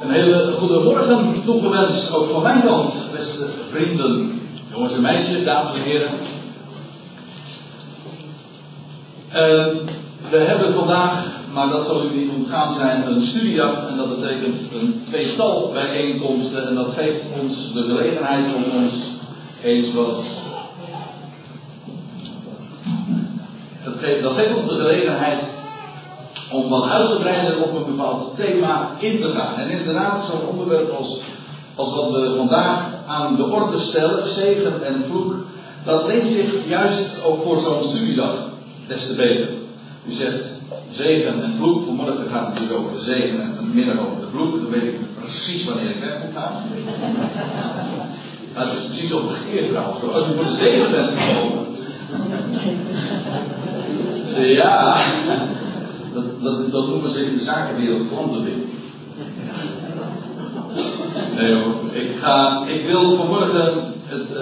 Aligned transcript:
Een 0.00 0.10
hele 0.10 0.52
goede 0.58 0.80
morgen 0.80 1.42
toegewenst, 1.44 2.12
ook 2.12 2.30
van 2.30 2.42
mijn 2.42 2.62
kant, 2.62 2.94
beste 3.12 3.46
vrienden, 3.70 4.40
jongens 4.72 4.92
en 4.92 5.00
meisjes, 5.00 5.44
dames 5.44 5.74
en 5.74 5.82
heren. 5.82 6.10
Uh, 9.28 9.66
we 10.30 10.36
hebben 10.36 10.72
vandaag, 10.72 11.24
maar 11.52 11.68
dat 11.68 11.86
zal 11.86 12.04
u 12.04 12.16
niet 12.16 12.30
ontgaan 12.36 12.74
zijn, 12.74 13.06
een 13.06 13.22
studiedag 13.22 13.88
en 13.88 13.96
dat 13.96 14.20
betekent 14.20 14.72
een 14.72 15.02
tweetal 15.08 15.70
bijeenkomsten 15.72 16.68
en 16.68 16.74
dat 16.74 16.94
geeft 16.96 17.24
ons 17.42 17.72
de 17.72 17.82
gelegenheid 17.82 18.54
om 18.54 18.64
ons 18.82 18.92
eens 19.62 19.94
wat. 19.94 20.24
Dat 23.84 23.94
geeft, 23.98 24.22
dat 24.22 24.34
geeft 24.34 24.56
ons 24.56 24.68
de 24.68 24.74
gelegenheid 24.74 25.59
om 26.50 26.68
wat 26.68 26.88
uitgebreider 26.88 27.62
op 27.62 27.74
een 27.74 27.96
bepaald 27.96 28.36
thema 28.36 28.90
in 28.98 29.20
te 29.20 29.28
gaan. 29.28 29.54
En 29.54 29.70
inderdaad, 29.70 30.30
zo'n 30.30 30.48
onderwerp 30.48 30.90
als, 30.90 31.20
als 31.74 31.94
wat 31.94 32.10
we 32.10 32.34
vandaag 32.36 32.84
aan 33.06 33.36
de 33.36 33.44
orde 33.44 33.78
stellen, 33.78 34.32
zegen 34.32 34.86
en 34.86 35.04
vloek, 35.08 35.34
dat 35.84 36.06
leent 36.06 36.26
zich 36.26 36.68
juist 36.68 37.24
ook 37.24 37.42
voor 37.42 37.58
zo'n 37.58 37.88
studiedag 37.88 38.34
des 38.86 39.06
te 39.06 39.14
beter. 39.14 39.48
U 40.08 40.12
zegt 40.12 40.60
zegen 40.90 41.42
en 41.42 41.54
vloek, 41.56 41.84
vanmorgen 41.84 42.28
gaat 42.30 42.46
het 42.46 42.54
natuurlijk 42.54 42.80
over 42.80 42.92
de 42.92 43.04
zegen 43.04 43.40
en 43.40 43.54
vanmiddag 43.56 43.98
over 43.98 44.20
de 44.20 44.28
vloek, 44.30 44.52
dan 44.62 44.70
weet 44.70 44.82
ik 44.82 44.98
precies 45.20 45.64
wanneer 45.64 45.90
ik 45.90 46.00
weg 46.00 46.22
moet 46.24 46.42
gaan. 46.42 46.52
Maar 48.54 48.68
het 48.68 48.78
is 48.78 48.86
precies 48.86 49.12
omgekeerd 49.12 49.68
trouwens. 49.68 50.02
Als 50.02 50.26
u 50.28 50.34
voor 50.34 50.44
de 50.44 50.54
zegen 50.54 50.90
bent 50.90 51.10
gekomen. 51.18 51.68
Ja, 54.54 55.04
dat, 56.14 56.70
dat, 56.72 56.86
noemen 56.86 57.10
ze 57.10 57.24
in 57.24 57.38
de 57.38 57.44
zakenwereld 57.44 58.08
klantenwinning. 58.08 58.68
Nee 61.36 61.54
hoor, 61.54 61.74
ik, 61.92 62.16
ga, 62.20 62.66
ik 62.66 62.86
wil 62.86 63.16
vanmorgen 63.16 63.72
het, 64.06 64.30
uh, 64.32 64.38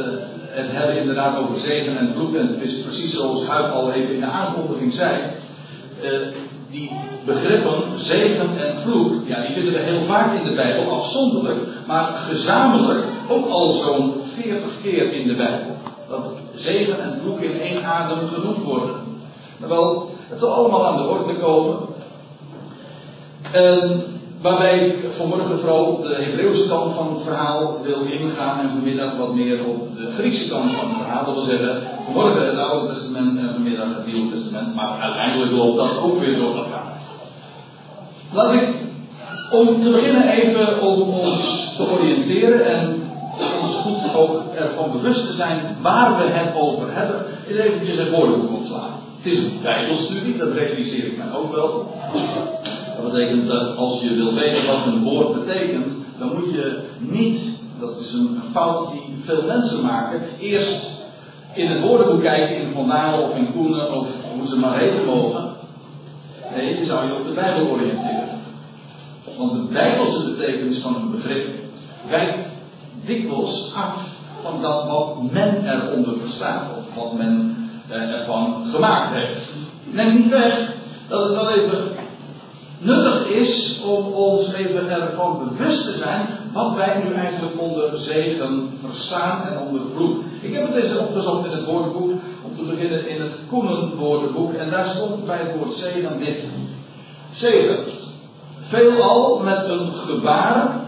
het 0.49 0.71
hebben 0.71 1.01
inderdaad 1.01 1.39
over 1.39 1.59
zegen 1.59 1.99
en 1.99 2.13
vloek. 2.15 2.35
En 2.35 2.47
het 2.47 2.61
is 2.61 2.83
precies 2.83 3.13
zoals 3.13 3.47
Huib 3.47 3.73
al 3.73 3.93
even 3.93 4.15
in 4.15 4.21
de 4.21 4.27
aankondiging 4.27 4.93
zei. 4.93 5.23
Uh, 6.03 6.11
die 6.71 6.91
begrippen 7.25 7.83
zegen 7.97 8.59
en 8.59 8.83
vloek, 8.83 9.13
ja, 9.27 9.41
die 9.41 9.55
vinden 9.55 9.73
we 9.73 9.79
heel 9.79 10.05
vaak 10.07 10.39
in 10.41 10.45
de 10.45 10.55
Bijbel, 10.55 10.93
afzonderlijk, 10.93 11.59
maar 11.87 12.05
gezamenlijk 12.05 13.05
ook 13.29 13.49
al 13.49 13.73
zo'n 13.73 14.13
40 14.43 14.69
keer 14.83 15.13
in 15.13 15.29
de 15.29 15.35
Bijbel. 15.35 15.77
Dat 16.09 16.37
zegen 16.55 17.01
en 17.01 17.21
vloek 17.23 17.41
in 17.41 17.61
één 17.61 17.85
adem 17.85 18.29
genoemd 18.29 18.65
worden. 18.65 18.95
Wel, 19.59 20.11
het 20.29 20.39
zal 20.39 20.55
allemaal 20.55 20.87
aan 20.87 20.97
de 20.97 21.09
orde 21.09 21.35
komen. 21.35 21.77
En 23.53 24.03
waarbij 24.43 24.79
ik 24.79 24.95
vanmorgen 25.17 25.59
vooral 25.59 25.85
op 25.85 26.03
de 26.03 26.15
Hebreeuwse 26.15 26.69
kant 26.69 26.95
van 26.95 27.15
het 27.15 27.23
verhaal 27.23 27.81
wil 27.83 28.01
ingaan 28.01 28.61
en 28.61 28.69
vanmiddag 28.69 29.17
wat 29.17 29.35
meer 29.35 29.65
op 29.67 29.97
de 29.97 30.11
Griekse 30.19 30.49
kant 30.49 30.71
van 30.71 30.89
het 30.89 30.99
verhaal. 30.99 31.25
Dat 31.25 31.35
wil 31.35 31.45
zeggen, 31.45 31.83
vanmorgen 32.05 32.47
het 32.47 32.59
Oude 32.59 32.95
Testament 32.95 33.39
en 33.39 33.51
vanmiddag 33.53 33.89
het 33.89 34.07
Nieuwe 34.07 34.31
Testament. 34.31 34.75
Maar 34.75 34.99
uiteindelijk 35.01 35.53
loopt 35.53 35.77
dat 35.77 35.99
ook 35.99 36.19
weer 36.19 36.37
door 36.37 36.57
elkaar. 36.57 36.93
Laat 38.33 38.53
ik 38.53 38.69
om 39.51 39.83
te 39.83 39.91
beginnen 39.91 40.29
even 40.29 40.81
om 40.81 41.01
ons 41.01 41.73
te 41.77 41.91
oriënteren 41.91 42.67
en 42.67 43.03
ons 43.63 43.75
goed 43.75 44.15
ook 44.17 44.43
ervan 44.55 44.93
bewust 44.93 45.27
te 45.27 45.33
zijn 45.33 45.77
waar 45.83 46.17
we 46.17 46.23
het 46.23 46.55
over 46.57 46.95
hebben, 46.95 47.27
is 47.47 47.57
eventjes 47.57 47.99
het 47.99 48.11
woordenboek 48.11 48.59
opslaan. 48.59 49.08
Het 49.19 49.33
is 49.33 49.39
een 49.39 49.59
bijbelstudie, 49.63 50.37
dat 50.37 50.53
realiseer 50.53 51.05
ik 51.05 51.17
mij 51.17 51.33
ook 51.33 51.53
wel. 51.55 51.93
Dat 52.97 53.13
betekent 53.13 53.47
dat 53.47 53.77
als 53.77 54.01
je 54.01 54.15
wil 54.15 54.35
weten 54.35 54.67
wat 54.67 54.87
een 54.87 55.03
woord 55.03 55.45
betekent, 55.45 55.93
dan 56.19 56.29
moet 56.35 56.53
je 56.55 56.83
niet, 56.99 57.41
dat 57.81 58.01
is 58.01 58.13
een, 58.13 58.41
fout 58.53 58.91
die 58.91 59.01
veel 59.25 59.43
mensen 59.47 59.83
maken, 59.83 60.21
eerst 60.41 60.91
in 61.55 61.67
het 61.67 61.81
woordenboek 61.81 62.23
kijken 62.23 62.57
in 62.57 62.73
Van 62.73 62.89
Dalen 62.89 63.31
of 63.31 63.37
in 63.37 63.53
Koenen 63.53 63.93
of 63.95 64.07
hoe 64.39 64.49
ze 64.49 64.57
maar 64.57 64.79
heten 64.79 65.05
mogen. 65.05 65.45
Nee, 66.55 66.79
je 66.79 66.85
zou 66.85 67.07
je 67.07 67.15
op 67.15 67.25
de 67.27 67.33
Bijbel 67.33 67.69
oriënteren. 67.69 68.29
Want 69.39 69.53
de 69.53 69.73
Bijbelse 69.73 70.25
betekenis 70.25 70.79
van 70.79 70.95
een 70.95 71.11
begrip 71.11 71.47
wijkt 72.09 72.49
dikwijls 73.05 73.73
af 73.75 73.95
van 74.43 74.63
dat 74.63 74.87
wat 74.87 75.33
men 75.33 75.65
eronder 75.65 76.19
verstaat, 76.21 76.71
of 76.79 76.95
wat 76.95 77.13
men 77.13 77.58
ervan 77.89 78.65
gemaakt 78.73 79.15
heeft. 79.15 79.53
Neem 79.93 80.15
niet 80.15 80.31
weg 80.31 80.71
dat 81.09 81.23
het 81.23 81.35
wel 81.35 81.51
even 81.51 81.89
nuttig 82.79 83.27
is 83.27 83.81
om 83.85 84.13
ons 84.13 84.53
even 84.53 84.91
ervan 84.91 85.39
bewust 85.39 85.85
te 85.85 85.97
zijn 85.97 86.27
wat 86.53 86.75
wij 86.75 87.03
nu 87.05 87.15
eigenlijk 87.15 87.61
onder 87.61 87.99
zegen 87.99 88.79
verstaan 88.85 89.47
en 89.49 89.59
onder 89.59 89.81
vloek. 89.95 90.23
Ik 90.41 90.55
heb 90.55 90.67
het 90.67 90.85
eens 90.85 90.99
opgezocht 90.99 91.47
in 91.47 91.51
het 91.51 91.65
woordenboek, 91.65 92.11
om 92.43 92.57
te 92.57 92.65
beginnen 92.71 93.09
in 93.09 93.21
het 93.21 93.39
Koenen 93.49 93.97
woordenboek, 93.97 94.53
en 94.53 94.71
daar 94.71 94.87
stond 94.87 95.27
bij 95.27 95.39
het 95.39 95.57
woord 95.57 95.73
zegen 95.73 96.19
dit. 96.19 96.45
Zegen. 97.33 97.85
Veelal 98.61 99.41
met 99.45 99.69
een 99.69 99.93
gebaar, 100.07 100.81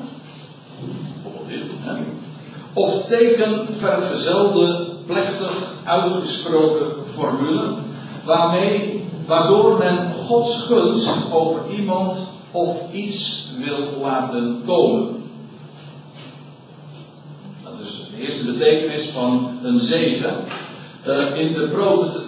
of 2.72 3.06
teken 3.06 3.66
vergezelde 3.78 4.89
plechtig 5.10 5.72
uitgesproken 5.84 6.86
formule, 7.14 7.74
waarmee, 8.24 9.04
waardoor 9.26 9.78
men 9.78 10.12
Gods 10.26 10.62
gunst 10.66 11.32
over 11.32 11.60
iemand 11.78 12.18
of 12.50 12.76
iets 12.92 13.48
wil 13.58 14.00
laten 14.02 14.62
komen. 14.66 15.08
Dat 17.64 17.72
is 17.82 18.10
de 18.10 18.22
eerste 18.22 18.52
betekenis 18.52 19.10
van 19.12 19.50
een 19.62 19.80
zegen. 19.80 20.34
Uh, 21.06 21.36
in 21.36 21.52
de 21.52 21.68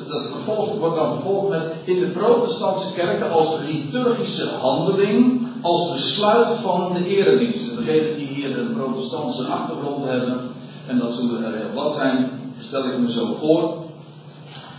dat 0.08 0.78
wordt 0.78 0.96
dan 0.96 1.12
vervolgd 1.12 1.48
met 1.48 1.62
in 1.84 2.00
de 2.00 2.06
protestantse 2.06 2.92
kerken 2.94 3.30
als 3.30 3.48
liturgische 3.66 4.48
handeling, 4.60 5.46
als 5.62 5.92
besluit 5.92 6.48
van 6.62 6.92
de 6.92 7.06
eredienst. 7.06 7.76
Degenen 7.76 8.16
die 8.16 8.26
hier 8.26 8.58
een 8.58 8.72
protestantse 8.72 9.44
achtergrond 9.44 10.04
hebben, 10.04 10.40
en 10.86 10.98
dat 10.98 11.12
zullen 11.12 11.44
er 11.44 11.74
wat 11.74 11.94
zijn, 11.94 12.30
stel 12.62 12.86
ik 12.86 12.98
me 12.98 13.12
zo 13.12 13.36
voor. 13.40 13.74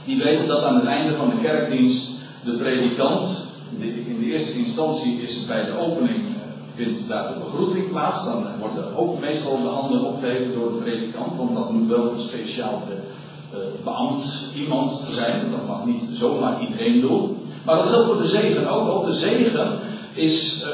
Die 0.05 0.23
weten 0.23 0.47
dat 0.47 0.63
aan 0.63 0.75
het 0.75 0.85
einde 0.85 1.15
van 1.15 1.29
de 1.29 1.41
kerkdienst 1.41 2.11
de 2.45 2.51
predikant, 2.51 3.45
in 3.79 4.19
de 4.19 4.25
eerste 4.25 4.53
instantie 4.53 5.21
is 5.21 5.45
bij 5.45 5.65
de 5.65 5.77
opening, 5.77 6.17
eh, 6.17 6.75
vindt 6.75 7.07
daar 7.07 7.27
de 7.27 7.39
begroeting 7.43 7.89
plaats. 7.89 8.25
Dan 8.25 8.45
worden 8.59 8.95
ook 8.95 9.19
meestal 9.19 9.61
de 9.61 9.67
handen 9.67 10.03
opgeheven 10.03 10.53
door 10.53 10.71
de 10.71 10.83
predikant, 10.83 11.37
want 11.37 11.55
dat 11.55 11.71
moet 11.71 11.87
wel 11.87 12.11
een 12.11 12.21
speciaal 12.27 12.81
de, 12.87 12.95
uh, 13.57 13.83
beambt 13.83 14.25
iemand 14.55 15.03
zijn. 15.11 15.51
Dat 15.51 15.67
mag 15.67 15.85
niet 15.85 16.03
zomaar 16.13 16.61
iedereen 16.61 17.01
doen. 17.01 17.37
Maar 17.65 17.75
dat 17.75 17.87
geldt 17.87 18.05
voor 18.05 18.21
de 18.21 18.27
zegen 18.27 18.67
ook. 18.67 18.89
Ook 18.89 19.05
de 19.05 19.13
zegen 19.13 19.79
is, 20.13 20.65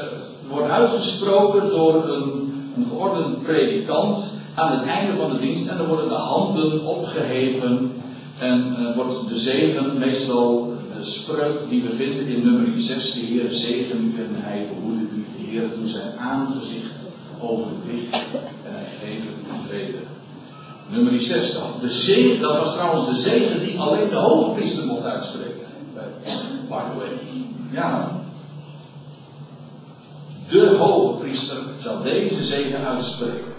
wordt 0.48 0.70
uitgesproken 0.70 1.70
door 1.70 2.08
een, 2.08 2.52
een 2.76 2.86
geordende 2.88 3.36
predikant 3.36 4.24
aan 4.54 4.78
het 4.78 4.88
einde 4.88 5.16
van 5.16 5.32
de 5.32 5.38
dienst 5.38 5.68
en 5.68 5.76
dan 5.76 5.86
worden 5.86 6.08
de 6.08 6.14
handen 6.14 6.84
opgeheven 6.84 7.92
en 8.38 8.76
uh, 8.80 8.96
wordt 8.96 9.28
de 9.28 9.38
zegen 9.38 9.98
meestal 9.98 10.74
de 10.96 11.04
spreuk 11.04 11.68
die 11.68 11.82
we 11.82 11.96
vinden 11.96 12.26
in 12.26 12.44
nummer 12.44 12.80
6, 12.80 13.12
de 13.12 13.20
Heer 13.20 13.50
zegen 13.50 14.04
u 14.04 14.22
en 14.22 14.28
hij 14.30 14.66
behoede 14.74 15.02
u, 15.02 15.26
de 15.36 15.50
Heer 15.50 15.72
toen 15.72 15.88
zijn 15.88 16.18
aangezicht 16.18 16.94
over 17.40 17.66
u 17.86 17.92
licht 17.92 18.12
en 18.12 18.20
hij. 18.64 19.20
Nummer 20.90 21.20
6 21.20 21.52
dan. 21.52 21.72
De 21.80 21.90
zegen, 21.90 22.40
dat 22.40 22.58
was 22.58 22.74
trouwens 22.74 23.16
de 23.16 23.22
zegen 23.22 23.60
die 23.64 23.78
alleen 23.78 24.08
de 24.08 24.16
hoge 24.16 24.54
priester 24.54 24.86
mocht 24.86 25.04
uitspreken. 25.04 25.66
By 26.68 26.82
the 26.90 26.98
way. 26.98 27.08
Ja. 27.72 28.10
De 30.48 30.76
hoge 30.78 31.18
priester 31.18 31.56
zal 31.82 32.02
deze 32.02 32.44
zegen 32.44 32.86
uitspreken. 32.86 33.49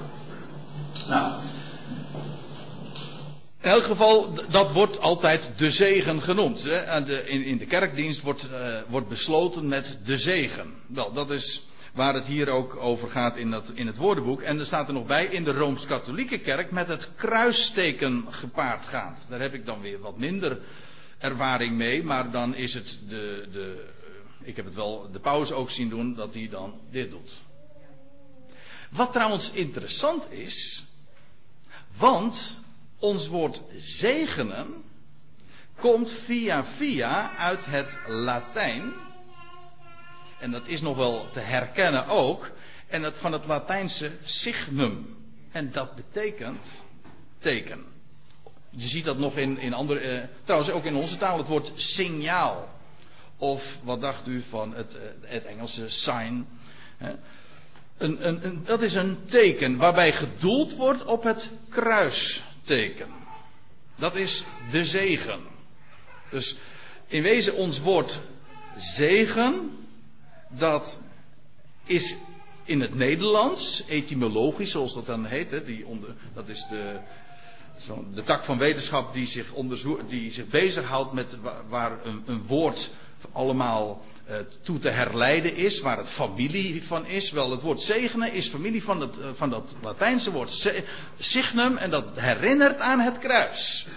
Nou. 1.08 1.42
In 3.62 3.70
elk 3.70 3.84
geval, 3.84 4.34
dat 4.50 4.72
wordt 4.72 5.00
altijd 5.00 5.50
de 5.56 5.72
zegen 5.72 6.22
genoemd. 6.22 6.66
In, 7.26 7.58
de 7.58 7.66
kerkdienst 7.66 8.22
wordt, 8.22 8.50
uh, 8.52 8.78
wordt 8.88 9.08
besloten 9.08 9.68
met 9.68 10.00
de 10.06 10.18
zegen. 10.18 10.74
Wel, 10.88 11.14
dat 11.14 11.32
is 11.32 11.66
waar 11.94 12.14
het 12.14 12.26
hier 12.26 12.50
ook 12.50 12.76
over 12.76 13.10
gaat 13.10 13.38
in, 13.38 13.56
in 13.74 13.88
het 13.88 13.98
woordenboek. 13.98 14.42
En 14.42 14.60
er 14.60 14.66
staat 14.66 14.88
er 14.88 14.94
nog 14.94 15.06
bij, 15.06 15.26
in 15.26 15.44
de 15.44 15.54
Rooms-Katholieke 15.54 16.40
kerk 16.40 16.72
met 16.72 16.88
het 16.88 17.12
kruisteken 17.16 18.26
gepaard 18.30 18.86
gaat. 18.86 19.26
Daar 19.30 19.40
heb 19.40 19.54
ik 19.54 19.66
dan 19.66 19.82
weer 19.82 20.00
wat 20.00 20.18
minder 20.18 20.60
ervaring 21.18 21.76
mee, 21.76 22.04
maar 22.04 22.32
dan 22.32 22.56
is 22.56 22.74
het 22.74 23.00
de, 23.08 23.48
de 23.52 23.86
ik 24.44 24.56
heb 24.56 24.66
het 24.66 24.76
wel 24.76 25.10
de 25.12 25.20
paus 25.20 25.52
ook 25.52 25.70
zien 25.70 25.90
doen, 25.90 26.16
dat 26.16 26.34
hij 26.34 26.48
dan 26.52 26.74
dit 26.92 27.12
doet. 27.12 27.32
Wat 28.92 29.12
trouwens 29.12 29.52
interessant 29.52 30.32
is, 30.32 30.86
want 31.98 32.60
ons 33.00 33.28
woord 33.28 33.62
zegenen 33.78 34.84
komt 35.80 36.12
via 36.12 36.66
via 36.66 37.36
uit 37.38 37.66
het 37.66 38.00
Latijn. 38.08 38.94
En 40.40 40.52
dat 40.52 40.68
is 40.68 40.82
nog 40.82 40.98
wel 40.98 41.30
te 41.32 41.40
herkennen 41.40 42.08
ook. 42.08 42.52
En 42.88 43.02
dat 43.02 43.18
van 43.18 43.32
het 43.32 43.46
Latijnse 43.46 44.12
signum. 44.24 45.18
En 45.52 45.72
dat 45.72 45.96
betekent 45.96 46.68
teken. 47.38 47.86
Je 48.70 48.88
ziet 48.88 49.06
dat 49.06 49.18
nog 49.18 49.38
in, 49.38 49.58
in 49.58 49.74
andere. 49.74 50.00
Eh, 50.00 50.28
trouwens, 50.44 50.72
ook 50.72 50.84
in 50.84 50.96
onze 50.96 51.18
taal 51.18 51.38
het 51.38 51.48
woord 51.48 51.72
signaal. 51.76 52.70
Of 53.38 53.80
wat 53.84 54.02
dacht 54.02 54.28
u 54.28 54.42
van 54.42 54.74
het, 54.76 54.96
eh, 54.96 55.02
het 55.22 55.46
Engelse 55.46 55.90
sign? 55.90 56.48
Een, 58.02 58.28
een, 58.28 58.62
dat 58.64 58.82
is 58.82 58.94
een 58.94 59.18
teken 59.26 59.78
waarbij 59.78 60.12
gedoeld 60.12 60.76
wordt 60.76 61.06
op 61.06 61.24
het 61.24 61.50
kruisteken. 61.70 63.08
Dat 63.96 64.16
is 64.16 64.44
de 64.72 64.86
zegen. 64.86 65.40
Dus 66.30 66.56
in 67.08 67.22
wezen 67.22 67.56
ons 67.56 67.80
woord 67.80 68.20
zegen, 68.78 69.72
dat 70.50 71.00
is 71.86 72.16
in 72.64 72.82
het 72.82 72.96
Nederlands, 72.96 73.84
etymologisch 73.88 74.72
zoals 74.72 74.94
dat 74.94 75.06
dan 75.06 75.26
heet, 75.26 75.52
hè, 75.52 75.64
die 75.64 75.86
onder, 75.86 76.16
dat 76.34 76.50
is 76.50 76.68
de, 76.70 77.00
de 78.14 78.24
tak 78.24 78.44
van 78.44 78.58
wetenschap 78.58 79.14
die 79.14 79.28
zich, 79.28 79.54
die 80.08 80.32
zich 80.32 80.48
bezighoudt 80.48 81.14
met 81.14 81.38
waar 81.70 82.06
een, 82.06 82.24
een 82.26 82.44
woord 82.48 82.92
allemaal 83.32 84.02
toe 84.62 84.80
te 84.80 84.90
herleiden 84.90 85.56
is, 85.56 85.80
waar 85.82 85.98
het 85.98 86.10
familie 86.10 86.84
van 86.84 87.06
is. 87.06 87.32
Wel, 87.32 87.52
het 87.52 87.62
woord 87.62 87.82
zegenen 87.82 88.34
is 88.34 88.48
familie 88.48 88.84
van, 88.84 89.02
het, 89.02 89.18
uh, 89.18 89.26
van 89.34 89.50
dat 89.50 89.76
Latijnse 89.82 90.32
woord 90.32 90.74
signum 91.18 91.78
en 91.78 91.90
dat 91.90 92.06
herinnert 92.16 92.80
aan 92.80 93.00
het 93.00 93.20
kruis. 93.20 93.88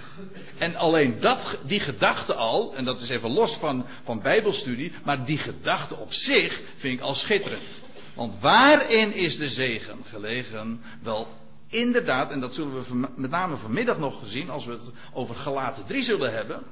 En 0.59 0.77
alleen 0.77 1.21
dat, 1.21 1.59
die 1.67 1.81
gedachte 1.81 2.35
al, 2.35 2.75
en 2.77 2.85
dat 2.85 3.01
is 3.01 3.09
even 3.09 3.31
los 3.31 3.57
van, 3.57 3.87
van 4.03 4.23
Bijbelstudie, 4.23 4.93
maar 5.05 5.25
die 5.25 5.39
gedachte 5.39 5.97
op 5.97 6.13
zich 6.13 6.61
vind 6.77 6.95
ik 6.95 7.01
al 7.01 7.15
schitterend. 7.15 7.83
Want 8.15 8.35
waarin 8.41 9.15
is 9.15 9.37
de 9.37 9.49
zegen 9.49 9.99
gelegen? 10.09 10.83
Wel, 11.03 11.29
inderdaad, 11.69 12.31
en 12.31 12.41
dat 12.41 12.55
zullen 12.55 12.83
we 12.83 13.09
met 13.17 13.31
name 13.31 13.57
vanmiddag 13.57 13.99
nog 13.99 14.19
gezien, 14.19 14.51
als 14.51 14.65
we 14.65 14.73
het 14.73 14.91
over 15.13 15.35
Galaten 15.35 15.87
3 15.87 16.03
zullen 16.03 16.33
hebben. 16.33 16.63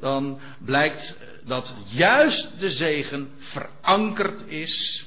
Dan 0.00 0.40
blijkt 0.58 1.16
dat 1.44 1.74
juist 1.86 2.60
de 2.60 2.70
zegen 2.70 3.32
verankerd 3.38 4.46
is 4.46 5.06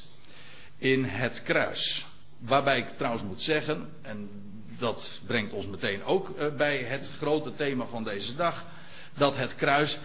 in 0.77 1.03
het 1.03 1.43
kruis. 1.43 2.05
Waarbij 2.37 2.77
ik 2.77 2.97
trouwens 2.97 3.23
moet 3.23 3.41
zeggen, 3.41 3.89
en 4.01 4.29
dat 4.77 5.21
brengt 5.25 5.53
ons 5.53 5.67
meteen 5.67 6.03
ook 6.03 6.37
eh, 6.37 6.47
bij 6.55 6.77
het 6.77 7.11
grote 7.17 7.53
thema 7.53 7.85
van 7.85 8.03
deze 8.03 8.35
dag, 8.35 8.65
dat 9.13 9.35
het 9.35 9.55
kruis 9.55 9.97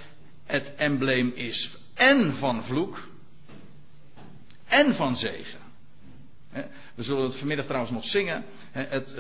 het 0.44 0.74
embleem 0.76 1.32
is 1.34 1.70
en 1.94 2.34
van 2.34 2.64
vloek 2.64 3.08
en 4.64 4.94
van 4.94 5.16
zegen. 5.16 5.58
We 6.94 7.02
zullen 7.02 7.22
het 7.22 7.34
vanmiddag 7.34 7.66
trouwens 7.66 7.92
nog 7.92 8.04
zingen. 8.04 8.44
Uh, 8.76 8.82
het, 8.88 9.16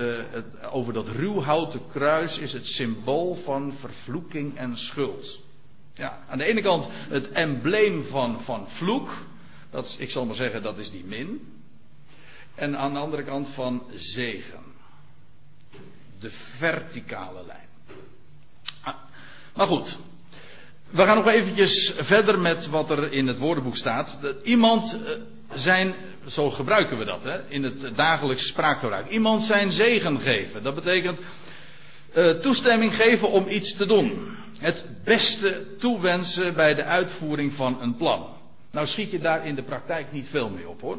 over 0.70 0.92
dat 0.92 1.08
ruwhouten 1.08 1.80
kruis 1.92 2.38
is 2.38 2.52
het 2.52 2.66
symbool 2.66 3.34
van 3.34 3.74
vervloeking 3.74 4.56
en 4.56 4.78
schuld. 4.78 5.40
Ja, 5.98 6.18
aan 6.28 6.38
de 6.38 6.44
ene 6.44 6.60
kant 6.60 6.88
het 7.08 7.32
embleem 7.32 8.04
van, 8.06 8.40
van 8.42 8.68
vloek. 8.68 9.10
Dat 9.70 9.86
is, 9.86 9.96
ik 9.96 10.10
zal 10.10 10.24
maar 10.24 10.34
zeggen, 10.34 10.62
dat 10.62 10.78
is 10.78 10.90
die 10.90 11.04
min. 11.04 11.52
En 12.54 12.78
aan 12.78 12.92
de 12.92 12.98
andere 12.98 13.22
kant 13.22 13.48
van 13.48 13.82
zegen. 13.94 14.60
De 16.20 16.30
verticale 16.30 17.44
lijn. 17.46 17.68
Ah, 18.80 18.94
maar 19.54 19.66
goed. 19.66 19.98
We 20.90 21.02
gaan 21.02 21.16
nog 21.16 21.28
eventjes 21.28 21.92
verder 21.96 22.38
met 22.38 22.66
wat 22.66 22.90
er 22.90 23.12
in 23.12 23.26
het 23.26 23.38
woordenboek 23.38 23.76
staat. 23.76 24.18
Iemand 24.42 24.94
uh, 24.94 25.10
zijn 25.54 25.94
zo 26.26 26.50
gebruiken 26.50 26.98
we 26.98 27.04
dat 27.04 27.24
hè, 27.24 27.48
in 27.48 27.62
het 27.62 27.96
dagelijks 27.96 28.46
spraakgebruik. 28.46 29.08
Iemand 29.08 29.42
zijn 29.42 29.72
zegen 29.72 30.20
geven. 30.20 30.62
Dat 30.62 30.74
betekent 30.74 31.18
uh, 32.16 32.30
toestemming 32.30 32.94
geven 32.94 33.30
om 33.30 33.48
iets 33.48 33.76
te 33.76 33.86
doen. 33.86 34.36
Het 34.58 34.86
beste 35.04 35.76
toewensen 35.76 36.54
bij 36.54 36.74
de 36.74 36.84
uitvoering 36.84 37.52
van 37.52 37.80
een 37.82 37.96
plan. 37.96 38.26
Nou 38.70 38.86
schiet 38.86 39.10
je 39.10 39.18
daar 39.18 39.46
in 39.46 39.54
de 39.54 39.62
praktijk 39.62 40.12
niet 40.12 40.28
veel 40.28 40.48
mee 40.50 40.68
op 40.68 40.80
hoor. 40.80 40.98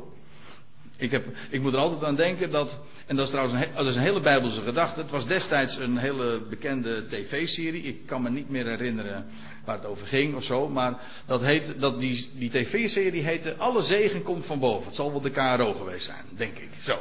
Ik, 0.97 1.11
heb, 1.11 1.25
ik 1.49 1.61
moet 1.61 1.73
er 1.73 1.79
altijd 1.79 2.03
aan 2.03 2.15
denken 2.15 2.51
dat, 2.51 2.81
en 3.05 3.15
dat 3.15 3.25
is 3.25 3.31
trouwens 3.31 3.65
een, 3.75 3.85
is 3.85 3.95
een 3.95 4.01
hele 4.01 4.19
bijbelse 4.19 4.61
gedachte. 4.61 4.99
Het 4.99 5.09
was 5.09 5.27
destijds 5.27 5.77
een 5.77 5.97
hele 5.97 6.41
bekende 6.49 7.05
tv-serie. 7.05 7.83
Ik 7.83 8.05
kan 8.05 8.21
me 8.21 8.29
niet 8.29 8.49
meer 8.49 8.65
herinneren 8.65 9.25
waar 9.65 9.75
het 9.75 9.85
over 9.85 10.07
ging 10.07 10.35
of 10.35 10.43
zo. 10.43 10.67
Maar 10.67 10.99
dat 11.25 11.41
heet, 11.41 11.73
dat 11.77 11.99
die, 11.99 12.29
die 12.33 12.49
tv-serie 12.49 13.23
heette 13.23 13.55
Alle 13.57 13.81
zegen 13.81 14.23
komt 14.23 14.45
van 14.45 14.59
boven. 14.59 14.85
Het 14.85 14.95
zal 14.95 15.11
wel 15.11 15.21
de 15.21 15.29
KRO 15.29 15.73
geweest 15.73 16.05
zijn, 16.05 16.25
denk 16.29 16.57
ik. 16.57 16.69
Zo. 16.81 16.99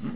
Hm? 0.00 0.06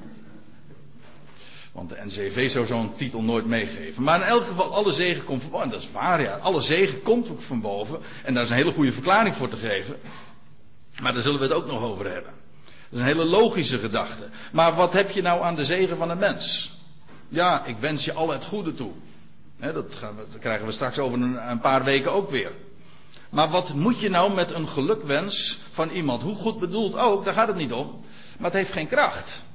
Want 1.77 1.89
de 1.89 1.97
NCV 2.05 2.51
zou 2.51 2.67
zo'n 2.67 2.95
titel 2.95 3.23
nooit 3.23 3.47
meegeven. 3.47 4.03
Maar 4.03 4.21
in 4.21 4.27
elk 4.27 4.47
geval, 4.47 4.75
alle 4.75 4.93
zegen 4.93 5.25
komt 5.25 5.43
van 5.43 5.51
boven. 5.51 5.65
En 5.65 5.71
dat 5.71 5.81
is 5.81 5.91
waar, 5.91 6.23
ja. 6.23 6.37
Alle 6.37 6.61
zegen 6.61 7.03
komt 7.03 7.31
ook 7.31 7.41
van 7.41 7.61
boven. 7.61 8.01
En 8.25 8.35
daar 8.35 8.43
is 8.43 8.51
een 8.51 8.57
hele 8.57 8.73
goede 8.73 8.93
verklaring 8.93 9.35
voor 9.35 9.49
te 9.49 9.57
geven. 9.57 9.97
Maar 11.03 11.13
daar 11.13 11.23
zullen 11.23 11.39
we 11.39 11.45
het 11.45 11.55
ook 11.55 11.67
nog 11.67 11.83
over 11.83 12.05
hebben. 12.05 12.33
Dat 12.63 12.93
is 12.93 12.99
een 12.99 13.05
hele 13.05 13.25
logische 13.25 13.79
gedachte. 13.79 14.29
Maar 14.53 14.75
wat 14.75 14.93
heb 14.93 15.11
je 15.11 15.23
nou 15.23 15.43
aan 15.43 15.55
de 15.55 15.65
zegen 15.65 15.97
van 15.97 16.11
een 16.11 16.19
mens? 16.19 16.75
Ja, 17.29 17.65
ik 17.65 17.77
wens 17.79 18.05
je 18.05 18.13
al 18.13 18.31
het 18.31 18.45
goede 18.45 18.75
toe. 18.75 18.93
dat, 19.57 19.95
gaan 19.95 20.17
we, 20.17 20.39
krijgen 20.39 20.67
we 20.67 20.73
straks 20.73 20.99
over 20.99 21.21
een, 21.21 21.51
een, 21.51 21.61
paar 21.61 21.85
weken 21.85 22.13
ook 22.13 22.31
weer. 22.31 22.53
Maar 23.31 23.51
wat 23.51 23.75
moet 23.75 24.01
je 24.01 24.11
nou 24.11 24.35
met 24.35 24.51
een 24.51 24.69
gelukwens 24.69 25.61
van 25.71 25.91
iemand? 25.91 26.23
Hoe 26.23 26.37
goed 26.37 26.59
bedoeld 26.59 26.97
ook, 26.97 27.25
daar 27.25 27.35
gaat 27.35 27.49
het 27.49 27.57
niet 27.57 27.73
om. 27.73 28.05
Maar 28.39 28.51
het 28.51 28.59
heeft 28.59 28.73
geen 28.73 28.89
kracht. 28.89 29.46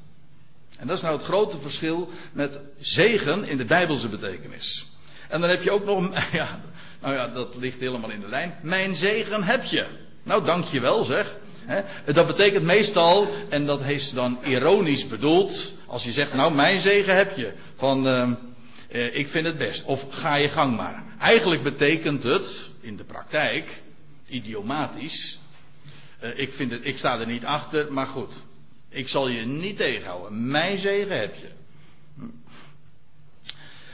En 0.82 0.88
dat 0.88 0.96
is 0.96 1.02
nou 1.02 1.16
het 1.16 1.26
grote 1.26 1.60
verschil 1.60 2.10
met 2.34 2.60
zegen 2.80 3.44
in 3.44 3.58
de 3.58 3.66
Bijbelse 3.66 4.10
betekenis. 4.10 4.88
En 5.30 5.42
dan 5.42 5.50
heb 5.50 5.64
je 5.64 5.72
ook 5.72 5.86
nog, 5.86 6.10
ja, 6.32 6.60
nou 7.02 7.14
ja, 7.14 7.28
dat 7.28 7.56
ligt 7.56 7.80
helemaal 7.80 8.10
in 8.10 8.20
de 8.20 8.28
lijn. 8.28 8.56
Mijn 8.62 8.96
zegen 8.96 9.44
heb 9.44 9.64
je. 9.64 9.86
Nou, 10.24 10.44
dank 10.44 10.66
je 10.66 10.80
wel 10.80 11.04
zeg. 11.04 11.36
Dat 12.06 12.28
betekent 12.28 12.64
meestal, 12.64 13.28
en 13.50 13.66
dat 13.66 13.82
is 13.82 14.12
dan 14.12 14.40
ironisch 14.44 15.08
bedoeld, 15.08 15.74
als 15.86 16.04
je 16.04 16.12
zegt, 16.12 16.34
nou 16.34 16.54
mijn 16.54 16.80
zegen 16.80 17.16
heb 17.16 17.38
je, 17.38 17.52
van 17.78 18.08
uh, 18.08 19.16
ik 19.16 19.28
vind 19.28 19.46
het 19.46 19.58
best, 19.58 19.86
of 19.86 20.06
ga 20.10 20.36
je 20.36 20.50
gang 20.50 20.76
maar. 20.76 21.04
Eigenlijk 21.20 21.64
betekent 21.64 22.24
het, 22.24 22.70
in 22.80 22.98
de 22.98 23.04
praktijk, 23.04 23.82
idiomatisch, 24.28 25.40
uh, 26.24 26.30
ik, 26.36 26.54
vind 26.54 26.72
het, 26.72 26.82
ik 26.84 26.98
sta 26.98 27.20
er 27.20 27.28
niet 27.28 27.46
achter, 27.46 27.94
maar 27.94 28.08
goed, 28.08 28.34
ik 28.92 29.08
zal 29.08 29.28
je 29.28 29.46
niet 29.46 29.78
tegenhouden. 29.78 30.52
Mijn 30.52 30.78
zegen 30.78 31.20
heb 31.20 31.36
je. 31.36 31.48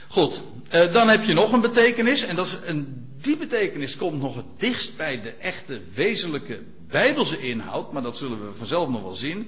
Goed, 0.08 0.42
uh, 0.74 0.92
dan 0.92 1.08
heb 1.08 1.24
je 1.24 1.34
nog 1.34 1.52
een 1.52 1.60
betekenis, 1.60 2.22
en 2.22 2.36
dat 2.36 2.46
is 2.46 2.58
een, 2.64 3.06
die 3.20 3.36
betekenis 3.36 3.96
komt 3.96 4.20
nog 4.20 4.34
het 4.34 4.44
dichtst 4.56 4.96
bij 4.96 5.20
de 5.20 5.30
echte 5.30 5.80
wezenlijke 5.94 6.62
bijbelse 6.88 7.40
inhoud, 7.40 7.92
maar 7.92 8.02
dat 8.02 8.16
zullen 8.16 8.46
we 8.46 8.52
vanzelf 8.52 8.88
nog 8.88 9.02
wel 9.02 9.14
zien. 9.14 9.40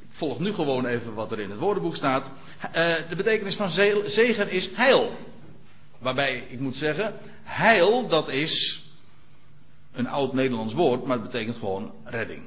Ik 0.00 0.18
volg 0.18 0.38
nu 0.38 0.52
gewoon 0.52 0.86
even 0.86 1.14
wat 1.14 1.32
er 1.32 1.40
in 1.40 1.50
het 1.50 1.58
woordenboek 1.58 1.96
staat. 1.96 2.30
Uh, 2.66 2.94
de 3.08 3.16
betekenis 3.16 3.54
van 3.54 3.70
zegen 4.06 4.50
is 4.50 4.70
heil. 4.74 5.16
Waarbij 5.98 6.44
ik 6.48 6.60
moet 6.60 6.76
zeggen, 6.76 7.14
heil 7.42 8.08
dat 8.08 8.28
is 8.28 8.82
een 9.92 10.08
oud 10.08 10.32
Nederlands 10.32 10.74
woord, 10.74 11.04
maar 11.04 11.18
het 11.18 11.30
betekent 11.30 11.56
gewoon 11.56 11.92
redding. 12.04 12.42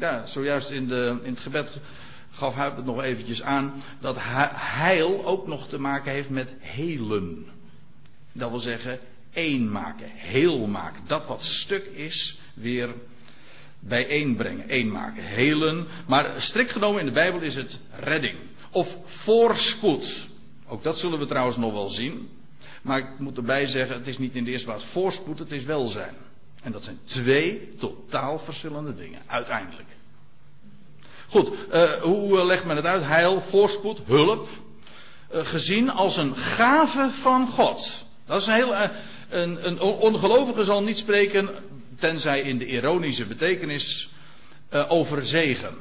Ja, 0.00 0.26
zojuist 0.26 0.70
in, 0.70 0.88
de, 0.88 1.18
in 1.22 1.30
het 1.30 1.40
gebed 1.40 1.72
gaf 2.30 2.54
hij 2.54 2.64
het 2.74 2.84
nog 2.84 3.02
eventjes 3.02 3.42
aan 3.42 3.82
dat 4.00 4.16
heil 4.18 5.24
ook 5.24 5.46
nog 5.46 5.68
te 5.68 5.78
maken 5.78 6.12
heeft 6.12 6.30
met 6.30 6.48
helen. 6.58 7.46
Dat 8.32 8.50
wil 8.50 8.58
zeggen, 8.58 8.98
één 9.32 9.70
maken, 9.70 10.06
heel 10.10 10.66
maken. 10.66 11.02
Dat 11.06 11.26
wat 11.26 11.44
stuk 11.44 11.84
is, 11.84 12.38
weer 12.54 12.94
bijeenbrengen, 13.78 14.68
één 14.68 14.90
maken, 14.90 15.22
helen. 15.24 15.86
Maar 16.06 16.32
strikt 16.36 16.72
genomen 16.72 17.00
in 17.00 17.06
de 17.06 17.12
Bijbel 17.12 17.40
is 17.40 17.54
het 17.54 17.80
redding. 17.92 18.38
Of 18.70 18.98
voorspoed. 19.04 20.28
Ook 20.66 20.82
dat 20.82 20.98
zullen 20.98 21.18
we 21.18 21.26
trouwens 21.26 21.56
nog 21.56 21.72
wel 21.72 21.88
zien. 21.88 22.28
Maar 22.82 22.98
ik 22.98 23.18
moet 23.18 23.36
erbij 23.36 23.66
zeggen, 23.66 23.96
het 23.96 24.06
is 24.06 24.18
niet 24.18 24.34
in 24.34 24.44
de 24.44 24.50
eerste 24.50 24.66
plaats 24.66 24.84
voorspoed, 24.84 25.38
het 25.38 25.52
is 25.52 25.64
welzijn. 25.64 26.14
En 26.62 26.72
dat 26.72 26.84
zijn 26.84 27.00
twee 27.04 27.74
totaal 27.78 28.38
verschillende 28.38 28.94
dingen, 28.94 29.20
uiteindelijk. 29.26 29.88
Goed, 31.26 31.50
uh, 31.72 31.92
hoe 31.92 32.44
legt 32.44 32.64
men 32.64 32.76
het 32.76 32.86
uit? 32.86 33.04
Heil, 33.04 33.40
voorspoed, 33.40 34.00
hulp. 34.06 34.48
Uh, 35.34 35.40
gezien 35.46 35.90
als 35.90 36.16
een 36.16 36.36
gave 36.36 37.10
van 37.10 37.48
God. 37.48 38.04
Dat 38.26 38.40
is 38.40 38.46
een 38.46 38.54
heel. 38.54 38.74
Een, 39.28 39.66
een 39.66 39.80
ongelovige 39.80 40.64
zal 40.64 40.82
niet 40.82 40.98
spreken 40.98 41.48
tenzij 41.98 42.40
in 42.40 42.58
de 42.58 42.66
ironische 42.66 43.26
betekenis, 43.26 44.10
over 44.88 45.24
zegen. 45.24 45.74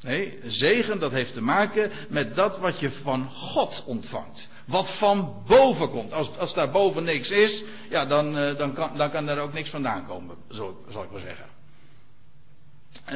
Nee, 0.00 0.38
zegen 0.46 0.98
dat 0.98 1.12
heeft 1.12 1.32
te 1.32 1.42
maken 1.42 1.90
met 2.08 2.34
dat 2.34 2.58
wat 2.58 2.80
je 2.80 2.90
van 2.90 3.30
God 3.32 3.82
ontvangt. 3.86 4.48
Wat 4.66 4.90
van 4.90 5.42
boven 5.46 5.90
komt. 5.90 6.12
Als, 6.12 6.38
als 6.38 6.54
daar 6.54 6.70
boven 6.70 7.04
niks 7.04 7.30
is, 7.30 7.64
ja, 7.90 8.06
dan, 8.06 8.38
uh, 8.38 8.56
dan, 8.56 8.72
kan, 8.72 8.90
dan 8.96 9.10
kan 9.10 9.28
er 9.28 9.38
ook 9.38 9.52
niks 9.52 9.70
vandaan 9.70 10.06
komen, 10.06 10.36
zo, 10.50 10.84
zal 10.88 11.02
ik 11.02 11.10
maar 11.10 11.20
zeggen. 11.20 11.46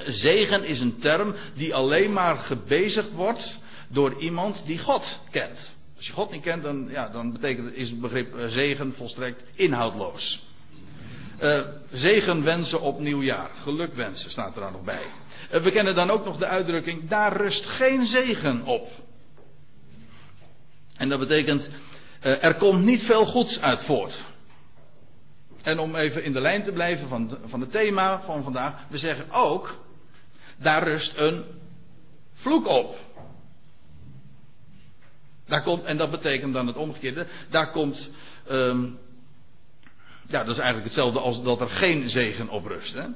Zegen 0.07 0.64
is 0.64 0.80
een 0.80 0.97
term 0.97 1.35
die 1.54 1.75
alleen 1.75 2.12
maar 2.12 2.38
gebezigd 2.38 3.12
wordt 3.12 3.59
door 3.88 4.14
iemand 4.19 4.62
die 4.66 4.78
God 4.78 5.19
kent. 5.30 5.73
Als 5.97 6.07
je 6.07 6.12
God 6.12 6.30
niet 6.30 6.42
kent, 6.42 6.62
dan, 6.62 6.88
ja, 6.90 7.09
dan 7.09 7.33
betekent, 7.33 7.75
is 7.75 7.90
het 7.90 8.00
begrip 8.00 8.37
eh, 8.37 8.47
zegen 8.47 8.95
volstrekt 8.95 9.42
inhoudloos. 9.54 10.49
Uh, 11.42 11.61
zegen 11.92 12.45
wensen 12.45 12.80
op 12.80 13.00
nieuwjaar. 13.00 13.50
Geluk 13.62 13.95
wensen 13.95 14.30
staat 14.30 14.54
er 14.54 14.61
dan 14.61 14.73
nog 14.73 14.85
bij. 14.85 15.02
We 15.62 15.71
kennen 15.71 15.95
dan 15.95 16.11
ook 16.11 16.25
nog 16.25 16.37
de 16.37 16.47
uitdrukking, 16.47 17.09
daar 17.09 17.37
rust 17.37 17.66
geen 17.66 18.07
zegen 18.07 18.64
op. 18.64 18.90
En 21.00 21.09
dat 21.09 21.19
betekent, 21.19 21.71
uh, 22.23 22.45
er 22.45 22.54
komt 22.54 22.85
niet 22.85 23.02
veel 23.02 23.26
goeds 23.26 23.61
uit 23.61 23.83
voort. 23.83 24.21
En 25.62 25.78
om 25.78 25.95
even 25.95 26.25
in 26.25 26.33
de 26.33 26.40
lijn 26.40 26.62
te 26.62 26.73
blijven 26.73 27.09
van, 27.09 27.38
van 27.47 27.61
het 27.61 27.71
thema 27.71 28.23
van 28.23 28.42
vandaag, 28.42 28.73
we 28.88 28.99
zeggen 28.99 29.30
ook, 29.30 29.80
daar 30.57 30.83
rust 30.83 31.16
een 31.16 31.45
vloek 32.35 32.69
op. 32.69 32.99
Daar 35.47 35.62
komt, 35.62 35.85
en 35.85 35.97
dat 35.97 36.11
betekent 36.11 36.52
dan 36.52 36.66
het 36.66 36.76
omgekeerde, 36.76 37.26
daar 37.50 37.71
komt, 37.71 38.11
um, 38.50 38.99
ja, 40.26 40.38
dat 40.38 40.50
is 40.50 40.59
eigenlijk 40.59 40.85
hetzelfde 40.85 41.21
als 41.21 41.42
dat 41.42 41.61
er 41.61 41.71
geen 41.71 42.11
zegen 42.11 42.49
op 42.49 42.66
rust. 42.66 42.95
Hè? 42.95 43.07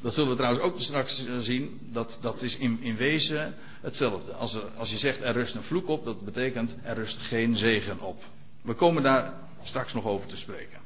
Dat 0.00 0.14
zullen 0.14 0.30
we 0.30 0.36
trouwens 0.36 0.62
ook 0.64 0.80
straks 0.80 1.26
zien. 1.40 1.78
Dat, 1.82 2.18
dat 2.20 2.42
is 2.42 2.56
in, 2.56 2.78
in 2.80 2.96
wezen 2.96 3.54
hetzelfde. 3.80 4.32
Als, 4.32 4.54
er, 4.54 4.62
als 4.76 4.90
je 4.90 4.98
zegt 4.98 5.20
er 5.20 5.32
rust 5.32 5.54
een 5.54 5.62
vloek 5.62 5.88
op, 5.88 6.04
dat 6.04 6.24
betekent 6.24 6.76
er 6.82 6.94
rust 6.94 7.18
geen 7.18 7.56
zegen 7.56 8.00
op. 8.00 8.24
We 8.62 8.74
komen 8.74 9.02
daar 9.02 9.34
straks 9.62 9.92
nog 9.92 10.04
over 10.04 10.28
te 10.28 10.36
spreken. 10.36 10.78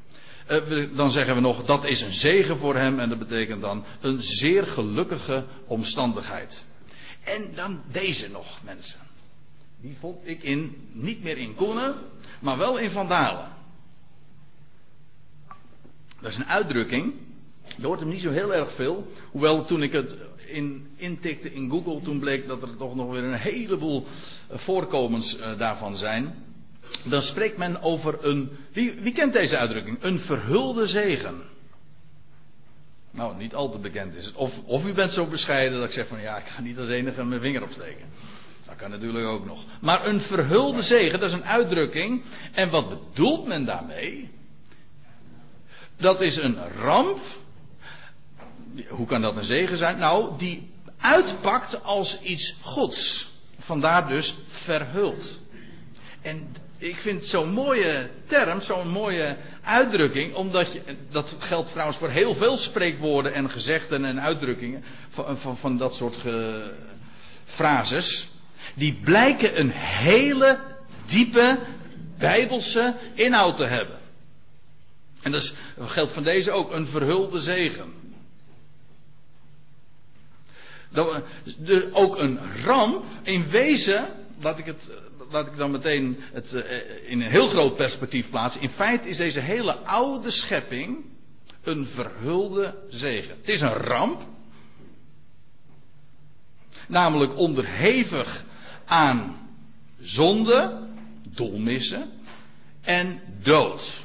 Uh, 0.50 0.96
dan 0.96 1.10
zeggen 1.10 1.34
we 1.34 1.40
nog 1.40 1.64
dat 1.64 1.84
is 1.84 2.00
een 2.00 2.12
zegen 2.12 2.56
voor 2.56 2.76
hem 2.76 3.00
en 3.00 3.08
dat 3.08 3.18
betekent 3.18 3.62
dan 3.62 3.84
een 4.00 4.22
zeer 4.22 4.66
gelukkige 4.66 5.44
omstandigheid. 5.66 6.64
En 7.22 7.54
dan 7.54 7.82
deze 7.90 8.30
nog, 8.30 8.62
mensen. 8.62 9.00
Die 9.80 9.96
vond 10.00 10.18
ik 10.22 10.42
in, 10.42 10.88
niet 10.92 11.22
meer 11.22 11.38
in 11.38 11.54
Koenen, 11.54 11.94
maar 12.40 12.58
wel 12.58 12.78
in 12.78 12.90
Vandalen. 12.90 13.48
Dat 16.20 16.30
is 16.30 16.36
een 16.36 16.46
uitdrukking. 16.46 17.14
Je 17.76 17.86
hoort 17.86 18.00
hem 18.00 18.08
niet 18.08 18.20
zo 18.20 18.30
heel 18.30 18.54
erg 18.54 18.72
veel. 18.72 19.12
Hoewel 19.30 19.64
toen 19.64 19.82
ik 19.82 19.92
het 19.92 20.16
in, 20.46 20.86
intikte 20.96 21.54
in 21.54 21.70
Google, 21.70 22.00
toen 22.00 22.18
bleek 22.18 22.48
dat 22.48 22.62
er 22.62 22.76
toch 22.76 22.94
nog 22.94 23.10
weer 23.10 23.24
een 23.24 23.34
heleboel 23.34 24.06
eh, 24.48 24.58
voorkomens 24.58 25.38
uh, 25.38 25.58
daarvan 25.58 25.96
zijn. 25.96 26.34
Dan 27.04 27.22
spreekt 27.22 27.56
men 27.56 27.82
over 27.82 28.18
een. 28.20 28.50
Wie, 28.72 28.92
wie 28.92 29.12
kent 29.12 29.32
deze 29.32 29.56
uitdrukking? 29.56 29.98
Een 30.00 30.20
verhulde 30.20 30.86
zegen. 30.86 31.42
Nou, 33.10 33.36
niet 33.36 33.54
al 33.54 33.70
te 33.70 33.78
bekend 33.78 34.14
is 34.14 34.26
het. 34.26 34.34
Of, 34.34 34.60
of 34.64 34.86
u 34.86 34.92
bent 34.92 35.12
zo 35.12 35.26
bescheiden 35.26 35.78
dat 35.78 35.86
ik 35.86 35.94
zeg 35.94 36.06
van 36.06 36.20
ja, 36.20 36.36
ik 36.36 36.46
ga 36.46 36.60
niet 36.60 36.78
als 36.78 36.88
enige 36.88 37.24
mijn 37.24 37.40
vinger 37.40 37.62
opsteken. 37.62 38.06
Dat 38.66 38.76
kan 38.76 38.90
natuurlijk 38.90 39.26
ook 39.26 39.46
nog. 39.46 39.64
Maar 39.80 40.06
een 40.06 40.20
verhulde 40.20 40.82
zegen, 40.82 41.20
dat 41.20 41.28
is 41.28 41.34
een 41.34 41.44
uitdrukking. 41.44 42.22
En 42.52 42.70
wat 42.70 42.88
bedoelt 42.88 43.46
men 43.46 43.64
daarmee? 43.64 44.30
Dat 45.96 46.20
is 46.20 46.36
een 46.36 46.58
ramp. 46.82 47.18
Hoe 48.88 49.06
kan 49.06 49.22
dat 49.22 49.36
een 49.36 49.44
zegen 49.44 49.76
zijn? 49.76 49.98
Nou, 49.98 50.38
die 50.38 50.70
uitpakt 50.98 51.84
als 51.84 52.20
iets 52.20 52.56
goeds. 52.62 53.30
Vandaar 53.58 54.08
dus 54.08 54.34
verhuld. 54.48 55.40
En 56.20 56.54
ik 56.78 57.00
vind 57.00 57.20
het 57.20 57.28
zo'n 57.28 57.52
mooie 57.52 58.10
term, 58.24 58.60
zo'n 58.60 58.88
mooie 58.88 59.36
uitdrukking, 59.62 60.34
omdat 60.34 60.72
je, 60.72 60.82
dat 61.10 61.36
geldt 61.38 61.70
trouwens 61.70 61.98
voor 61.98 62.10
heel 62.10 62.34
veel 62.34 62.56
spreekwoorden 62.56 63.34
en 63.34 63.50
gezegden 63.50 64.04
en 64.04 64.20
uitdrukkingen 64.20 64.84
van, 65.08 65.38
van, 65.38 65.56
van 65.56 65.76
dat 65.76 65.94
soort 65.94 66.18
frases, 67.44 68.28
die 68.74 68.94
blijken 68.94 69.60
een 69.60 69.70
hele 69.70 70.58
diepe 71.06 71.58
bijbelse 72.18 72.94
inhoud 73.14 73.56
te 73.56 73.64
hebben. 73.64 73.98
En 75.22 75.32
dat 75.32 75.54
geldt 75.80 76.12
van 76.12 76.22
deze 76.22 76.50
ook, 76.50 76.72
een 76.72 76.86
verhulde 76.86 77.40
zegen. 77.40 78.03
Ook 81.92 82.18
een 82.18 82.38
ramp, 82.64 83.04
in 83.22 83.48
wezen, 83.48 84.06
laat 84.40 84.58
ik 84.58 84.66
het 84.66 84.88
laat 85.30 85.46
ik 85.46 85.56
dan 85.56 85.70
meteen 85.70 86.20
het 86.32 86.52
uh, 86.52 86.60
in 87.10 87.20
een 87.20 87.30
heel 87.30 87.48
groot 87.48 87.76
perspectief 87.76 88.30
plaatsen. 88.30 88.60
In 88.60 88.68
feite 88.68 89.08
is 89.08 89.16
deze 89.16 89.40
hele 89.40 89.76
oude 89.78 90.30
schepping 90.30 91.04
een 91.62 91.86
verhulde 91.86 92.78
zegen. 92.88 93.36
Het 93.36 93.48
is 93.48 93.60
een 93.60 93.72
ramp. 93.72 94.22
Namelijk 96.88 97.38
onderhevig 97.38 98.44
aan 98.84 99.48
zonde, 100.00 100.88
dolmissen 101.28 102.10
en 102.80 103.20
dood. 103.42 104.02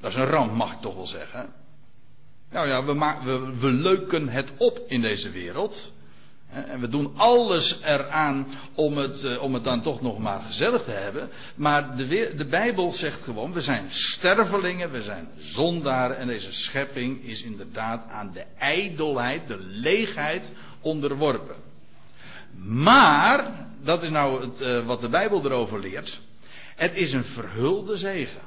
Dat 0.00 0.10
is 0.10 0.16
een 0.16 0.26
ramp, 0.26 0.52
mag 0.52 0.72
ik 0.72 0.80
toch 0.80 0.94
wel 0.94 1.06
zeggen. 1.06 1.52
Nou 2.50 2.68
ja, 2.68 2.84
we, 2.84 2.94
we, 3.24 3.56
we 3.58 3.70
leuken 3.70 4.28
het 4.28 4.52
op 4.56 4.84
in 4.86 5.00
deze 5.00 5.30
wereld. 5.30 5.92
En 6.50 6.80
we 6.80 6.88
doen 6.88 7.12
alles 7.16 7.80
eraan 7.82 8.46
om 8.74 8.96
het, 8.96 9.22
eh, 9.22 9.42
om 9.42 9.54
het 9.54 9.64
dan 9.64 9.82
toch 9.82 10.00
nog 10.00 10.18
maar 10.18 10.40
gezellig 10.40 10.84
te 10.84 10.90
hebben. 10.90 11.30
Maar 11.54 11.96
de, 11.96 12.34
de 12.36 12.46
Bijbel 12.46 12.92
zegt 12.92 13.22
gewoon, 13.22 13.52
we 13.52 13.60
zijn 13.60 13.84
stervelingen, 13.88 14.90
we 14.90 15.02
zijn 15.02 15.28
zondaren. 15.36 16.16
En 16.16 16.26
deze 16.26 16.52
schepping 16.52 17.24
is 17.24 17.42
inderdaad 17.42 18.06
aan 18.10 18.30
de 18.32 18.44
ijdelheid, 18.58 19.48
de 19.48 19.58
leegheid 19.60 20.52
onderworpen. 20.80 21.56
Maar, 22.64 23.66
dat 23.82 24.02
is 24.02 24.10
nou 24.10 24.40
het, 24.40 24.60
uh, 24.60 24.86
wat 24.86 25.00
de 25.00 25.08
Bijbel 25.08 25.44
erover 25.44 25.80
leert. 25.80 26.20
Het 26.76 26.94
is 26.94 27.12
een 27.12 27.24
verhulde 27.24 27.96
zegen. 27.96 28.40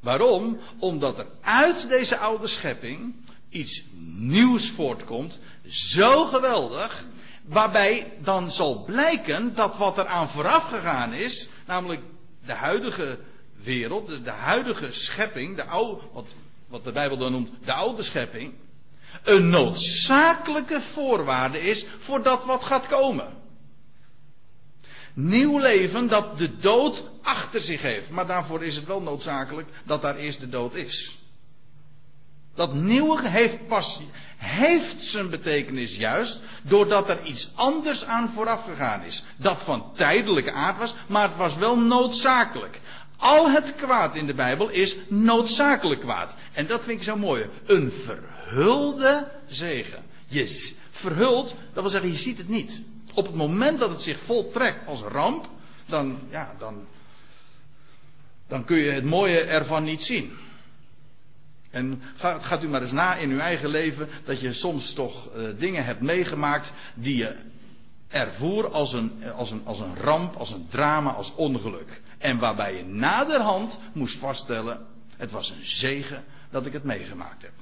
Waarom? 0.00 0.58
Omdat 0.78 1.18
er 1.18 1.26
uit 1.40 1.88
deze 1.88 2.16
oude 2.16 2.46
schepping 2.46 3.14
iets 3.50 3.84
nieuws 4.16 4.70
voortkomt. 4.70 5.38
Zo 5.66 6.24
geweldig 6.24 7.08
Waarbij 7.50 8.12
dan 8.22 8.50
zal 8.50 8.84
blijken 8.84 9.54
dat 9.54 9.76
wat 9.76 9.98
er 9.98 10.06
aan 10.06 10.28
vooraf 10.28 10.64
gegaan 10.64 11.12
is, 11.12 11.48
namelijk 11.66 12.00
de 12.46 12.52
huidige 12.52 13.18
wereld, 13.62 14.24
de, 14.24 14.30
huidige 14.30 14.92
schepping, 14.92 15.56
de 15.56 15.64
oude, 15.64 16.00
wat, 16.12 16.34
wat 16.66 16.84
de 16.84 16.92
Bijbel 16.92 17.18
dan 17.18 17.32
noemt 17.32 17.50
de 17.64 17.72
oude 17.72 18.02
schepping, 18.02 18.54
een 19.24 19.48
noodzakelijke 19.48 20.80
voorwaarde 20.80 21.60
is 21.60 21.86
voor 21.98 22.22
dat 22.22 22.44
wat 22.44 22.64
gaat 22.64 22.86
komen. 22.86 23.38
Nieuw 25.14 25.58
leven 25.58 26.08
dat 26.08 26.38
de 26.38 26.56
dood 26.56 27.04
achter 27.22 27.60
zich 27.60 27.82
heeft. 27.82 28.10
Maar 28.10 28.26
daarvoor 28.26 28.64
is 28.64 28.76
het 28.76 28.86
wel 28.86 29.00
noodzakelijk 29.00 29.68
dat 29.84 30.02
daar 30.02 30.16
eerst 30.16 30.40
de 30.40 30.48
dood 30.48 30.74
is. 30.74 31.18
Dat 32.54 32.74
nieuwe 32.74 33.28
heeft 33.28 33.66
pas, 33.66 34.00
heeft 34.36 35.02
zijn 35.02 35.30
betekenis 35.30 35.96
juist 35.96 36.40
doordat 36.62 37.08
er 37.08 37.24
iets 37.24 37.50
anders 37.54 38.04
aan 38.04 38.30
vooraf 38.30 38.64
gegaan 38.64 39.02
is. 39.02 39.24
Dat 39.36 39.62
van 39.62 39.92
tijdelijke 39.94 40.52
aard 40.52 40.78
was, 40.78 40.94
maar 41.06 41.28
het 41.28 41.36
was 41.36 41.56
wel 41.56 41.78
noodzakelijk. 41.78 42.80
Al 43.16 43.50
het 43.50 43.74
kwaad 43.76 44.14
in 44.14 44.26
de 44.26 44.34
Bijbel 44.34 44.68
is 44.68 44.96
noodzakelijk 45.08 46.00
kwaad. 46.00 46.34
En 46.52 46.66
dat 46.66 46.84
vind 46.84 46.98
ik 46.98 47.04
zo 47.04 47.16
mooi. 47.16 47.46
Een 47.66 47.92
verhulde 47.92 49.30
zegen. 49.46 50.02
Je 50.26 50.74
verhuld, 50.90 51.54
dat 51.72 51.82
wil 51.82 51.90
zeggen, 51.90 52.10
je 52.10 52.16
ziet 52.16 52.38
het 52.38 52.48
niet. 52.48 52.82
Op 53.14 53.26
het 53.26 53.34
moment 53.34 53.78
dat 53.78 53.90
het 53.90 54.02
zich 54.02 54.18
voltrekt 54.18 54.86
als 54.86 55.00
ramp, 55.00 55.48
dan, 55.86 56.18
ja, 56.30 56.54
dan, 56.58 56.86
dan 58.48 58.64
kun 58.64 58.76
je 58.76 58.90
het 58.90 59.04
mooie 59.04 59.40
ervan 59.40 59.84
niet 59.84 60.02
zien. 60.02 60.38
En 61.70 62.02
gaat, 62.16 62.62
u 62.62 62.68
maar 62.68 62.82
eens 62.82 62.92
na 62.92 63.16
in 63.16 63.30
uw 63.30 63.38
eigen 63.38 63.68
leven 63.68 64.08
dat 64.24 64.40
je 64.40 64.52
soms 64.52 64.92
toch 64.92 65.28
uh, 65.36 65.48
dingen 65.58 65.84
hebt 65.84 66.00
meegemaakt 66.00 66.72
die 66.94 67.16
je 67.16 67.36
ervoer 68.08 68.70
als 68.70 68.92
een, 68.92 69.24
als, 69.36 69.50
een, 69.50 69.62
als 69.64 69.80
een 69.80 69.96
ramp, 69.96 70.36
als 70.36 70.50
een 70.50 70.66
drama, 70.68 71.10
als 71.10 71.34
ongeluk. 71.34 72.00
En 72.18 72.38
waarbij 72.38 72.76
je 72.76 72.84
naderhand 72.84 73.78
moest 73.92 74.18
vaststellen, 74.18 74.86
het 75.16 75.30
was 75.30 75.50
een 75.50 75.64
zegen 75.64 76.24
dat 76.50 76.66
ik 76.66 76.72
het 76.72 76.84
meegemaakt 76.84 77.42
heb. 77.42 77.52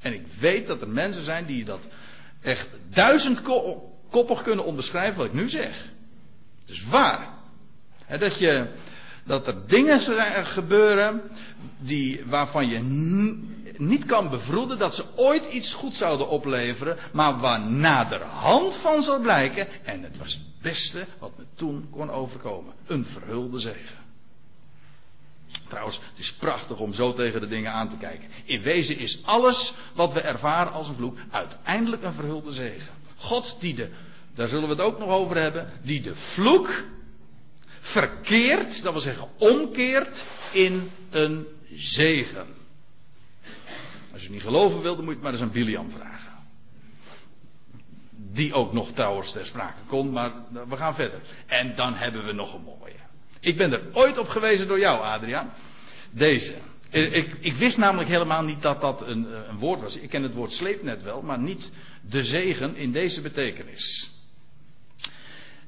En 0.00 0.12
ik 0.12 0.26
weet 0.26 0.66
dat 0.66 0.80
er 0.80 0.88
mensen 0.88 1.24
zijn 1.24 1.46
die 1.46 1.64
dat 1.64 1.86
echt 2.40 2.68
duizendkoppig 2.88 4.42
kunnen 4.42 4.64
onderschrijven 4.64 5.16
wat 5.16 5.26
ik 5.26 5.32
nu 5.32 5.48
zeg. 5.48 5.88
Het 6.60 6.70
is 6.70 6.84
waar. 6.84 7.28
Dat 8.18 8.38
je, 8.38 8.66
dat 9.28 9.46
er 9.46 9.66
dingen 9.66 10.00
gebeuren 10.46 11.22
die, 11.78 12.22
waarvan 12.26 12.68
je 12.68 12.78
niet 13.76 14.04
kan 14.04 14.30
bevroeden 14.30 14.78
dat 14.78 14.94
ze 14.94 15.04
ooit 15.16 15.52
iets 15.52 15.72
goed 15.72 15.94
zouden 15.94 16.28
opleveren, 16.28 16.96
maar 17.12 17.38
waar 17.38 17.60
naderhand 17.60 18.76
van 18.76 19.02
zal 19.02 19.20
blijken, 19.20 19.66
en 19.84 20.02
het 20.02 20.18
was 20.18 20.32
het 20.32 20.62
beste 20.62 21.06
wat 21.18 21.30
me 21.36 21.44
toen 21.54 21.88
kon 21.90 22.10
overkomen, 22.10 22.72
een 22.86 23.04
verhulde 23.04 23.58
zegen. 23.58 23.98
Trouwens, 25.68 26.00
het 26.10 26.18
is 26.18 26.32
prachtig 26.32 26.78
om 26.78 26.94
zo 26.94 27.12
tegen 27.12 27.40
de 27.40 27.48
dingen 27.48 27.72
aan 27.72 27.88
te 27.88 27.96
kijken. 27.96 28.28
In 28.44 28.62
wezen 28.62 28.98
is 28.98 29.20
alles 29.24 29.74
wat 29.94 30.12
we 30.12 30.20
ervaren 30.20 30.72
als 30.72 30.88
een 30.88 30.94
vloek 30.94 31.16
uiteindelijk 31.30 32.02
een 32.02 32.12
verhulde 32.12 32.52
zegen. 32.52 32.92
God 33.16 33.56
die 33.60 33.74
de, 33.74 33.90
daar 34.34 34.48
zullen 34.48 34.68
we 34.68 34.74
het 34.74 34.84
ook 34.84 34.98
nog 34.98 35.08
over 35.08 35.36
hebben, 35.36 35.68
die 35.82 36.00
de 36.00 36.14
vloek 36.14 36.84
verkeert, 37.78 38.82
dat 38.82 38.92
wil 38.92 39.00
zeggen 39.00 39.28
omkeert 39.36 40.24
in 40.52 40.90
een 41.10 41.46
zegen. 41.74 42.46
Als 44.12 44.22
je 44.22 44.30
niet 44.30 44.42
geloven 44.42 44.82
wilt, 44.82 44.96
dan 44.96 45.04
moet 45.04 45.14
je 45.14 45.20
het 45.20 45.22
maar 45.22 45.32
eens 45.32 45.42
aan 45.42 45.50
Biliam 45.50 45.90
vragen. 45.90 46.32
Die 48.10 48.54
ook 48.54 48.72
nog 48.72 48.92
trouwens 48.92 49.32
ter 49.32 49.46
sprake 49.46 49.82
komt, 49.86 50.12
maar 50.12 50.32
we 50.68 50.76
gaan 50.76 50.94
verder. 50.94 51.20
En 51.46 51.74
dan 51.74 51.94
hebben 51.94 52.26
we 52.26 52.32
nog 52.32 52.54
een 52.54 52.62
mooie. 52.62 52.96
Ik 53.40 53.56
ben 53.56 53.72
er 53.72 53.82
ooit 53.92 54.18
op 54.18 54.28
gewezen 54.28 54.68
door 54.68 54.78
jou, 54.78 55.02
Adriaan. 55.02 55.52
Deze. 56.10 56.54
Ik, 56.90 57.36
ik 57.40 57.54
wist 57.54 57.78
namelijk 57.78 58.08
helemaal 58.08 58.42
niet 58.42 58.62
dat 58.62 58.80
dat 58.80 59.06
een, 59.06 59.48
een, 59.48 59.58
woord 59.58 59.80
was. 59.80 59.96
Ik 59.96 60.08
ken 60.08 60.22
het 60.22 60.34
woord 60.34 60.52
sleepnet 60.52 61.02
wel, 61.02 61.22
maar 61.22 61.38
niet 61.38 61.72
de 62.00 62.24
zegen 62.24 62.76
in 62.76 62.92
deze 62.92 63.20
betekenis. 63.20 64.10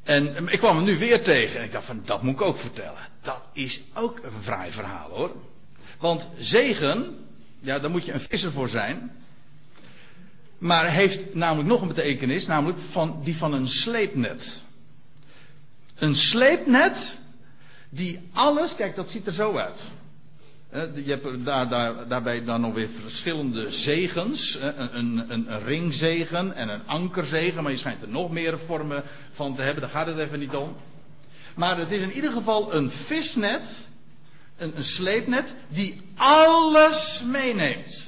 En 0.03 0.49
ik 0.49 0.59
kwam 0.59 0.77
hem 0.77 0.85
nu 0.85 0.99
weer 0.99 1.23
tegen 1.23 1.59
en 1.59 1.65
ik 1.65 1.73
dacht 1.73 1.85
van 1.87 2.03
dat 2.05 2.23
moet 2.23 2.35
ik 2.35 2.41
ook 2.41 2.59
vertellen. 2.59 3.09
Dat 3.21 3.43
is 3.53 3.83
ook 3.95 4.19
een 4.23 4.43
fraai 4.43 4.71
verhaal 4.71 5.11
hoor. 5.11 5.33
Want 5.99 6.29
zegen, 6.39 7.27
ja 7.61 7.79
daar 7.79 7.91
moet 7.91 8.05
je 8.05 8.13
een 8.13 8.21
visser 8.21 8.53
voor 8.53 8.69
zijn. 8.69 9.13
Maar 10.59 10.91
heeft 10.91 11.35
namelijk 11.35 11.69
nog 11.69 11.81
een 11.81 11.89
betekenis, 11.89 12.47
namelijk 12.47 12.79
van, 12.79 13.21
die 13.25 13.37
van 13.37 13.53
een 13.53 13.69
sleepnet. 13.69 14.63
Een 15.95 16.17
sleepnet 16.17 17.19
die 17.89 18.29
alles, 18.33 18.75
kijk 18.75 18.95
dat 18.95 19.11
ziet 19.11 19.27
er 19.27 19.33
zo 19.33 19.57
uit. 19.57 19.83
Je 20.73 21.05
hebt 21.07 21.45
daar, 21.45 21.69
daar, 21.69 22.09
daarbij 22.09 22.45
dan 22.45 22.61
nog 22.61 22.75
weer 22.75 22.89
verschillende 23.01 23.73
zegens. 23.73 24.59
Een, 24.61 24.97
een, 24.97 25.31
een, 25.31 25.63
ringzegen 25.65 26.55
en 26.55 26.69
een 26.69 26.87
ankerzegen. 26.87 27.63
Maar 27.63 27.73
je 27.73 27.79
schijnt 27.79 28.03
er 28.03 28.09
nog 28.09 28.31
meer 28.31 28.59
vormen 28.59 29.03
van 29.33 29.55
te 29.55 29.63
hebben. 29.63 29.83
Daar 29.83 29.91
gaat 29.91 30.07
het 30.07 30.19
even 30.19 30.39
niet 30.39 30.55
om. 30.55 30.77
Maar 31.55 31.79
het 31.79 31.91
is 31.91 32.01
in 32.01 32.13
ieder 32.13 32.33
geval 32.33 32.75
een 32.75 32.91
visnet. 32.91 33.89
Een, 34.57 34.73
een 34.77 34.85
sleepnet. 34.85 35.55
Die 35.69 35.97
alles 36.17 37.23
meeneemt. 37.27 38.07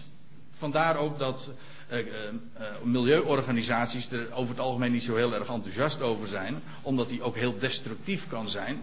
Vandaar 0.59 0.97
ook 0.97 1.19
dat 1.19 1.53
uh, 1.93 1.99
uh, 1.99 2.05
milieuorganisaties 2.83 4.11
er 4.11 4.33
over 4.33 4.51
het 4.51 4.65
algemeen 4.65 4.93
niet 4.93 5.05
zo 5.05 5.17
heel 5.17 5.35
erg 5.35 5.49
enthousiast 5.49 6.03
over 6.03 6.29
zijn. 6.29 6.63
Omdat 6.83 7.09
die 7.09 7.23
ook 7.23 7.37
heel 7.37 7.59
destructief 7.59 8.27
kan 8.29 8.49
zijn. 8.49 8.83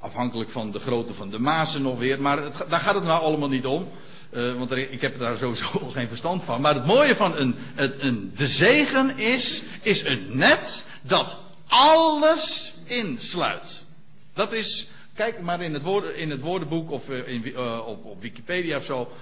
Afhankelijk 0.00 0.50
van 0.50 0.70
de 0.70 0.78
grootte 0.78 1.14
van 1.14 1.30
de 1.30 1.38
mazen 1.38 1.82
nog 1.82 1.98
weer. 1.98 2.20
Maar 2.20 2.66
daar 2.68 2.80
gaat 2.80 2.94
het 2.94 3.04
nou 3.04 3.22
allemaal 3.22 3.48
niet 3.48 3.66
om. 3.66 3.88
Uh, 4.30 4.52
want 4.52 4.72
ik 4.72 5.00
heb 5.00 5.18
daar 5.18 5.36
sowieso 5.36 5.78
geen 5.94 6.08
verstand 6.08 6.42
van. 6.42 6.60
Maar 6.60 6.74
het 6.74 6.86
mooie 6.86 7.16
van 7.16 7.36
een, 7.36 7.56
een, 7.76 8.32
de 8.36 8.48
zegen 8.48 9.18
is, 9.18 9.62
is 9.82 10.04
een 10.04 10.26
net 10.28 10.86
dat 11.02 11.38
alles 11.66 12.74
insluit. 12.84 13.84
Dat 14.32 14.52
is, 14.52 14.88
kijk 15.14 15.40
maar 15.40 15.62
in 15.62 15.72
het, 15.72 15.82
woorden, 15.82 16.16
in 16.16 16.30
het 16.30 16.40
woordenboek 16.40 16.90
of 16.90 17.08
uh, 17.08 17.28
in, 17.28 17.46
uh, 17.46 17.86
op, 17.86 18.04
op, 18.04 18.22
Wikipedia 18.22 18.76
of 18.76 18.84
zo. 18.84 19.12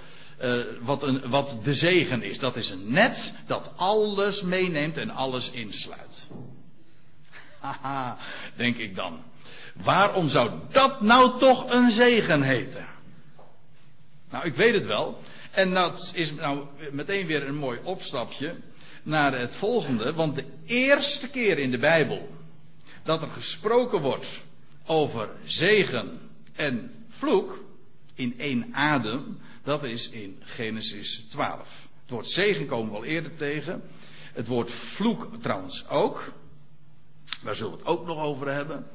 wat, 0.81 1.03
een, 1.03 1.29
wat 1.29 1.57
de 1.63 1.73
zegen 1.73 2.23
is. 2.23 2.39
Dat 2.39 2.55
is 2.55 2.69
een 2.69 2.91
net 2.91 3.33
dat 3.47 3.71
alles 3.75 4.41
meeneemt 4.41 4.97
en 4.97 5.09
alles 5.09 5.51
insluit. 5.51 6.27
Haha, 7.59 8.17
denk 8.55 8.77
ik 8.77 8.95
dan. 8.95 9.19
Waarom 9.83 10.29
zou 10.29 10.51
dat 10.71 11.01
nou 11.01 11.39
toch 11.39 11.73
een 11.73 11.91
zegen 11.91 12.41
heten? 12.41 12.85
Nou, 14.29 14.45
ik 14.45 14.53
weet 14.53 14.73
het 14.73 14.85
wel. 14.85 15.19
En 15.51 15.73
dat 15.73 16.11
is 16.15 16.33
nou 16.33 16.65
meteen 16.91 17.27
weer 17.27 17.47
een 17.47 17.55
mooi 17.55 17.79
opstapje 17.83 18.55
naar 19.03 19.39
het 19.39 19.55
volgende. 19.55 20.13
Want 20.13 20.35
de 20.35 20.45
eerste 20.65 21.29
keer 21.29 21.57
in 21.57 21.71
de 21.71 21.77
Bijbel 21.77 22.29
dat 23.03 23.21
er 23.21 23.29
gesproken 23.29 24.01
wordt 24.01 24.27
over 24.85 25.29
zegen 25.43 26.19
en 26.55 27.05
vloek 27.09 27.63
in 28.13 28.39
één 28.39 28.69
adem, 28.73 29.39
dat 29.63 29.83
is 29.83 30.09
in 30.09 30.41
Genesis 30.43 31.25
12. 31.29 31.87
Het 32.01 32.11
woord 32.11 32.29
zegen 32.29 32.65
komen 32.65 32.91
we 32.91 32.97
al 32.97 33.03
eerder 33.03 33.35
tegen. 33.35 33.83
Het 34.33 34.47
woord 34.47 34.71
vloek 34.71 35.29
trouwens 35.41 35.87
ook. 35.89 36.33
Daar 37.43 37.55
zullen 37.55 37.71
we 37.71 37.77
het 37.77 37.87
ook 37.87 38.05
nog 38.05 38.19
over 38.23 38.47
hebben. 38.53 38.87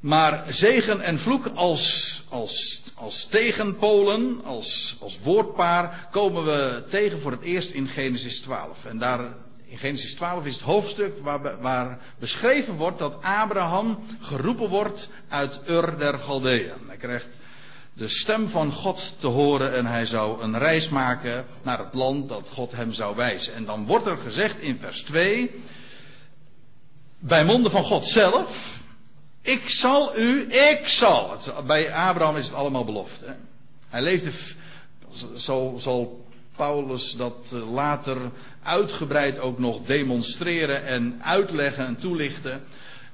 Maar 0.00 0.44
zegen 0.48 1.00
en 1.00 1.18
vloek 1.18 1.46
als, 1.54 2.24
als, 2.28 2.82
als 2.94 3.26
tegenpolen, 3.26 4.44
als, 4.44 4.96
als 5.00 5.18
woordpaar, 5.22 6.08
komen 6.10 6.44
we 6.44 6.84
tegen 6.88 7.20
voor 7.20 7.30
het 7.30 7.42
eerst 7.42 7.70
in 7.70 7.88
Genesis 7.88 8.40
12. 8.40 8.84
En 8.84 8.98
daar, 8.98 9.20
in 9.66 9.78
Genesis 9.78 10.14
12 10.14 10.44
is 10.44 10.54
het 10.54 10.62
hoofdstuk 10.62 11.18
waar, 11.22 11.60
waar 11.60 11.98
beschreven 12.18 12.74
wordt 12.74 12.98
dat 12.98 13.18
Abraham 13.22 13.98
geroepen 14.20 14.68
wordt 14.68 15.10
uit 15.28 15.60
Ur 15.68 15.98
der 15.98 16.18
Galdeeën. 16.18 16.72
Hij 16.86 16.96
krijgt 16.96 17.38
de 17.96 18.08
stem 18.08 18.48
van 18.48 18.72
God 18.72 19.14
te 19.18 19.26
horen 19.26 19.74
en 19.74 19.86
hij 19.86 20.06
zou 20.06 20.42
een 20.42 20.58
reis 20.58 20.88
maken 20.88 21.44
naar 21.62 21.78
het 21.78 21.94
land 21.94 22.28
dat 22.28 22.50
God 22.52 22.72
hem 22.72 22.92
zou 22.92 23.16
wijzen. 23.16 23.54
En 23.54 23.64
dan 23.64 23.86
wordt 23.86 24.06
er 24.06 24.16
gezegd 24.16 24.60
in 24.60 24.78
vers 24.78 25.02
2, 25.02 25.50
bij 27.18 27.44
monden 27.44 27.70
van 27.70 27.84
God 27.84 28.04
zelf, 28.04 28.80
ik 29.46 29.68
zal 29.68 30.18
u, 30.18 30.52
ik 30.52 30.88
zal. 30.88 31.36
Bij 31.66 31.92
Abraham 31.92 32.36
is 32.36 32.46
het 32.46 32.54
allemaal 32.54 32.84
belofte. 32.84 33.34
Hij 33.88 34.02
leefde, 34.02 34.30
zo 35.36 35.74
zal 35.78 36.26
Paulus 36.56 37.12
dat 37.12 37.50
eh, 37.52 37.72
later 37.72 38.16
uitgebreid 38.62 39.38
ook 39.38 39.58
nog 39.58 39.80
demonstreren 39.84 40.84
en 40.84 41.20
uitleggen 41.22 41.86
en 41.86 41.96
toelichten. 41.96 42.62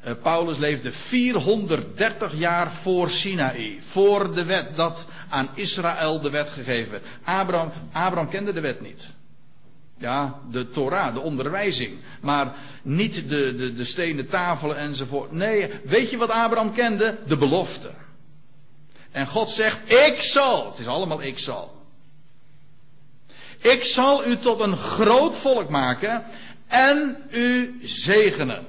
Uh, 0.07 0.13
Paulus 0.23 0.59
leefde 0.59 0.93
430 0.93 2.39
jaar 2.39 2.73
voor 2.73 3.11
Sinaï, 3.11 3.79
voor 3.83 4.35
de 4.35 4.45
wet 4.45 4.77
dat 4.77 5.07
aan 5.29 5.49
Israël 5.55 6.21
de 6.21 6.31
wet 6.31 6.51
gegeven 6.51 6.91
werd. 6.91 7.05
Abraham, 7.25 7.73
Abraham 7.93 8.29
kende 8.29 8.53
de 8.53 8.61
wet 8.61 8.81
niet. 8.81 9.09
Ja, 10.03 10.41
de 10.51 10.71
Torah, 10.71 11.15
de 11.15 11.21
onderwijzing. 11.21 11.99
Maar 12.21 12.55
niet 12.83 13.29
de, 13.29 13.57
de, 13.57 13.73
de 13.73 13.85
stenen 13.85 14.29
tafelen 14.29 14.77
enzovoort. 14.77 15.33
Nee, 15.33 15.71
weet 15.85 16.11
je 16.11 16.17
wat 16.17 16.31
Abraham 16.31 16.73
kende? 16.73 17.19
De 17.27 17.37
belofte. 17.37 17.91
En 19.11 19.27
God 19.27 19.51
zegt, 19.51 19.93
ik 19.93 20.23
zal. 20.23 20.71
Het 20.71 20.79
is 20.79 20.87
allemaal 20.87 21.23
ik 21.23 21.39
zal. 21.39 21.87
Ik 23.59 23.85
zal 23.85 24.27
u 24.27 24.37
tot 24.37 24.61
een 24.61 24.77
groot 24.77 25.37
volk 25.37 25.69
maken 25.69 26.25
en 26.67 27.17
u 27.31 27.79
zegenen. 27.83 28.67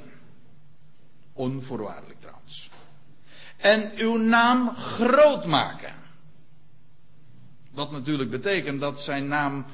Onvoorwaardelijk 1.34 2.20
trouwens. 2.22 2.70
En 3.58 3.92
uw 3.96 4.18
naam 4.18 4.76
groot 4.76 5.46
maken. 5.46 5.94
Wat 7.72 7.92
natuurlijk 7.92 8.30
betekent 8.30 8.82
dat 8.82 9.02
zijn 9.02 9.28
naam 9.28 9.66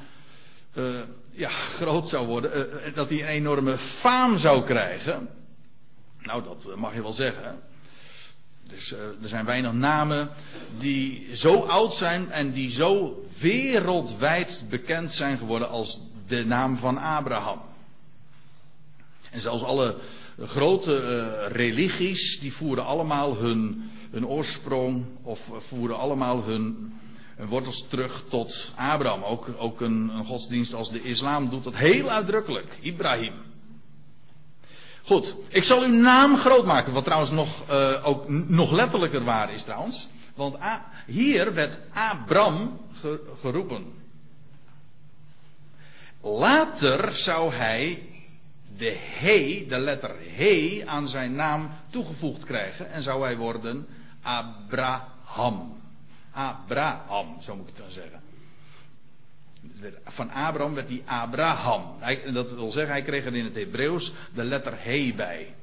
uh, 0.73 0.99
ja, 1.39 1.49
groot 1.49 2.07
zou 2.07 2.27
worden, 2.27 2.51
uh, 2.57 2.95
dat 2.95 3.09
hij 3.09 3.21
een 3.21 3.27
enorme 3.27 3.77
faam 3.77 4.37
zou 4.37 4.63
krijgen. 4.63 5.29
Nou, 6.21 6.43
dat 6.43 6.75
mag 6.75 6.93
je 6.93 7.01
wel 7.01 7.13
zeggen. 7.13 7.59
Dus 8.63 8.91
er 8.91 9.15
zijn 9.21 9.45
weinig 9.45 9.73
namen 9.73 10.29
die 10.77 11.35
zo 11.35 11.61
oud 11.61 11.93
zijn 11.93 12.31
en 12.31 12.51
die 12.51 12.69
zo 12.69 13.23
wereldwijd 13.39 14.65
bekend 14.69 15.13
zijn 15.13 15.37
geworden 15.37 15.69
als 15.69 16.01
de 16.27 16.45
naam 16.45 16.77
van 16.77 16.97
Abraham. 16.97 17.61
En 19.31 19.41
zelfs 19.41 19.63
alle 19.63 19.95
grote 20.45 21.45
religies, 21.47 22.39
die 22.39 22.53
voeren 22.53 22.85
allemaal 22.85 23.37
hun, 23.37 23.91
hun 24.11 24.27
oorsprong 24.27 25.05
of 25.21 25.51
voeren 25.57 25.97
allemaal 25.97 26.43
hun 26.43 26.93
wortels 27.47 27.85
terug 27.87 28.23
tot 28.29 28.71
Abraham. 28.75 29.23
Ook, 29.23 29.49
ook 29.57 29.81
een, 29.81 30.09
een, 30.09 30.25
godsdienst 30.25 30.73
als 30.73 30.91
de 30.91 31.03
islam 31.03 31.49
doet 31.49 31.63
dat 31.63 31.75
heel 31.75 32.09
uitdrukkelijk. 32.09 32.77
Ibrahim. 32.81 33.33
Goed, 35.03 35.35
ik 35.47 35.63
zal 35.63 35.83
uw 35.83 35.93
naam 35.93 36.37
groot 36.37 36.65
maken. 36.65 36.93
Wat 36.93 37.03
trouwens 37.03 37.31
nog, 37.31 37.69
uh, 37.69 38.07
ook 38.07 38.29
nog 38.29 38.71
letterlijker 38.71 39.23
waar 39.23 39.51
is 39.51 39.63
trouwens. 39.63 40.07
Want 40.35 40.57
hier 41.05 41.53
werd 41.53 41.77
Abram 41.93 42.79
geroepen. 43.41 43.85
Later 46.21 47.15
zou 47.15 47.53
hij 47.53 48.09
de 48.77 48.97
he, 48.99 49.65
de 49.69 49.77
letter 49.77 50.15
he, 50.35 50.83
aan 50.85 51.07
zijn 51.07 51.35
naam 51.35 51.69
toegevoegd 51.89 52.45
krijgen. 52.45 52.91
En 52.91 53.03
zou 53.03 53.23
hij 53.23 53.37
worden 53.37 53.87
Abraham. 54.21 55.77
Abraham, 56.39 57.41
zo 57.41 57.55
moet 57.55 57.69
ik 57.69 57.75
het 57.75 57.83
dan 57.83 57.91
zeggen. 57.91 58.21
Van 60.03 60.29
Abraham 60.29 60.73
werd 60.73 60.89
hij 60.89 61.03
Abraham. 61.05 61.95
Hij, 61.99 62.31
dat 62.31 62.53
wil 62.53 62.69
zeggen, 62.69 62.91
hij 62.91 63.03
kreeg 63.03 63.25
er 63.25 63.35
in 63.35 63.45
het 63.45 63.55
Hebreeuws 63.55 64.13
de 64.33 64.43
letter 64.43 64.73
he 64.77 65.13
bij. 65.15 65.55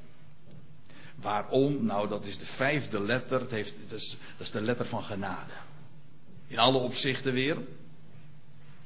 Waarom? 1.15 1.85
Nou, 1.85 2.07
dat 2.07 2.25
is 2.25 2.37
de 2.37 2.45
vijfde 2.45 3.01
letter. 3.01 3.39
Het 3.39 3.51
heeft, 3.51 3.73
dat, 3.87 3.99
is, 4.37 4.51
de 4.51 4.61
letter 4.61 4.85
van 4.85 5.03
genade. 5.03 5.51
In 6.47 6.59
alle 6.59 6.77
opzichten 6.77 7.33
weer. 7.33 7.55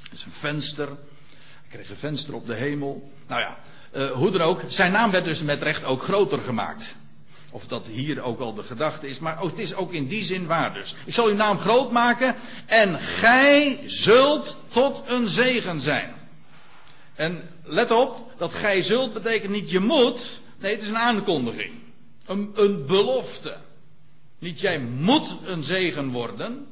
Het 0.02 0.12
is 0.12 0.26
een 0.26 0.32
venster. 0.32 0.88
Hij 0.88 1.70
kreeg 1.70 1.90
een 1.90 1.96
venster 1.96 2.36
op 2.36 2.48
de 2.48 2.56
hemel. 2.56 3.12
Nou 3.28 3.42
ja, 3.42 3.60
uh, 3.96 4.12
hoe 4.12 4.32
dan 4.32 4.42
ook. 4.42 4.62
Zijn 4.68 4.92
naam 4.92 5.12
werd 5.12 5.26
dus 5.26 5.42
met 5.42 5.62
recht 5.62 5.84
ook 5.84 6.04
groter 6.04 6.40
gemaakt. 6.40 6.96
Of 7.52 7.68
dat 7.68 7.88
hier 7.88 8.22
ook 8.22 8.40
al 8.40 8.54
de 8.54 8.64
gedachte 8.64 9.08
is. 9.08 9.20
Maar 9.20 9.42
het 9.42 9.60
is 9.60 9.76
ook 9.76 9.94
in 9.94 10.08
die 10.08 10.24
zin 10.24 10.48
waar 10.48 10.74
dus. 10.74 10.96
Ik 11.06 11.14
zal 11.14 11.28
uw 11.28 11.36
naam 11.36 11.60
groot 11.60 11.92
maken. 11.92 12.36
En 12.66 13.00
gij 13.00 13.80
zult 13.86 14.58
tot 14.68 15.04
een 15.08 15.28
zegen 15.28 15.82
zijn. 15.82 16.14
En 17.16 17.50
let 17.64 17.92
op, 17.92 18.34
dat 18.38 18.54
gij 18.54 18.82
zult 18.82 19.14
betekent 19.14 19.52
niet 19.52 19.72
je 19.72 19.80
moet. 19.80 20.42
Nee, 20.60 20.74
het 20.74 20.82
is 20.82 20.90
een 20.90 20.98
aankondiging. 20.98 21.72
Een, 22.26 22.52
een 22.56 22.86
belofte. 22.86 23.58
Niet 24.40 24.60
jij 24.60 24.80
moet 24.80 25.38
een 25.46 25.64
zegen 25.64 26.12
worden. 26.12 26.68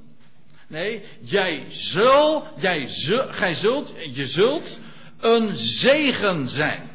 Nee, 0.68 1.04
jij 1.22 1.66
zul, 1.70 2.44
jij 2.58 2.88
zul, 2.88 3.28
gij 3.28 3.56
zult, 3.56 3.94
je 4.14 4.28
zult 4.28 4.80
een 5.20 5.56
zegen 5.56 6.50
zijn. 6.50 6.90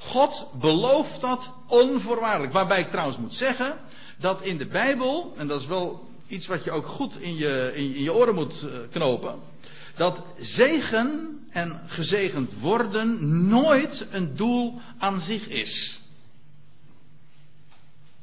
God 0.00 0.46
belooft 0.60 1.20
dat 1.20 1.50
onvoorwaardelijk. 1.66 2.52
Waarbij 2.52 2.80
ik 2.80 2.90
trouwens 2.90 3.18
moet 3.18 3.34
zeggen 3.34 3.76
dat 4.16 4.42
in 4.42 4.58
de 4.58 4.66
Bijbel, 4.66 5.34
en 5.36 5.46
dat 5.46 5.60
is 5.60 5.66
wel 5.66 6.08
iets 6.26 6.46
wat 6.46 6.64
je 6.64 6.70
ook 6.70 6.86
goed 6.86 7.20
in 7.20 7.36
je, 7.36 7.72
in, 7.74 8.02
je 8.02 8.12
oren 8.12 8.34
moet 8.34 8.62
eh, 8.62 8.70
knopen, 8.90 9.38
dat 9.96 10.22
zegen 10.38 11.38
en 11.50 11.82
gezegend 11.86 12.58
worden 12.60 13.48
nooit 13.48 14.06
een 14.10 14.36
doel 14.36 14.80
aan 14.98 15.20
zich 15.20 15.48
is. 15.48 16.00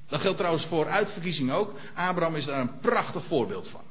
Dat 0.07 0.21
geldt 0.21 0.37
trouwens 0.37 0.65
voor 0.65 0.87
uitverkiezing 0.87 1.51
ook. 1.51 1.73
Abraham 1.93 2.35
is 2.35 2.45
daar 2.45 2.61
een 2.61 2.79
prachtig 2.79 3.23
voorbeeld 3.23 3.67
van. 3.67 3.81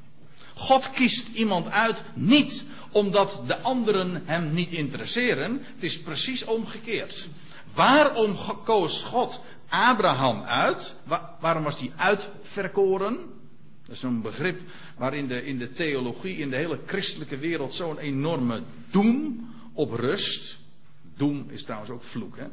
God 0.54 0.90
kiest 0.90 1.28
iemand 1.34 1.70
uit 1.70 2.02
niet 2.14 2.64
omdat 2.90 3.40
de 3.46 3.58
anderen 3.58 4.22
hem 4.24 4.54
niet 4.54 4.70
interesseren. 4.70 5.52
Het 5.74 5.82
is 5.82 6.00
precies 6.00 6.44
omgekeerd. 6.44 7.28
Waarom 7.76 8.36
koos 8.64 9.02
God 9.02 9.40
Abraham 9.68 10.42
uit? 10.42 10.96
waarom 11.40 11.62
was 11.62 11.80
hij 11.80 11.92
uitverkoren? 11.96 13.16
Dat 13.86 13.96
is 13.96 14.02
een 14.02 14.22
begrip 14.22 14.60
waarin 14.96 15.26
de, 15.26 15.44
in 15.44 15.58
de 15.58 15.70
theologie, 15.70 16.36
in 16.36 16.50
de 16.50 16.56
hele 16.56 16.80
christelijke 16.86 17.38
wereld 17.38 17.74
zo'n 17.74 17.98
enorme 17.98 18.62
doem 18.90 19.48
op 19.72 19.92
rust. 19.92 20.58
Doem 21.16 21.46
is 21.50 21.64
trouwens 21.64 21.90
ook 21.90 22.02
vloek, 22.02 22.36
hè? 22.36 22.46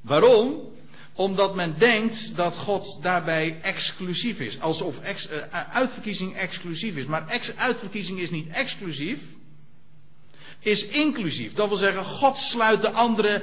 Waarom? 0.00 0.68
Omdat 1.12 1.54
men 1.54 1.78
denkt 1.78 2.36
dat 2.36 2.56
God 2.56 2.98
daarbij 3.02 3.60
exclusief 3.62 4.40
is. 4.40 4.60
Alsof 4.60 5.00
ex, 5.00 5.30
uh, 5.30 5.36
uitverkiezing 5.50 6.36
exclusief 6.36 6.96
is. 6.96 7.06
Maar 7.06 7.28
ex, 7.28 7.56
uitverkiezing 7.56 8.18
is 8.18 8.30
niet 8.30 8.48
exclusief. 8.48 9.20
Is 10.60 10.86
inclusief. 10.86 11.54
Dat 11.54 11.68
wil 11.68 11.76
zeggen, 11.76 12.04
God 12.04 12.36
sluit 12.36 12.82
de 12.82 12.90
anderen 12.90 13.42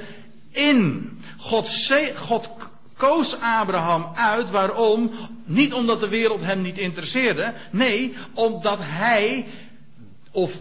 in. 0.50 1.12
God, 1.38 1.90
God 2.16 2.50
koos 2.96 3.40
Abraham 3.40 4.10
uit. 4.14 4.50
Waarom? 4.50 5.10
Niet 5.44 5.72
omdat 5.72 6.00
de 6.00 6.08
wereld 6.08 6.40
hem 6.40 6.62
niet 6.62 6.78
interesseerde. 6.78 7.54
Nee, 7.70 8.14
omdat 8.34 8.78
hij, 8.80 9.46
of 10.30 10.52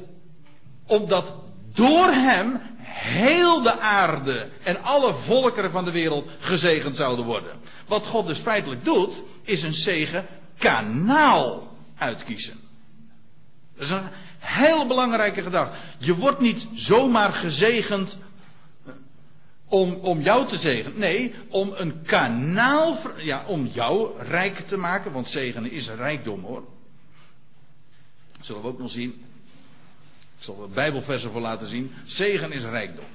omdat 0.86 1.34
door 1.74 2.08
hem 2.08 2.62
heel 2.88 3.62
de 3.62 3.80
aarde 3.80 4.50
en 4.63 4.84
alle 4.84 5.13
volkeren 5.13 5.72
van 5.72 5.86
de 5.86 5.91
wereld 5.91 6.30
gezegend 6.39 6.96
zouden 6.96 7.26
worden. 7.26 7.52
Wat 7.88 8.06
God 8.06 8.28
dus 8.28 8.39
feitelijk 8.39 8.86
doet, 8.86 9.22
is 9.43 9.63
een 9.63 9.74
zegen 9.74 10.26
kanaal 10.58 11.78
uitkiezen. 11.98 12.60
Dat 13.76 13.86
is 13.86 13.91
een 13.91 14.10
heel 14.48 14.88
belangrijke 14.88 15.42
gedachte. 15.42 15.78
Je 15.98 16.16
wordt 16.16 16.40
niet 16.40 16.68
zomaar 16.74 17.34
gezegend 17.34 18.18
om, 19.66 19.94
om 19.94 20.22
jou 20.22 20.48
te 20.48 20.58
zegenen. 20.58 21.00
Nee, 21.00 21.36
om 21.50 21.74
een 21.76 22.02
kanaal, 22.02 22.98
ja, 23.18 23.46
om 23.48 23.66
jou 23.66 24.22
rijk 24.22 24.68
te 24.68 24.78
maken. 24.78 25.12
Want 25.12 25.28
zegenen 25.28 25.72
is 25.72 25.90
rijkdom 25.90 26.44
hoor. 26.44 26.64
Zullen 28.42 28.62
we 28.62 28.68
ook 28.68 28.80
nog 28.80 28.92
zien. 28.92 29.26
Ik 30.38 30.44
zal 30.44 30.62
er 30.62 30.70
Bijbelversen 30.70 31.32
voor 31.32 31.42
laten 31.42 31.68
zien. 31.68 31.94
Zegen 32.06 32.52
is 32.52 32.64
rijkdom. 32.64 33.06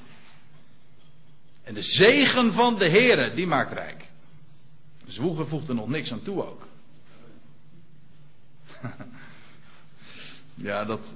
En 1.63 1.75
de 1.75 1.83
zegen 1.83 2.53
van 2.53 2.79
de 2.79 2.89
Heere, 2.89 3.35
die 3.35 3.47
maakt 3.47 3.73
rijk. 3.73 4.05
Zwoegen 5.07 5.49
voegt 5.49 5.69
er 5.69 5.75
nog 5.75 5.89
niks 5.89 6.13
aan 6.13 6.23
toe 6.23 6.47
ook. 6.47 6.67
ja, 10.63 10.85
dat, 10.85 11.15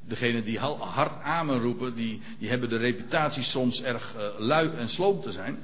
degenen 0.00 0.44
die 0.44 0.58
hard 0.58 1.22
amen 1.22 1.60
roepen, 1.60 1.94
die, 1.94 2.22
die 2.38 2.48
hebben 2.48 2.68
de 2.68 2.76
reputatie 2.76 3.42
soms 3.42 3.82
erg 3.82 4.14
uh, 4.16 4.38
lui 4.38 4.70
en 4.76 4.88
sloom 4.88 5.20
te 5.20 5.32
zijn. 5.32 5.58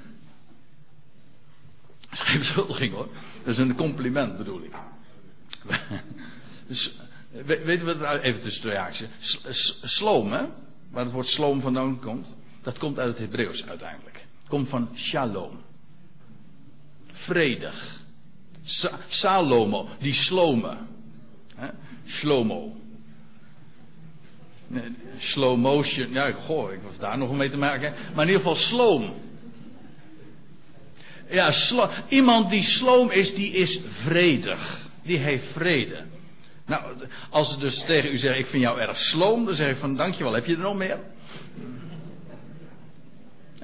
Dat 2.00 2.12
is 2.12 2.20
geen 2.20 2.38
beschuldiging 2.44 2.92
hoor. 2.92 3.08
Dat 3.44 3.52
is 3.52 3.58
een 3.58 3.74
compliment 3.74 4.36
bedoel 4.36 4.62
ik. 4.62 4.74
dus, 6.66 6.96
weten 7.44 7.86
we 7.86 8.06
het 8.06 8.22
even 8.22 8.40
tussen 8.40 8.62
twee 8.62 8.76
haakjes. 8.76 9.08
Sloom, 9.82 10.32
hè? 10.32 10.44
Waar 10.90 11.04
het 11.04 11.12
woord 11.12 11.26
sloom 11.26 11.60
vandaan 11.60 12.00
komt. 12.00 12.34
Dat 12.62 12.78
komt 12.78 12.98
uit 12.98 13.08
het 13.08 13.18
Hebreeuws 13.18 13.66
uiteindelijk. 13.66 14.26
Komt 14.48 14.68
van 14.68 14.88
shalom. 14.94 15.60
Vredig. 17.12 18.04
Sa 18.62 18.98
Salomo, 19.08 19.88
die 19.98 20.14
slome. 20.14 20.76
Hè? 22.06 22.12
Shlomo. 22.12 22.76
Slow 25.18 25.56
motion. 25.56 26.12
Ja, 26.12 26.32
goh, 26.32 26.72
ik 26.72 26.82
was 26.82 26.98
daar 26.98 27.18
nog 27.18 27.32
mee 27.32 27.50
te 27.50 27.56
maken. 27.56 27.94
Maar 28.14 28.24
in 28.24 28.30
ieder 28.30 28.42
geval 28.42 28.56
sloom. 28.56 29.14
Ja, 31.30 31.52
iemand 32.08 32.50
die 32.50 32.62
sloom 32.62 33.10
is, 33.10 33.34
die 33.34 33.52
is 33.52 33.80
vredig. 33.88 34.78
Die 35.02 35.18
heeft 35.18 35.46
vrede. 35.46 36.04
Nou, 36.66 36.82
als 37.30 37.50
ze 37.50 37.58
dus 37.58 37.84
tegen 37.84 38.12
u 38.12 38.16
zeggen, 38.16 38.40
ik 38.40 38.46
vind 38.46 38.62
jou 38.62 38.80
erg 38.80 38.96
sloom, 38.96 39.44
dan 39.44 39.54
zeg 39.54 39.70
ik 39.70 39.76
van, 39.76 39.96
dankjewel, 39.96 40.32
heb 40.32 40.46
je 40.46 40.52
er 40.52 40.58
nog 40.58 40.76
meer? 40.76 40.98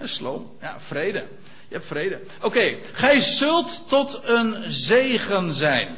Sloom, 0.02 0.50
ja, 0.60 0.80
vrede. 0.80 1.26
Je 1.68 1.74
hebt 1.74 1.86
vrede. 1.86 2.20
Oké, 2.40 2.76
gij 2.92 3.20
zult 3.20 3.88
tot 3.88 4.20
een 4.24 4.72
zegen 4.72 5.52
zijn. 5.52 5.96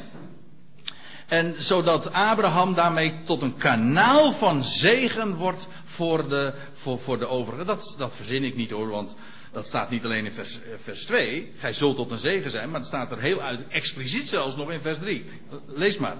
En 1.27 1.55
zodat 1.57 2.13
Abraham 2.13 2.73
daarmee 2.73 3.13
tot 3.23 3.41
een 3.41 3.57
kanaal 3.57 4.31
van 4.31 4.65
zegen 4.65 5.35
wordt 5.35 5.67
voor 5.83 6.29
de, 6.29 6.53
voor, 6.73 6.99
voor 6.99 7.19
de 7.19 7.27
overigen. 7.27 7.65
Dat, 7.65 7.95
dat 7.97 8.13
verzin 8.15 8.43
ik 8.43 8.55
niet 8.55 8.71
hoor, 8.71 8.89
want 8.89 9.15
dat 9.51 9.65
staat 9.65 9.89
niet 9.89 10.03
alleen 10.03 10.25
in 10.25 10.31
vers, 10.31 10.59
vers 10.83 11.03
2. 11.03 11.51
Gij 11.57 11.73
zult 11.73 11.95
tot 11.95 12.11
een 12.11 12.17
zegen 12.17 12.51
zijn, 12.51 12.69
maar 12.69 12.79
het 12.79 12.87
staat 12.87 13.11
er 13.11 13.19
heel 13.19 13.41
uit, 13.41 13.67
expliciet 13.67 14.27
zelfs 14.27 14.55
nog 14.55 14.71
in 14.71 14.81
vers 14.81 14.99
3. 14.99 15.25
Lees 15.67 15.97
maar. 15.97 16.17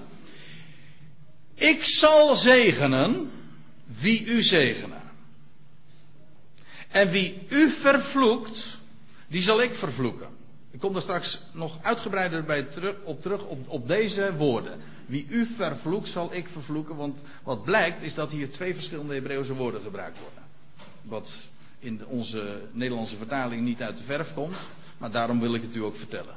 Ik 1.56 1.84
zal 1.84 2.36
zegenen 2.36 3.32
wie 3.86 4.26
u 4.26 4.44
zegenen. 4.44 5.02
En 6.88 7.10
wie 7.10 7.46
u 7.50 7.70
vervloekt, 7.70 8.78
die 9.28 9.42
zal 9.42 9.62
ik 9.62 9.74
vervloeken. 9.74 10.35
Ik 10.76 10.82
kom 10.82 10.94
daar 10.94 11.02
straks 11.02 11.42
nog 11.52 11.78
uitgebreider 11.82 12.44
bij 12.44 12.64
terug, 12.64 12.96
op 13.04 13.22
terug 13.22 13.46
op, 13.46 13.70
op 13.70 13.88
deze 13.88 14.36
woorden. 14.38 14.82
Wie 15.06 15.26
u 15.30 15.46
vervloekt, 15.46 16.08
zal 16.08 16.34
ik 16.34 16.48
vervloeken. 16.48 16.96
Want 16.96 17.22
wat 17.44 17.64
blijkt 17.64 18.02
is 18.02 18.14
dat 18.14 18.32
hier 18.32 18.50
twee 18.50 18.74
verschillende 18.74 19.14
Hebreeuwse 19.14 19.54
woorden 19.54 19.82
gebruikt 19.82 20.20
worden. 20.20 20.44
Wat 21.02 21.34
in 21.80 22.06
onze 22.06 22.62
Nederlandse 22.72 23.18
vertaling 23.18 23.62
niet 23.62 23.82
uit 23.82 23.98
de 23.98 24.04
verf 24.04 24.34
komt. 24.34 24.56
Maar 24.98 25.12
daarom 25.12 25.40
wil 25.40 25.54
ik 25.54 25.62
het 25.62 25.76
u 25.76 25.84
ook 25.84 25.96
vertellen. 25.96 26.36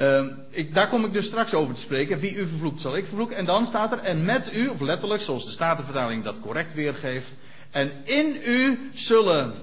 Uh, 0.00 0.26
ik, 0.50 0.74
daar 0.74 0.88
kom 0.88 1.04
ik 1.04 1.12
dus 1.12 1.26
straks 1.26 1.54
over 1.54 1.74
te 1.74 1.80
spreken. 1.80 2.18
Wie 2.18 2.34
u 2.34 2.46
vervloekt, 2.46 2.80
zal 2.80 2.96
ik 2.96 3.06
vervloeken. 3.06 3.36
En 3.36 3.44
dan 3.44 3.66
staat 3.66 3.92
er, 3.92 3.98
en 3.98 4.24
met 4.24 4.54
u, 4.54 4.68
of 4.68 4.80
letterlijk, 4.80 5.22
zoals 5.22 5.44
de 5.44 5.50
Statenvertaling 5.50 6.24
dat 6.24 6.40
correct 6.40 6.74
weergeeft. 6.74 7.32
En 7.70 7.92
in 8.04 8.40
u 8.44 8.90
zullen 8.94 9.54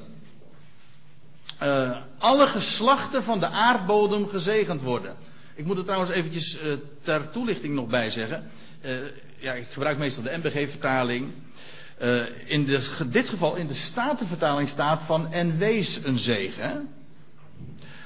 uh, 1.63 1.97
alle 2.17 2.47
geslachten 2.47 3.23
van 3.23 3.39
de 3.39 3.47
aardbodem 3.47 4.27
gezegend 4.27 4.81
worden. 4.81 5.15
Ik 5.55 5.65
moet 5.65 5.77
er 5.77 5.83
trouwens 5.83 6.11
eventjes 6.11 6.61
uh, 6.61 6.73
ter 7.01 7.29
toelichting 7.29 7.73
nog 7.73 7.87
bij 7.87 8.09
zeggen. 8.09 8.43
Uh, 8.85 8.91
ja, 9.37 9.53
ik 9.53 9.67
gebruik 9.71 9.97
meestal 9.97 10.23
de 10.23 10.37
MBG-vertaling. 10.37 11.31
in 12.45 12.65
dit 13.09 13.29
geval 13.29 13.55
in 13.55 13.67
de 13.67 13.73
Statenvertaling 13.73 14.69
staat 14.69 15.03
van 15.03 15.31
en 15.33 15.57
wees 15.57 15.99
een 16.03 16.19
zegen. 16.19 16.89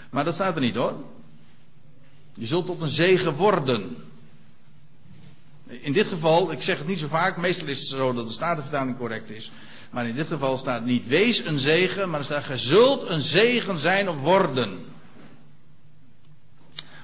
Maar 0.10 0.24
dat 0.24 0.34
staat 0.34 0.56
er 0.56 0.62
niet 0.62 0.76
hoor. 0.76 1.04
Je 2.34 2.46
zult 2.46 2.66
tot 2.66 2.82
een 2.82 2.90
zegen 2.90 3.36
worden. 3.36 3.96
In 5.68 5.94
dit 5.94 6.08
geval, 6.08 6.52
ik 6.52 6.62
zeg 6.62 6.78
het 6.78 6.88
niet 6.88 7.00
zo 7.00 7.08
vaak, 7.08 7.38
meestal 7.38 7.68
is 7.68 7.80
het 7.80 7.90
zo 7.90 8.14
dat 8.14 8.28
de 8.28 8.34
Statenvertaling 8.34 8.98
correct 8.98 9.30
is. 9.30 9.52
Maar 9.90 10.08
in 10.08 10.16
dit 10.16 10.28
geval 10.28 10.58
staat 10.58 10.86
niet 10.86 11.08
wees 11.08 11.46
een 11.46 11.60
zegen, 11.60 12.10
maar 12.10 12.20
er 12.20 12.26
staat 12.26 12.44
ge 12.44 12.58
zult 12.58 13.08
een 13.08 13.22
zegen 13.22 13.78
zijn 13.78 14.10
of 14.10 14.20
worden. 14.20 14.86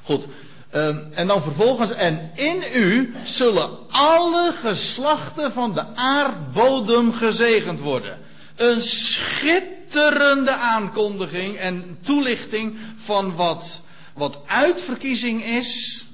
Goed. 0.03 0.27
Ehm, 0.69 0.99
en 1.11 1.27
dan 1.27 1.41
vervolgens, 1.41 1.91
en 1.91 2.31
in 2.35 2.63
u 2.73 3.13
zullen 3.23 3.77
alle 3.89 4.53
geslachten 4.61 5.51
van 5.51 5.73
de 5.73 5.95
aardbodem 5.95 7.13
gezegend 7.13 7.79
worden. 7.79 8.19
Een 8.55 8.81
schitterende 8.81 10.51
aankondiging 10.51 11.57
en 11.57 11.97
toelichting 12.01 12.77
van 12.95 13.35
wat, 13.35 13.81
wat 14.13 14.39
uitverkiezing 14.45 15.45
is 15.45 16.05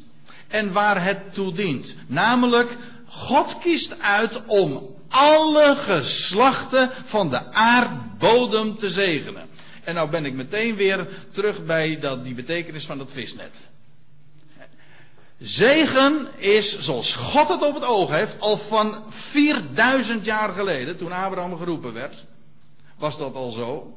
en 0.48 0.72
waar 0.72 1.04
het 1.04 1.34
toe 1.34 1.54
dient. 1.54 1.96
Namelijk, 2.08 2.78
God 3.08 3.58
kiest 3.60 4.02
uit 4.02 4.42
om 4.46 4.96
alle 5.12 5.76
geslachten 5.76 6.92
van 7.04 7.30
de 7.30 7.52
aardbodem 7.52 8.78
te 8.78 8.90
zegenen. 8.90 9.50
En 9.84 9.96
nou 9.96 10.10
ben 10.10 10.26
ik 10.26 10.34
meteen 10.34 10.76
weer 10.76 11.08
terug 11.32 11.66
bij 11.66 12.00
dat, 12.00 12.24
die 12.24 12.34
betekenis 12.34 12.86
van 12.86 12.98
dat 12.98 13.12
visnet. 13.12 13.56
Zegen 15.40 16.28
is, 16.38 16.80
zoals 16.80 17.16
God 17.16 17.48
het 17.48 17.64
op 17.64 17.74
het 17.74 17.84
oog 17.84 18.10
heeft, 18.10 18.40
al 18.40 18.58
van 18.58 19.04
4000 19.10 20.26
jaar 20.26 20.50
geleden, 20.50 20.98
toen 20.98 21.12
Abraham 21.12 21.58
geroepen 21.58 21.94
werd, 21.94 22.26
was 22.98 23.18
dat 23.18 23.36
al 23.36 23.52
zo. 23.52 23.96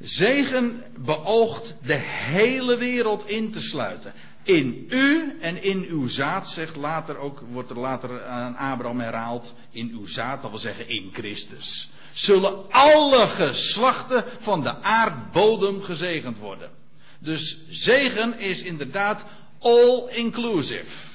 Zegen 0.00 0.82
beoogt 0.96 1.74
de 1.82 2.00
hele 2.04 2.76
wereld 2.76 3.28
in 3.28 3.50
te 3.52 3.60
sluiten. 3.60 4.12
In 4.42 4.86
u 4.88 5.36
en 5.40 5.62
in 5.62 5.86
uw 5.88 6.08
zaad, 6.08 6.48
zegt 6.48 6.76
later 6.76 7.16
ook, 7.16 7.42
wordt 7.50 7.70
er 7.70 7.78
later 7.78 8.24
aan 8.24 8.56
Abraham 8.56 9.00
herhaald, 9.00 9.54
in 9.70 9.90
uw 9.92 10.06
zaad, 10.06 10.42
dat 10.42 10.50
wil 10.50 10.60
zeggen 10.60 10.88
in 10.88 11.10
Christus. 11.12 11.90
Zullen 12.12 12.70
alle 12.70 13.28
geslachten 13.28 14.24
van 14.38 14.62
de 14.62 14.82
aardbodem 14.82 15.82
gezegend 15.82 16.38
worden. 16.38 16.70
Dus 17.18 17.58
zegen 17.68 18.38
is 18.38 18.62
inderdaad 18.62 19.24
all 19.58 20.08
inclusive. 20.08 21.08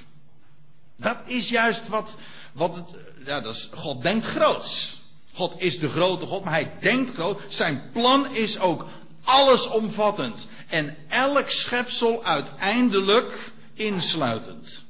Dat 0.96 1.18
is 1.26 1.50
juist 1.50 1.88
wat, 1.88 2.18
wat 2.54 2.76
het, 2.76 3.06
ja, 3.26 3.42
dat 3.42 3.54
is, 3.54 3.70
God 3.74 4.02
denkt 4.02 4.26
groots. 4.26 5.02
God 5.34 5.54
is 5.58 5.80
de 5.80 5.90
grote 5.90 6.26
God, 6.26 6.44
maar 6.44 6.54
hij 6.54 6.72
denkt 6.80 7.14
groot. 7.14 7.42
Zijn 7.48 7.90
plan 7.94 8.36
is 8.36 8.60
ook 8.60 8.86
allesomvattend. 9.28 10.48
En 10.68 10.96
elk 11.08 11.50
schepsel 11.50 12.24
uiteindelijk 12.24 13.52
insluitend. 13.74 14.84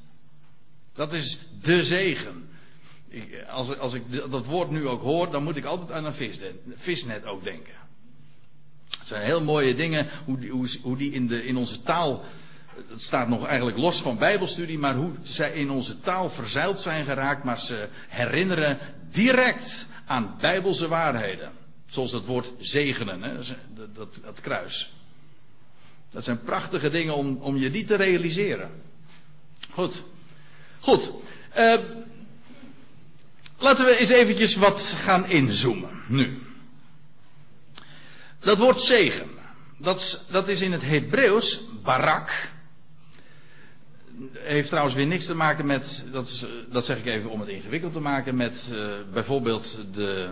Dat 0.93 1.13
is 1.13 1.37
de 1.61 1.83
zegen. 1.83 2.49
Ik, 3.07 3.43
als, 3.49 3.77
als 3.77 3.93
ik 3.93 4.31
dat 4.31 4.45
woord 4.45 4.69
nu 4.69 4.87
ook 4.87 5.01
hoor, 5.01 5.31
dan 5.31 5.43
moet 5.43 5.57
ik 5.57 5.65
altijd 5.65 5.91
aan 5.91 6.05
een 6.05 6.37
visnet, 6.75 7.25
ook 7.25 7.43
denken. 7.43 7.73
Het 8.97 9.07
zijn 9.07 9.23
heel 9.23 9.43
mooie 9.43 9.75
dingen 9.75 10.07
hoe 10.25 10.47
hoe, 10.47 10.67
hoe 10.81 10.97
die 10.97 11.11
in, 11.11 11.27
de, 11.27 11.45
in 11.45 11.57
onze 11.57 11.81
taal 11.83 12.23
het 12.89 13.01
staat 13.01 13.27
nog 13.27 13.45
eigenlijk 13.45 13.77
los 13.77 14.01
van 14.01 14.17
Bijbelstudie, 14.17 14.79
maar 14.79 14.95
hoe 14.95 15.11
zij 15.23 15.51
in 15.51 15.69
onze 15.69 15.99
taal 15.99 16.29
verzeild 16.29 16.79
zijn 16.79 17.05
geraakt, 17.05 17.43
maar 17.43 17.59
ze 17.59 17.87
herinneren 18.07 18.77
direct 19.11 19.87
aan 20.05 20.35
Bijbelse 20.39 20.87
waarheden. 20.87 21.51
Zoals 21.87 22.11
dat 22.11 22.25
woord 22.25 22.51
zegenen, 22.59 23.21
hè? 23.21 23.35
Dat, 23.93 24.19
dat, 24.23 24.41
kruis. 24.41 24.93
Dat 26.11 26.23
zijn 26.23 26.43
prachtige 26.43 26.89
dingen 26.89 27.15
om, 27.15 27.37
om 27.37 27.57
je 27.57 27.71
die 27.71 27.85
te 27.85 27.95
realiseren. 27.95 28.71
Goed. 29.69 30.03
Goed. 30.79 31.11
Uh, 31.57 31.75
laten 33.57 33.85
we 33.85 33.97
eens 33.97 34.09
eventjes 34.09 34.55
wat 34.55 34.81
gaan 34.81 35.29
inzoomen. 35.29 36.03
Nu. 36.07 36.41
Dat 38.39 38.57
woord 38.57 38.79
zegen. 38.79 39.29
Dat, 39.77 40.23
dat 40.29 40.47
is 40.47 40.61
in 40.61 40.71
het 40.71 40.81
Hebreeuws 40.81 41.61
barak 41.83 42.55
heeft 44.33 44.67
trouwens 44.67 44.95
weer 44.95 45.07
niks 45.07 45.25
te 45.25 45.35
maken 45.35 45.65
met, 45.65 46.05
dat, 46.11 46.27
is, 46.27 46.45
dat 46.71 46.85
zeg 46.85 46.97
ik 46.97 47.05
even 47.05 47.29
om 47.29 47.39
het 47.39 47.49
ingewikkeld 47.49 47.93
te 47.93 47.99
maken, 47.99 48.35
met 48.35 48.69
uh, 48.73 48.93
bijvoorbeeld 49.13 49.79
de, 49.93 50.29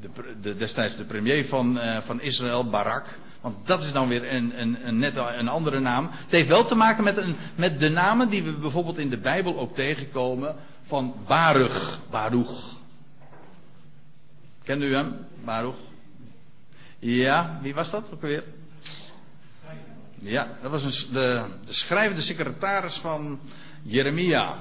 de, 0.00 0.08
de, 0.40 0.56
destijds 0.56 0.96
de 0.96 1.04
premier 1.04 1.46
van, 1.46 1.76
uh, 1.76 1.98
van 2.00 2.20
Israël, 2.20 2.68
Barak. 2.70 3.18
Want 3.40 3.66
dat 3.66 3.82
is 3.82 3.92
dan 3.92 4.08
weer 4.08 4.32
een, 4.32 4.60
een, 4.60 4.86
een, 4.86 4.98
net 4.98 5.16
een 5.16 5.48
andere 5.48 5.80
naam. 5.80 6.08
Het 6.10 6.32
heeft 6.32 6.48
wel 6.48 6.64
te 6.64 6.74
maken 6.74 7.04
met, 7.04 7.16
een, 7.16 7.36
met 7.54 7.80
de 7.80 7.88
namen 7.88 8.28
die 8.28 8.42
we 8.42 8.52
bijvoorbeeld 8.52 8.98
in 8.98 9.10
de 9.10 9.18
Bijbel 9.18 9.58
ook 9.58 9.74
tegenkomen 9.74 10.56
van 10.86 11.14
Baruch. 11.26 12.00
Baruch. 12.10 12.76
Kent 14.62 14.82
u 14.82 14.94
hem? 14.94 15.16
Baruch? 15.44 15.78
Ja, 16.98 17.58
wie 17.62 17.74
was 17.74 17.90
dat 17.90 18.10
ook 18.12 18.20
weer? 18.20 18.44
Ja, 20.14 20.48
dat 20.62 20.70
was 20.70 20.82
een, 20.82 21.12
de 21.12 21.44
schrijvende 21.68 22.22
secretaris 22.22 22.94
van 22.94 23.40
Jeremia. 23.82 24.58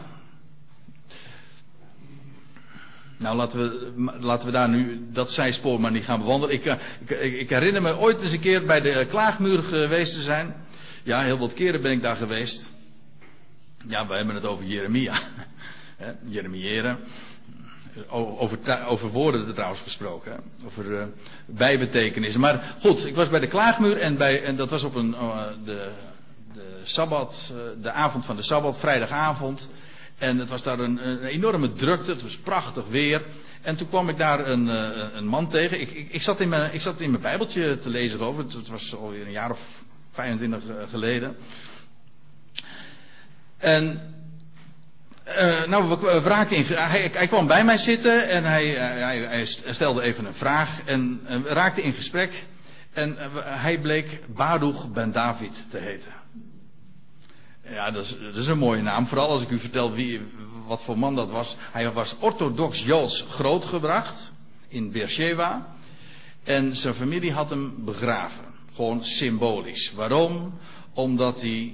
Nou, 3.17 3.35
laten 3.35 3.59
we, 3.59 3.91
laten 4.19 4.47
we 4.47 4.53
daar 4.53 4.69
nu 4.69 5.07
dat 5.11 5.31
zijspoor 5.31 5.81
maar 5.81 5.91
niet 5.91 6.03
gaan 6.03 6.19
bewandelen. 6.19 6.55
Ik, 6.55 6.65
eh, 6.65 6.75
ik, 7.07 7.33
ik, 7.33 7.49
herinner 7.49 7.81
me 7.81 7.97
ooit 7.97 8.21
eens 8.21 8.31
een 8.31 8.39
keer 8.39 8.65
bij 8.65 8.81
de 8.81 9.05
klaagmuur 9.09 9.63
geweest 9.63 10.13
te 10.13 10.21
zijn. 10.21 10.55
Ja, 11.03 11.21
heel 11.21 11.37
wat 11.37 11.53
keren 11.53 11.81
ben 11.81 11.91
ik 11.91 12.01
daar 12.01 12.15
geweest. 12.15 12.71
Ja, 13.87 14.07
we 14.07 14.15
hebben 14.15 14.35
het 14.35 14.45
over 14.45 14.65
Jeremia. 14.65 15.19
Jeremiëren. 16.29 16.97
Over, 18.09 18.85
over 18.87 19.09
woorden 19.09 19.53
trouwens 19.53 19.81
gesproken. 19.81 20.43
Over 20.65 20.85
uh, 20.85 21.03
bijbetekenissen. 21.45 22.41
Maar 22.41 22.75
goed, 22.79 23.05
ik 23.05 23.15
was 23.15 23.29
bij 23.29 23.39
de 23.39 23.47
klaagmuur 23.47 23.97
en, 23.97 24.17
bij, 24.17 24.43
en 24.43 24.55
dat 24.55 24.69
was 24.69 24.83
op 24.83 24.95
een, 24.95 25.09
uh, 25.09 25.43
de, 25.65 25.89
de 26.53 26.79
Sabbat, 26.83 27.53
de 27.81 27.91
avond 27.91 28.25
van 28.25 28.35
de 28.35 28.41
Sabbat, 28.41 28.77
vrijdagavond. 28.77 29.69
En 30.17 30.37
het 30.37 30.49
was 30.49 30.63
daar 30.63 30.79
een, 30.79 31.07
een, 31.07 31.23
enorme 31.23 31.73
drukte, 31.73 32.11
het 32.11 32.21
was 32.21 32.37
prachtig 32.37 32.87
weer. 32.87 33.21
En 33.61 33.75
toen 33.75 33.89
kwam 33.89 34.09
ik 34.09 34.17
daar 34.17 34.47
een, 34.47 34.67
een 35.17 35.27
man 35.27 35.49
tegen. 35.49 35.81
Ik, 35.81 35.91
ik, 35.91 36.11
ik, 36.11 36.21
zat 36.21 36.39
in 36.39 36.49
mijn, 36.49 36.73
ik 36.73 36.81
zat 36.81 37.01
in 37.01 37.09
mijn 37.09 37.21
Bijbeltje 37.21 37.77
te 37.77 37.89
lezen 37.89 38.19
over. 38.19 38.43
Het, 38.43 38.53
het 38.53 38.67
was 38.67 38.95
alweer 38.95 39.25
een 39.25 39.31
jaar 39.31 39.51
of 39.51 39.83
25 40.11 40.63
geleden. 40.89 41.35
En 43.57 44.15
uh, 45.27 45.65
nou, 45.65 45.89
we, 45.99 46.19
raakten 46.19 46.57
in, 46.57 46.65
hij, 46.67 47.27
kwam 47.27 47.47
bij 47.47 47.65
mij 47.65 47.77
zitten 47.77 48.29
en 48.29 48.43
hij, 48.43 48.67
hij, 48.67 49.19
hij 49.19 49.45
stelde 49.45 50.01
even 50.01 50.25
een 50.25 50.33
vraag 50.33 50.81
en 50.85 51.21
we 51.43 51.49
raakten 51.49 51.83
in 51.83 51.93
gesprek. 51.93 52.45
En 52.93 53.17
hij 53.43 53.79
bleek 53.79 54.21
Baruch 54.27 54.91
ben 54.91 55.11
David 55.11 55.65
te 55.69 55.77
heten. 55.77 56.11
Ja, 57.71 57.91
dat 57.91 58.03
is, 58.03 58.15
dat 58.19 58.35
is, 58.35 58.47
een 58.47 58.57
mooie 58.57 58.81
naam. 58.81 59.07
Vooral 59.07 59.29
als 59.29 59.41
ik 59.41 59.49
u 59.49 59.59
vertel 59.59 59.93
wie, 59.93 60.21
wat 60.67 60.83
voor 60.83 60.97
man 60.97 61.15
dat 61.15 61.31
was. 61.31 61.55
Hij 61.71 61.91
was 61.91 62.15
orthodox 62.19 62.83
Joods 62.83 63.25
grootgebracht 63.29 64.31
in 64.67 64.91
Beersheba. 64.91 65.75
En 66.43 66.75
zijn 66.75 66.93
familie 66.93 67.31
had 67.31 67.49
hem 67.49 67.73
begraven. 67.77 68.45
Gewoon 68.75 69.05
symbolisch. 69.05 69.93
Waarom? 69.93 70.59
Omdat 70.93 71.41
hij 71.41 71.73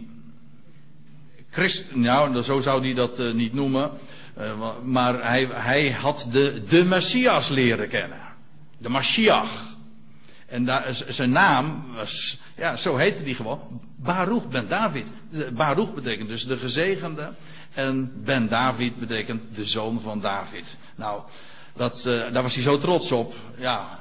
Christ, 1.50 1.96
nou, 1.96 2.42
zo 2.42 2.60
zou 2.60 2.82
hij 2.82 2.94
dat 2.94 3.20
uh, 3.20 3.34
niet 3.34 3.54
noemen. 3.54 3.92
Uh, 4.38 4.70
maar 4.84 5.28
hij, 5.28 5.48
hij 5.52 5.92
had 5.92 6.28
de, 6.32 6.64
de 6.68 6.86
Messias 6.86 7.50
leren 7.50 7.90
kennen. 7.90 8.20
De 8.78 8.90
Mashiach. 8.90 9.73
En 10.54 10.70
zijn 11.08 11.32
naam 11.32 11.86
was, 11.96 12.38
ja, 12.56 12.76
zo 12.76 12.96
heette 12.96 13.24
die 13.24 13.36
gewoon. 13.36 13.82
Baruch 13.96 14.48
ben 14.48 14.68
David. 14.68 15.12
Baruch 15.54 15.94
betekent 15.94 16.30
dus 16.30 16.46
de 16.46 16.58
gezegende. 16.58 17.34
En 17.74 18.12
ben 18.24 18.48
David 18.48 19.00
betekent 19.00 19.56
de 19.56 19.66
zoon 19.66 20.02
van 20.02 20.22
David. 20.22 20.78
Nou, 20.96 21.22
dat, 21.76 22.04
uh, 22.08 22.32
daar 22.32 22.44
was 22.44 22.54
hij 22.54 22.64
zo 22.64 22.78
trots 22.78 23.12
op. 23.12 23.36
Ja, 23.58 24.00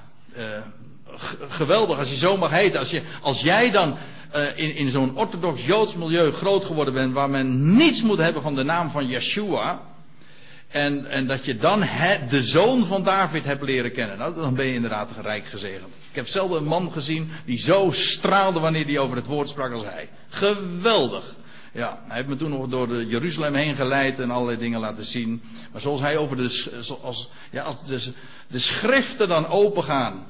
geweldig 1.49 1.99
als 1.99 2.09
je 2.09 2.17
zo 2.17 2.37
mag 2.37 2.51
heten. 2.51 2.79
Als, 2.79 2.91
je, 2.91 3.03
als 3.21 3.41
jij 3.41 3.71
dan 3.71 3.97
uh, 4.37 4.59
in, 4.59 4.75
in 4.75 4.89
zo'n 4.89 5.17
orthodox 5.17 5.67
Joods 5.67 5.95
milieu 5.95 6.33
groot 6.33 6.65
geworden 6.65 6.95
bent, 6.95 7.13
waar 7.13 7.31
men 7.31 7.77
niets 7.77 8.03
moet 8.03 8.19
hebben 8.19 8.43
van 8.43 8.55
de 8.55 8.63
naam 8.63 8.91
van 8.91 9.07
Yeshua. 9.07 9.81
En, 10.73 11.07
en 11.07 11.27
dat 11.27 11.45
je 11.45 11.57
dan 11.57 11.81
de 12.29 12.43
zoon 12.43 12.87
van 12.87 13.03
David 13.03 13.45
hebt 13.45 13.63
leren 13.63 13.93
kennen. 13.93 14.19
Nou, 14.19 14.35
dan 14.35 14.55
ben 14.55 14.67
je 14.67 14.75
inderdaad 14.75 15.11
rijk 15.21 15.47
gezegend. 15.47 15.95
Ik 16.11 16.17
heb 16.17 16.29
zelden 16.29 16.59
een 16.59 16.69
man 16.69 16.93
gezien 16.93 17.31
die 17.45 17.59
zo 17.59 17.91
straalde 17.91 18.61
wanneer 18.61 18.85
hij 18.85 18.99
over 18.99 19.17
het 19.17 19.27
woord 19.27 19.49
sprak 19.49 19.73
als 19.73 19.83
hij. 19.83 20.09
Geweldig. 20.29 21.35
Ja, 21.73 22.03
hij 22.07 22.17
heeft 22.17 22.29
me 22.29 22.37
toen 22.37 22.51
nog 22.51 22.69
door 22.69 22.89
de 22.89 23.07
Jeruzalem 23.07 23.55
heen 23.55 23.75
geleid 23.75 24.21
en 24.21 24.31
allerlei 24.31 24.59
dingen 24.59 24.81
laten 24.81 25.05
zien. 25.05 25.43
Maar 25.73 25.81
zoals 25.81 26.01
hij 26.01 26.17
over 26.17 26.37
de, 26.37 26.49
zoals, 26.81 27.31
ja, 27.51 27.63
als 27.63 27.87
de, 27.87 28.13
de 28.47 28.59
schriften 28.59 29.29
dan 29.29 29.47
opengaan. 29.47 30.25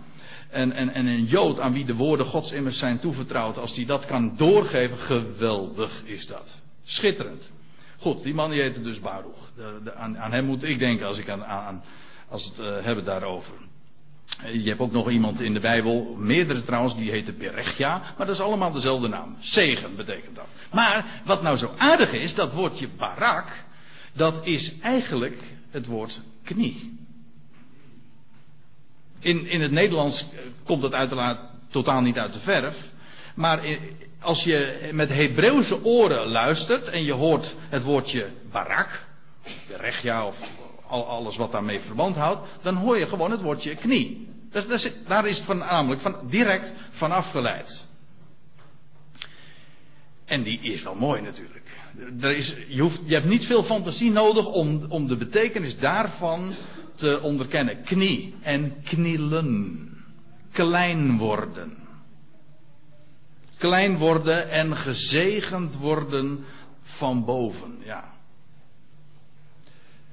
En, 0.51 0.73
en, 0.73 0.95
en 0.95 1.07
een 1.07 1.25
Jood 1.25 1.61
aan 1.61 1.73
wie 1.73 1.85
de 1.85 1.95
woorden 1.95 2.27
Gods 2.27 2.53
immers 2.53 2.79
zijn 2.79 2.99
toevertrouwd, 2.99 3.59
als 3.59 3.75
die 3.75 3.87
dat 3.87 4.07
kan 4.07 4.33
doorgeven, 4.37 4.99
geweldig 4.99 6.03
is 6.05 6.27
dat. 6.27 6.61
Schitterend. 6.85 7.51
Goed, 8.03 8.23
die 8.23 8.35
man 8.35 8.51
die 8.51 8.61
heette 8.61 8.81
dus 8.81 9.01
Baruch. 9.01 9.53
De, 9.57 9.81
de, 9.85 9.95
aan, 9.95 10.19
aan, 10.19 10.33
hem 10.33 10.45
moet 10.45 10.65
ik 10.65 10.79
denken 10.79 11.07
als 11.07 11.19
ik 11.19 11.29
aan, 11.29 11.45
aan, 11.45 11.83
als 12.29 12.45
het 12.45 12.57
hebben 12.85 13.05
daarover. 13.05 13.55
Je 14.53 14.69
hebt 14.69 14.81
ook 14.81 14.93
nog 14.93 15.11
iemand 15.11 15.41
in 15.41 15.55
de 15.55 15.61
Bijbel, 15.61 16.17
meerdere 16.19 16.65
trouwens, 16.65 16.97
die 16.97 17.11
heette 17.11 17.33
Berechia, 17.33 17.99
maar 17.99 18.27
dat 18.27 18.35
is 18.35 18.41
allemaal 18.41 18.73
dezelfde 18.73 19.09
naam. 19.09 19.37
Zegen 19.41 19.97
betekent 19.97 20.37
dat. 20.37 20.47
Maar 20.73 21.23
wat 21.25 21.43
nou 21.43 21.57
zo 21.57 21.71
aardig 21.79 22.13
is, 22.13 22.35
dat 22.35 22.53
woordje 22.53 22.89
barak, 22.89 23.65
dat 24.13 24.47
is 24.47 24.79
eigenlijk 24.81 25.43
het 25.71 25.87
woord 25.87 26.21
knie. 26.45 26.99
In, 29.19 29.47
in 29.47 29.61
het 29.61 29.71
Nederlands 29.73 30.27
komt 30.65 30.83
dat 30.83 30.95
uiteraard 30.95 31.41
totaal 31.71 32.01
niet 32.01 32.19
uit 32.19 32.33
de 32.33 32.41
verf. 32.41 32.91
Maar 33.35 33.65
als 34.23 34.45
je 34.45 34.89
met 34.93 35.09
Hebreeuwse 35.09 35.85
oren 35.85 36.27
luistert 36.27 36.89
en 36.89 37.05
je 37.05 37.13
hoort 37.13 37.55
het 37.69 37.83
woordje 37.83 38.31
barak, 38.51 39.05
Berechia 39.69 40.27
of 40.27 40.39
alles 40.89 41.37
wat 41.37 41.53
daarmee 41.53 41.81
verband 41.81 42.17
houdt, 42.17 42.43
dan 42.63 42.75
hoor 42.75 42.99
je 42.99 43.07
gewoon 43.07 43.31
het 43.31 43.41
woordje 43.41 43.75
knie. 43.75 44.29
Daar 45.07 45.27
is 45.27 45.37
het 45.37 45.47
van, 45.47 45.59
namelijk 45.59 46.01
van, 46.01 46.17
direct 46.29 46.75
van 46.91 47.13
afgeleid. 47.13 47.87
En 50.25 50.43
die 50.43 50.61
is 50.61 50.83
wel 50.83 50.95
mooi 50.95 51.21
natuurlijk. 51.21 51.71
Is, 52.37 52.55
je, 52.69 52.81
hoeft, 52.81 53.01
je 53.05 53.15
hebt 53.15 53.29
niet 53.29 53.47
veel 53.47 53.63
fantasie 53.63 54.11
nodig 54.11 54.47
om, 54.47 54.85
om 54.89 55.07
de 55.07 55.17
betekenis 55.17 55.79
daarvan 55.79 56.55
te 56.95 57.21
onderkennen. 57.23 57.83
Knie 57.83 58.35
en 58.43 58.83
knielen. 58.83 59.89
Klein 60.53 61.19
worden. 61.19 61.82
Klein 63.63 63.99
worden 63.99 64.51
en 64.51 64.77
gezegend 64.77 65.77
worden 65.77 66.45
van 66.83 67.25
boven. 67.25 67.79
Ja 67.85 68.13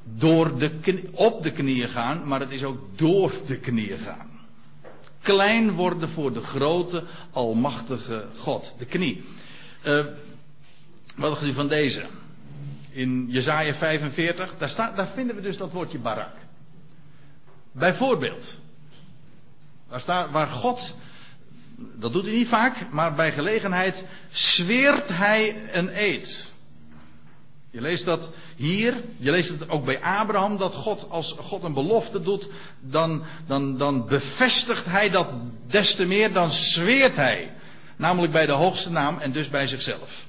door 0.03 0.57
de 0.57 1.09
op 1.11 1.43
de 1.43 1.51
knieën 1.51 1.89
gaan, 1.89 2.27
maar 2.27 2.39
het 2.39 2.51
is 2.51 2.63
ook 2.63 2.97
door 2.97 3.31
de 3.45 3.57
knieën 3.57 3.97
gaan. 3.97 4.29
Klein 5.21 5.71
worden 5.71 6.09
voor 6.09 6.33
de 6.33 6.41
grote, 6.41 7.03
almachtige 7.31 8.25
God. 8.37 8.75
De 8.77 8.85
knie. 8.85 9.23
Uh, 9.83 10.05
wat 11.15 11.29
dacht 11.29 11.43
u 11.43 11.53
van 11.53 11.67
deze? 11.67 12.05
In 12.91 13.27
Jezaja 13.29 13.73
45, 13.73 14.57
daar, 14.57 14.69
staat, 14.69 14.95
daar 14.95 15.07
vinden 15.07 15.35
we 15.35 15.41
dus 15.41 15.57
dat 15.57 15.71
woordje 15.71 15.99
barak. 15.99 16.35
Bijvoorbeeld. 17.71 18.59
Waar, 19.87 19.99
staat, 19.99 20.31
waar 20.31 20.47
God, 20.47 20.95
dat 21.95 22.13
doet 22.13 22.25
hij 22.25 22.33
niet 22.33 22.47
vaak, 22.47 22.91
maar 22.91 23.13
bij 23.13 23.31
gelegenheid 23.31 24.05
zweert 24.31 25.09
hij 25.09 25.55
een 25.71 26.01
eed. 26.01 26.51
Je 27.71 27.81
leest 27.81 28.05
dat 28.05 28.29
hier, 28.55 28.93
je 29.17 29.31
leest 29.31 29.49
het 29.49 29.69
ook 29.69 29.85
bij 29.85 30.01
Abraham, 30.01 30.57
dat 30.57 30.75
God, 30.75 31.05
als 31.09 31.35
God 31.39 31.63
een 31.63 31.73
belofte 31.73 32.21
doet, 32.21 32.49
dan, 32.79 33.23
dan, 33.47 33.77
dan 33.77 34.07
bevestigt 34.07 34.85
hij 34.85 35.09
dat 35.09 35.27
des 35.67 35.95
te 35.95 36.05
meer, 36.05 36.33
dan 36.33 36.49
zweert 36.49 37.15
hij. 37.15 37.53
Namelijk 37.95 38.33
bij 38.33 38.45
de 38.45 38.51
hoogste 38.51 38.91
naam 38.91 39.17
en 39.17 39.31
dus 39.31 39.49
bij 39.49 39.67
zichzelf. 39.67 40.27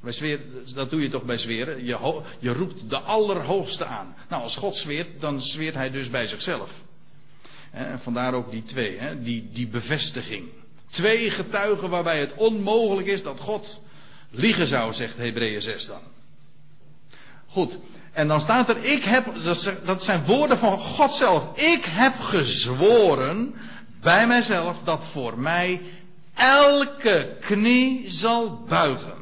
Bij 0.00 0.12
zweer, 0.12 0.40
dat 0.74 0.90
doe 0.90 1.02
je 1.02 1.08
toch 1.08 1.22
bij 1.22 1.38
zweren? 1.38 1.84
Je, 1.84 2.22
je 2.38 2.52
roept 2.52 2.90
de 2.90 2.98
Allerhoogste 2.98 3.84
aan. 3.84 4.14
Nou, 4.28 4.42
als 4.42 4.56
God 4.56 4.76
zweert, 4.76 5.20
dan 5.20 5.40
zweert 5.40 5.74
hij 5.74 5.90
dus 5.90 6.10
bij 6.10 6.26
zichzelf. 6.26 6.70
Vandaar 7.96 8.34
ook 8.34 8.50
die 8.50 8.62
twee, 8.62 8.98
hè, 8.98 9.22
die, 9.22 9.48
die 9.52 9.66
bevestiging. 9.66 10.48
Twee 10.90 11.30
getuigen 11.30 11.90
waarbij 11.90 12.20
het 12.20 12.34
onmogelijk 12.34 13.06
is 13.06 13.22
dat 13.22 13.40
God 13.40 13.82
liegen 14.30 14.66
zou, 14.66 14.92
zegt 14.92 15.16
Hebreeën 15.16 15.62
6 15.62 15.86
dan. 15.86 16.00
Goed. 17.46 17.78
En 18.12 18.28
dan 18.28 18.40
staat 18.40 18.68
er, 18.68 18.84
ik 18.84 19.02
heb, 19.02 19.26
dat 19.84 20.02
zijn 20.02 20.24
woorden 20.24 20.58
van 20.58 20.78
God 20.78 21.12
zelf. 21.12 21.58
Ik 21.58 21.84
heb 21.84 22.20
gezworen 22.20 23.54
bij 24.00 24.26
mijzelf 24.26 24.82
dat 24.82 25.04
voor 25.04 25.38
mij 25.38 25.82
elke 26.34 27.36
knie 27.40 28.10
zal 28.10 28.62
buigen. 28.68 29.14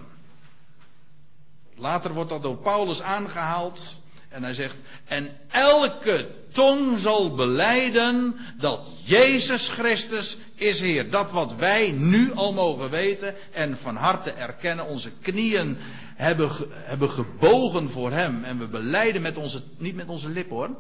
Later 1.76 2.12
wordt 2.12 2.30
dat 2.30 2.42
door 2.42 2.56
Paulus 2.56 3.02
aangehaald. 3.02 4.00
En 4.34 4.42
hij 4.42 4.54
zegt, 4.54 4.76
en 5.04 5.36
elke 5.50 6.28
tong 6.52 6.98
zal 6.98 7.34
beleiden 7.34 8.36
dat 8.58 8.80
Jezus 9.04 9.68
Christus 9.68 10.38
is 10.54 10.80
Heer. 10.80 11.10
Dat 11.10 11.30
wat 11.30 11.54
wij 11.54 11.90
nu 11.90 12.32
al 12.32 12.52
mogen 12.52 12.90
weten 12.90 13.34
en 13.52 13.78
van 13.78 13.96
harte 13.96 14.30
erkennen, 14.30 14.86
onze 14.86 15.10
knieën 15.20 15.76
hebben, 16.14 16.50
hebben 16.70 17.10
gebogen 17.10 17.90
voor 17.90 18.12
Hem. 18.12 18.44
En 18.44 18.58
we 18.58 18.66
beleiden 18.66 19.22
met 19.22 19.36
onze, 19.36 19.62
niet 19.76 19.94
met 19.94 20.08
onze 20.08 20.28
lippen 20.28 20.56
hoor. 20.56 20.70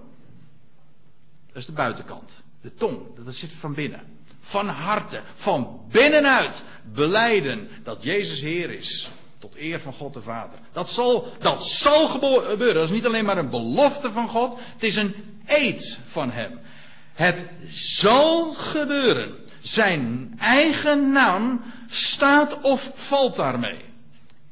Dat 1.46 1.56
is 1.56 1.66
de 1.66 1.72
buitenkant. 1.72 2.42
De 2.60 2.74
tong, 2.74 2.98
dat 3.24 3.34
zit 3.34 3.52
van 3.52 3.74
binnen. 3.74 4.00
Van 4.40 4.68
harte, 4.68 5.20
van 5.34 5.80
binnenuit 5.90 6.62
beleiden 6.92 7.68
dat 7.82 8.02
Jezus 8.02 8.40
Heer 8.40 8.70
is. 8.70 9.10
Tot 9.38 9.56
eer 9.56 9.80
van 9.80 9.92
God 9.92 10.14
de 10.14 10.22
Vader. 10.22 10.58
Dat 10.72 10.90
zal, 10.90 11.32
dat 11.38 11.64
zal 11.64 12.08
gebeuren. 12.08 12.74
Dat 12.74 12.84
is 12.84 12.90
niet 12.90 13.06
alleen 13.06 13.24
maar 13.24 13.38
een 13.38 13.50
belofte 13.50 14.12
van 14.12 14.28
God. 14.28 14.58
Het 14.72 14.82
is 14.82 14.96
een 14.96 15.14
eed 15.46 15.98
van 16.06 16.30
Hem. 16.30 16.60
Het 17.12 17.48
zal 17.70 18.54
gebeuren. 18.54 19.34
Zijn 19.58 20.34
eigen 20.38 21.12
naam 21.12 21.64
staat 21.90 22.60
of 22.60 22.90
valt 22.94 23.36
daarmee. 23.36 23.78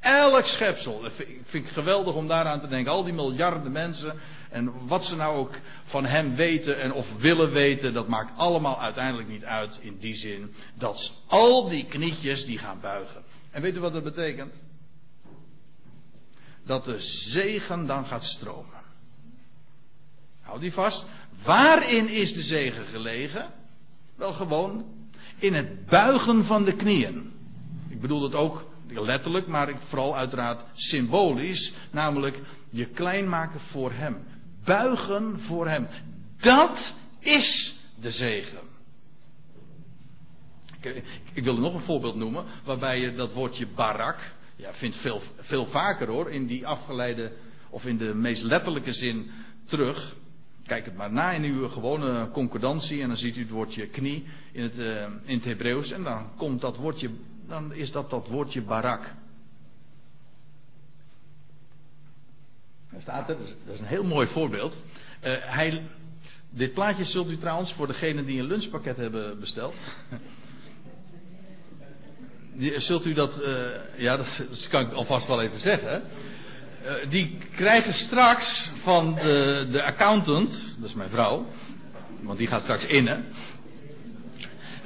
Elk 0.01 0.45
schepsel. 0.45 1.01
Dat 1.01 1.13
vind 1.45 1.67
ik 1.67 1.73
geweldig 1.73 2.15
om 2.15 2.29
daaraan 2.29 2.61
te 2.61 2.69
denken. 2.69 2.93
Al 2.93 3.05
die 3.05 3.13
miljarden 3.13 3.73
mensen. 3.73 4.21
En 4.51 4.87
wat 4.87 5.05
ze 5.05 5.17
nou 5.17 5.37
ook 5.37 5.55
van 5.85 6.05
hem 6.05 6.35
weten 6.35 6.81
en 6.81 6.93
of 6.93 7.21
willen 7.21 7.53
weten. 7.53 7.95
Dat 7.95 8.09
maakt 8.09 8.33
allemaal 8.37 8.81
uiteindelijk 8.81 9.29
niet 9.29 9.45
uit. 9.45 9.79
In 9.83 9.97
die 9.99 10.17
zin 10.17 10.55
dat 10.75 11.13
al 11.27 11.69
die 11.69 11.85
knietjes 11.85 12.47
die 12.47 12.59
gaan 12.59 12.81
buigen. 12.81 13.23
En 13.51 13.63
weet 13.63 13.77
u 13.77 13.81
wat 13.81 13.93
dat 13.93 14.05
betekent? 14.05 14.61
Dat 16.65 16.85
de 16.85 17.01
zegen 17.01 17.87
dan 17.87 18.07
gaat 18.07 18.25
stromen. 18.25 18.81
Houd 20.41 20.61
die 20.61 20.73
vast. 20.73 21.07
Waarin 21.43 22.09
is 22.09 22.35
de 22.35 22.43
zegen 22.43 22.87
gelegen? 22.87 23.53
Wel 24.15 24.33
gewoon 24.33 24.85
in 25.39 25.55
het 25.55 25.87
buigen 25.87 26.45
van 26.45 26.65
de 26.65 26.75
knieën. 26.75 27.33
Ik 27.89 28.01
bedoel 28.01 28.21
dat 28.21 28.35
ook 28.35 28.71
letterlijk, 28.87 29.47
maar 29.47 29.75
vooral 29.87 30.17
uiteraard 30.17 30.65
symbolisch. 30.73 31.73
Namelijk 31.91 32.41
je 32.71 32.87
klein 32.87 33.29
maken 33.29 33.61
voor 33.61 33.93
Hem. 33.93 34.25
Buigen 34.65 35.41
voor 35.41 35.69
Hem. 35.69 35.89
Dat 36.41 36.95
is 37.19 37.75
de 38.01 38.11
zegen. 38.11 38.59
Ik, 40.81 41.05
ik 41.33 41.45
wil 41.45 41.57
nog 41.57 41.75
een 41.75 41.81
voorbeeld 41.81 42.15
noemen, 42.15 42.45
waarbij 42.65 43.01
je 43.01 43.15
dat 43.15 43.33
woordje 43.33 43.67
barak, 43.67 44.33
ja, 44.63 44.73
vindt 44.73 44.97
veel, 44.97 45.21
veel 45.39 45.67
vaker 45.67 46.09
hoor, 46.09 46.31
in 46.31 46.47
die 46.47 46.67
afgeleide, 46.67 47.33
of 47.71 47.87
in 47.87 47.99
de 47.99 48.15
meest 48.15 48.43
letterlijke 48.43 48.93
zin 48.93 49.31
terug. 49.65 50.15
Kijk 50.67 50.85
het 50.85 50.97
maar 50.97 51.13
na 51.13 51.33
in 51.33 51.45
uw 51.45 51.69
gewone 51.69 52.31
concordantie 52.31 53.01
en 53.03 53.09
dan 53.09 53.17
ziet 53.17 53.37
u 53.37 53.41
het 53.41 53.51
woordje 53.51 53.87
knie 53.87 54.27
in 54.53 54.63
het, 54.63 54.79
uh, 54.79 55.03
in 55.25 55.37
het 55.37 55.45
Hebreeuws 55.45 55.91
en 55.91 56.03
dan 56.03 56.31
komt 56.37 56.61
dat 56.61 56.77
woordje, 56.77 57.11
dan 57.49 57.75
is 57.75 57.93
dat 57.93 58.11
dat 58.11 58.29
woordje 58.29 58.63
barak. 58.63 59.15
Daar 62.91 63.01
staat 63.01 63.29
er, 63.29 63.37
dat 63.65 63.75
is 63.75 63.81
een 63.81 63.87
heel 63.87 64.05
mooi 64.05 64.27
voorbeeld. 64.27 64.81
Uh, 65.25 65.33
hij, 65.41 65.83
dit 66.51 66.75
plaatje 66.75 67.05
zult 67.05 67.31
u 67.31 67.37
trouwens 67.37 67.73
voor 67.73 67.87
degenen 67.87 68.27
die 68.27 68.41
een 68.41 68.47
lunchpakket 68.47 68.97
hebben 68.97 69.41
besteld. 69.41 69.75
Zult 72.59 73.05
u 73.05 73.13
dat, 73.13 73.41
uh, 73.43 73.49
ja, 73.97 74.17
dat, 74.17 74.69
kan 74.71 74.81
ik 74.83 74.93
alvast 74.93 75.27
wel 75.27 75.43
even 75.43 75.61
zeggen. 75.61 76.03
Uh, 76.85 76.91
die 77.09 77.39
krijgen 77.57 77.95
straks 77.95 78.71
van 78.83 79.15
de, 79.15 79.67
de, 79.71 79.83
accountant, 79.83 80.77
dat 80.79 80.89
is 80.89 80.95
mijn 80.95 81.11
vrouw, 81.11 81.47
want 82.21 82.39
die 82.39 82.47
gaat 82.47 82.63
straks 82.63 82.87
innen, 82.87 83.25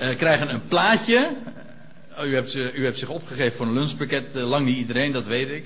uh, 0.01 0.09
krijgen 0.17 0.49
een 0.49 0.67
plaatje. 0.67 1.37
u, 2.25 2.35
hebt, 2.35 2.55
u 2.55 2.85
hebt 2.85 2.99
zich 2.99 3.09
opgegeven 3.09 3.57
voor 3.57 3.67
een 3.67 3.73
lunchpakket, 3.73 4.35
lang 4.35 4.67
niet 4.67 4.77
iedereen, 4.77 5.13
dat 5.13 5.27
weet 5.27 5.51
ik. 5.51 5.65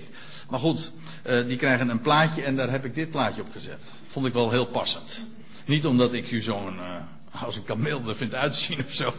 Maar 0.48 0.60
goed, 0.60 0.92
die 1.46 1.56
krijgen 1.56 1.88
een 1.88 2.00
plaatje 2.00 2.42
en 2.42 2.56
daar 2.56 2.70
heb 2.70 2.84
ik 2.84 2.94
dit 2.94 3.10
plaatje 3.10 3.42
op 3.42 3.52
gezet. 3.52 3.84
Vond 4.06 4.26
ik 4.26 4.32
wel 4.32 4.50
heel 4.50 4.66
passend. 4.66 5.24
Niet 5.64 5.86
omdat 5.86 6.12
ik 6.12 6.30
u 6.30 6.40
zo'n 6.40 6.78
als 7.30 7.56
een 7.56 7.64
kameel 7.64 8.02
er 8.08 8.16
vindt 8.16 8.34
uitzien 8.34 8.84
of 8.84 8.92
zo 8.92 9.14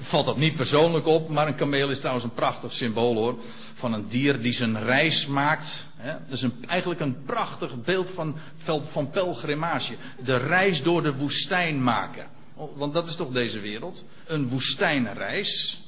valt 0.00 0.26
dat 0.26 0.36
niet 0.36 0.56
persoonlijk 0.56 1.06
op, 1.06 1.28
maar 1.28 1.46
een 1.46 1.54
kameel 1.54 1.90
is 1.90 1.98
trouwens 1.98 2.24
een 2.24 2.34
prachtig 2.34 2.72
symbool 2.72 3.14
hoor. 3.14 3.38
Van 3.74 3.92
een 3.92 4.08
dier 4.08 4.40
die 4.40 4.52
zijn 4.52 4.84
reis 4.84 5.26
maakt. 5.26 5.86
Hè? 5.96 6.16
Dat 6.28 6.38
is 6.38 6.46
eigenlijk 6.66 7.00
een 7.00 7.22
prachtig 7.22 7.82
beeld 7.82 8.10
van, 8.10 8.36
van 8.82 9.10
pelgrimage. 9.10 9.96
De 10.24 10.36
reis 10.36 10.82
door 10.82 11.02
de 11.02 11.16
woestijn 11.16 11.82
maken. 11.82 12.26
Want 12.74 12.92
dat 12.92 13.08
is 13.08 13.16
toch 13.16 13.30
deze 13.30 13.60
wereld? 13.60 14.04
Een 14.26 14.48
woestijnreis. 14.48 15.82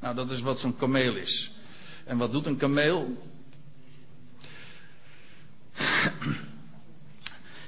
Nou, 0.00 0.14
dat 0.14 0.30
is 0.30 0.40
wat 0.40 0.58
zo'n 0.58 0.76
kameel 0.76 1.14
is. 1.14 1.52
En 2.04 2.16
wat 2.16 2.32
doet 2.32 2.46
een 2.46 2.56
kameel? 2.56 3.16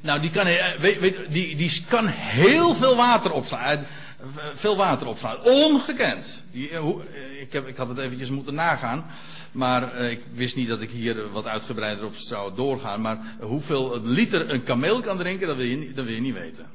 Nou, 0.07 0.21
die 0.21 0.31
kan, 0.31 0.47
eh, 0.47 0.79
weet, 0.79 1.01
weet, 1.01 1.19
die, 1.29 1.57
die 1.57 1.85
kan 1.89 2.07
heel 2.07 2.75
veel 2.75 2.97
water 2.97 3.33
opslaan. 3.33 3.87
Veel 4.55 4.77
water 4.77 5.07
opslaan. 5.07 5.37
Ongekend. 5.45 6.45
Die, 6.53 6.71
ik, 7.41 7.53
heb, 7.53 7.67
ik 7.67 7.77
had 7.77 7.89
het 7.89 7.99
eventjes 7.99 8.31
moeten 8.31 8.55
nagaan. 8.55 9.05
Maar 9.53 9.97
ik 9.97 10.21
wist 10.33 10.57
niet 10.57 10.69
dat 10.69 10.81
ik 10.81 10.91
hier 10.91 11.31
wat 11.31 11.47
uitgebreider 11.47 12.05
op 12.05 12.15
zou 12.17 12.55
doorgaan. 12.55 13.01
Maar 13.01 13.37
hoeveel 13.41 14.01
liter 14.03 14.51
een 14.51 14.63
kameel 14.63 15.01
kan 15.01 15.19
drinken, 15.19 15.47
dat 15.47 15.57
wil 15.57 15.67
je, 16.15 16.21
niet 16.21 16.35
weten. 16.35 16.67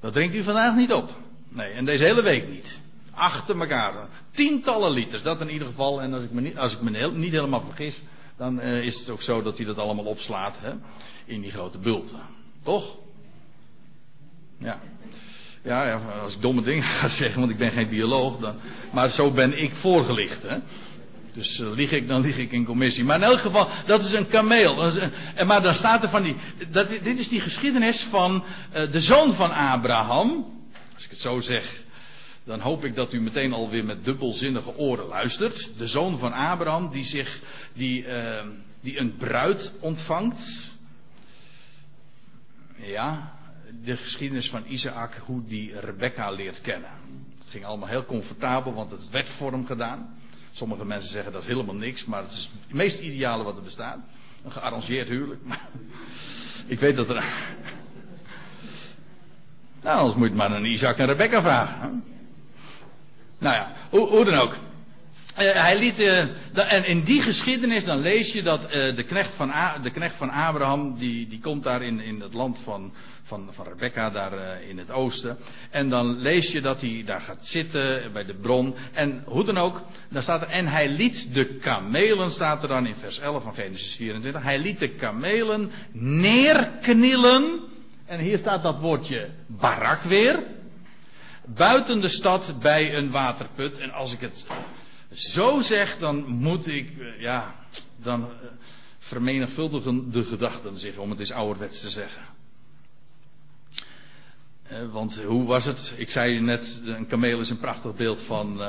Dat 0.00 0.12
drinkt 0.12 0.36
u 0.36 0.42
vandaag 0.42 0.74
niet 0.74 0.92
op. 0.92 1.10
Nee, 1.48 1.72
en 1.72 1.84
deze 1.84 2.04
hele 2.04 2.22
week 2.22 2.48
niet. 2.48 2.80
Achter 3.10 3.60
elkaar. 3.60 3.92
Tientallen 4.30 4.90
liters, 4.90 5.22
dat 5.22 5.40
in 5.40 5.50
ieder 5.50 5.66
geval. 5.66 6.02
En 6.02 6.14
als 6.14 6.22
ik 6.22 6.30
me 6.30 6.40
niet, 6.40 6.56
als 6.56 6.72
ik 6.72 6.80
me 6.80 7.10
niet 7.14 7.32
helemaal 7.32 7.60
vergis, 7.60 8.02
dan 8.36 8.60
is 8.60 8.98
het 8.98 9.08
ook 9.08 9.22
zo 9.22 9.42
dat 9.42 9.56
hij 9.56 9.66
dat 9.66 9.78
allemaal 9.78 10.04
opslaat. 10.04 10.58
Hè, 10.62 10.72
in 11.24 11.40
die 11.40 11.50
grote 11.50 11.78
bulten. 11.78 12.18
Toch? 12.64 12.96
Ja. 14.58 14.80
Ja, 15.62 15.86
ja, 15.86 16.00
als 16.22 16.34
ik 16.34 16.42
domme 16.42 16.62
dingen 16.62 16.82
ga 17.00 17.08
zeggen, 17.08 17.40
want 17.40 17.52
ik 17.52 17.58
ben 17.58 17.70
geen 17.70 17.88
bioloog. 17.88 18.38
Dan, 18.38 18.54
maar 18.90 19.08
zo 19.08 19.30
ben 19.30 19.62
ik 19.62 19.74
voorgelicht. 19.74 20.42
Hè. 20.42 20.58
Dus 21.32 21.58
uh, 21.58 21.70
lieg 21.70 21.92
ik, 21.92 22.08
dan 22.08 22.20
lieg 22.20 22.38
ik 22.38 22.52
in 22.52 22.64
commissie. 22.64 23.04
Maar 23.04 23.16
in 23.16 23.22
elk 23.22 23.38
geval, 23.38 23.68
dat 23.86 24.04
is 24.04 24.12
een 24.12 24.28
kameel. 24.28 24.76
Dat 24.76 25.00
maar 25.46 25.62
dan 25.62 25.74
staat 25.74 26.02
er 26.02 26.08
van 26.08 26.22
die. 26.22 26.36
Dat, 26.70 26.88
dit 26.88 27.18
is 27.18 27.28
die 27.28 27.40
geschiedenis 27.40 28.02
van 28.02 28.44
uh, 28.76 28.92
de 28.92 29.00
zoon 29.00 29.34
van 29.34 29.50
Abraham. 29.50 30.46
Als 30.94 31.04
ik 31.04 31.10
het 31.10 31.20
zo 31.20 31.40
zeg, 31.40 31.82
dan 32.44 32.60
hoop 32.60 32.84
ik 32.84 32.96
dat 32.96 33.12
u 33.12 33.20
meteen 33.20 33.52
alweer 33.52 33.84
met 33.84 34.04
dubbelzinnige 34.04 34.76
oren 34.76 35.06
luistert. 35.06 35.72
De 35.76 35.86
zoon 35.86 36.18
van 36.18 36.32
Abraham, 36.32 36.90
die 36.90 37.04
zich. 37.04 37.40
Die, 37.72 38.06
uh, 38.06 38.40
die 38.80 38.98
een 38.98 39.16
bruid 39.16 39.72
ontvangt. 39.80 40.73
Ja, 42.84 43.32
de 43.82 43.96
geschiedenis 43.96 44.50
van 44.50 44.62
Isaac, 44.66 45.14
hoe 45.24 45.44
die 45.44 45.80
Rebecca 45.80 46.30
leert 46.30 46.60
kennen. 46.60 46.90
Het 47.38 47.50
ging 47.50 47.64
allemaal 47.64 47.88
heel 47.88 48.04
comfortabel, 48.04 48.74
want 48.74 48.90
het 48.90 49.10
werd 49.10 49.28
voor 49.28 49.52
hem 49.52 49.66
gedaan. 49.66 50.16
Sommige 50.52 50.84
mensen 50.84 51.10
zeggen 51.10 51.32
dat 51.32 51.42
is 51.42 51.48
helemaal 51.48 51.74
niks, 51.74 52.04
maar 52.04 52.22
het 52.22 52.32
is 52.32 52.50
het 52.66 52.76
meest 52.76 53.00
ideale 53.00 53.44
wat 53.44 53.56
er 53.56 53.62
bestaat. 53.62 53.98
Een 54.44 54.52
gearrangeerd 54.52 55.08
huwelijk. 55.08 55.42
ik 56.66 56.80
weet 56.80 56.96
dat 56.96 57.08
er. 57.08 57.24
nou, 59.82 59.98
anders 59.98 60.16
moet 60.16 60.28
je 60.28 60.34
maar 60.34 60.54
aan 60.54 60.64
Isaac 60.64 60.98
en 60.98 61.06
Rebecca 61.06 61.42
vragen. 61.42 62.04
Nou 63.38 63.54
ja, 63.54 63.72
hoe, 63.90 64.08
hoe 64.08 64.24
dan 64.24 64.34
ook. 64.34 64.56
Uh, 65.38 65.50
hij 65.50 65.78
liet, 65.78 66.00
uh, 66.00 66.18
en 66.72 66.86
in 66.86 67.04
die 67.04 67.22
geschiedenis 67.22 67.84
dan 67.84 68.00
lees 68.00 68.32
je 68.32 68.42
dat 68.42 68.64
uh, 68.64 68.96
de, 68.96 69.02
knecht 69.02 69.34
van 69.34 69.52
de 69.82 69.90
knecht 69.90 70.14
van 70.14 70.30
Abraham, 70.30 70.98
die, 70.98 71.26
die 71.26 71.40
komt 71.40 71.64
daar 71.64 71.82
in, 71.82 72.00
in 72.00 72.20
het 72.20 72.34
land 72.34 72.58
van, 72.64 72.92
van, 73.22 73.48
van 73.52 73.66
Rebecca, 73.66 74.10
daar 74.10 74.62
in 74.62 74.78
het 74.78 74.90
oosten. 74.90 75.38
En 75.70 75.88
dan 75.88 76.18
lees 76.18 76.52
je 76.52 76.60
dat 76.60 76.80
hij 76.80 77.02
daar 77.06 77.20
gaat 77.20 77.46
zitten 77.46 78.12
bij 78.12 78.24
de 78.24 78.34
bron. 78.34 78.74
En 78.92 79.22
hoe 79.24 79.44
dan 79.44 79.58
ook, 79.58 79.82
daar 80.08 80.22
staat 80.22 80.42
er, 80.42 80.48
en 80.48 80.66
hij 80.66 80.88
liet 80.88 81.34
de 81.34 81.44
kamelen, 81.44 82.30
staat 82.30 82.62
er 82.62 82.68
dan 82.68 82.86
in 82.86 82.96
vers 82.96 83.18
11 83.18 83.42
van 83.42 83.54
Genesis 83.54 83.94
24. 83.94 84.42
Hij 84.42 84.58
liet 84.58 84.78
de 84.78 84.90
kamelen 84.90 85.70
neerknielen. 85.92 87.60
En 88.06 88.20
hier 88.20 88.38
staat 88.38 88.62
dat 88.62 88.78
woordje 88.78 89.28
barak 89.46 90.02
weer. 90.02 90.42
Buiten 91.44 92.00
de 92.00 92.08
stad 92.08 92.54
bij 92.60 92.94
een 92.94 93.10
waterput. 93.10 93.78
En 93.78 93.92
als 93.92 94.12
ik 94.12 94.20
het 94.20 94.46
zo 95.14 95.60
zeg, 95.60 95.98
dan 95.98 96.26
moet 96.26 96.66
ik, 96.66 96.92
ja, 97.18 97.54
dan 97.96 98.28
vermenigvuldigen 98.98 100.10
de 100.10 100.24
gedachten 100.24 100.78
zich, 100.78 100.96
om 100.96 101.10
het 101.10 101.20
eens 101.20 101.32
ouderwets 101.32 101.80
te 101.80 101.90
zeggen. 101.90 102.22
Want 104.92 105.22
hoe 105.22 105.44
was 105.44 105.64
het? 105.64 105.94
Ik 105.96 106.10
zei 106.10 106.40
net, 106.40 106.80
een 106.84 107.06
kameel 107.06 107.40
is 107.40 107.50
een 107.50 107.58
prachtig 107.58 107.94
beeld 107.94 108.22
van, 108.22 108.60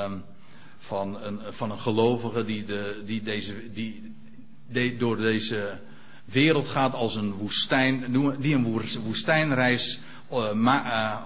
van, 0.78 1.22
een, 1.22 1.40
van 1.48 1.70
een 1.70 1.78
gelovige 1.78 2.44
die, 2.44 2.64
de, 2.64 3.02
die, 3.06 3.22
deze, 3.22 3.72
die, 3.72 4.14
die 4.68 4.96
door 4.96 5.16
deze 5.16 5.78
wereld 6.24 6.68
gaat 6.68 6.94
als 6.94 7.14
een 7.14 7.32
woestijn, 7.32 8.12
die 8.40 8.54
een 8.54 8.82
woestijnreis 9.04 10.00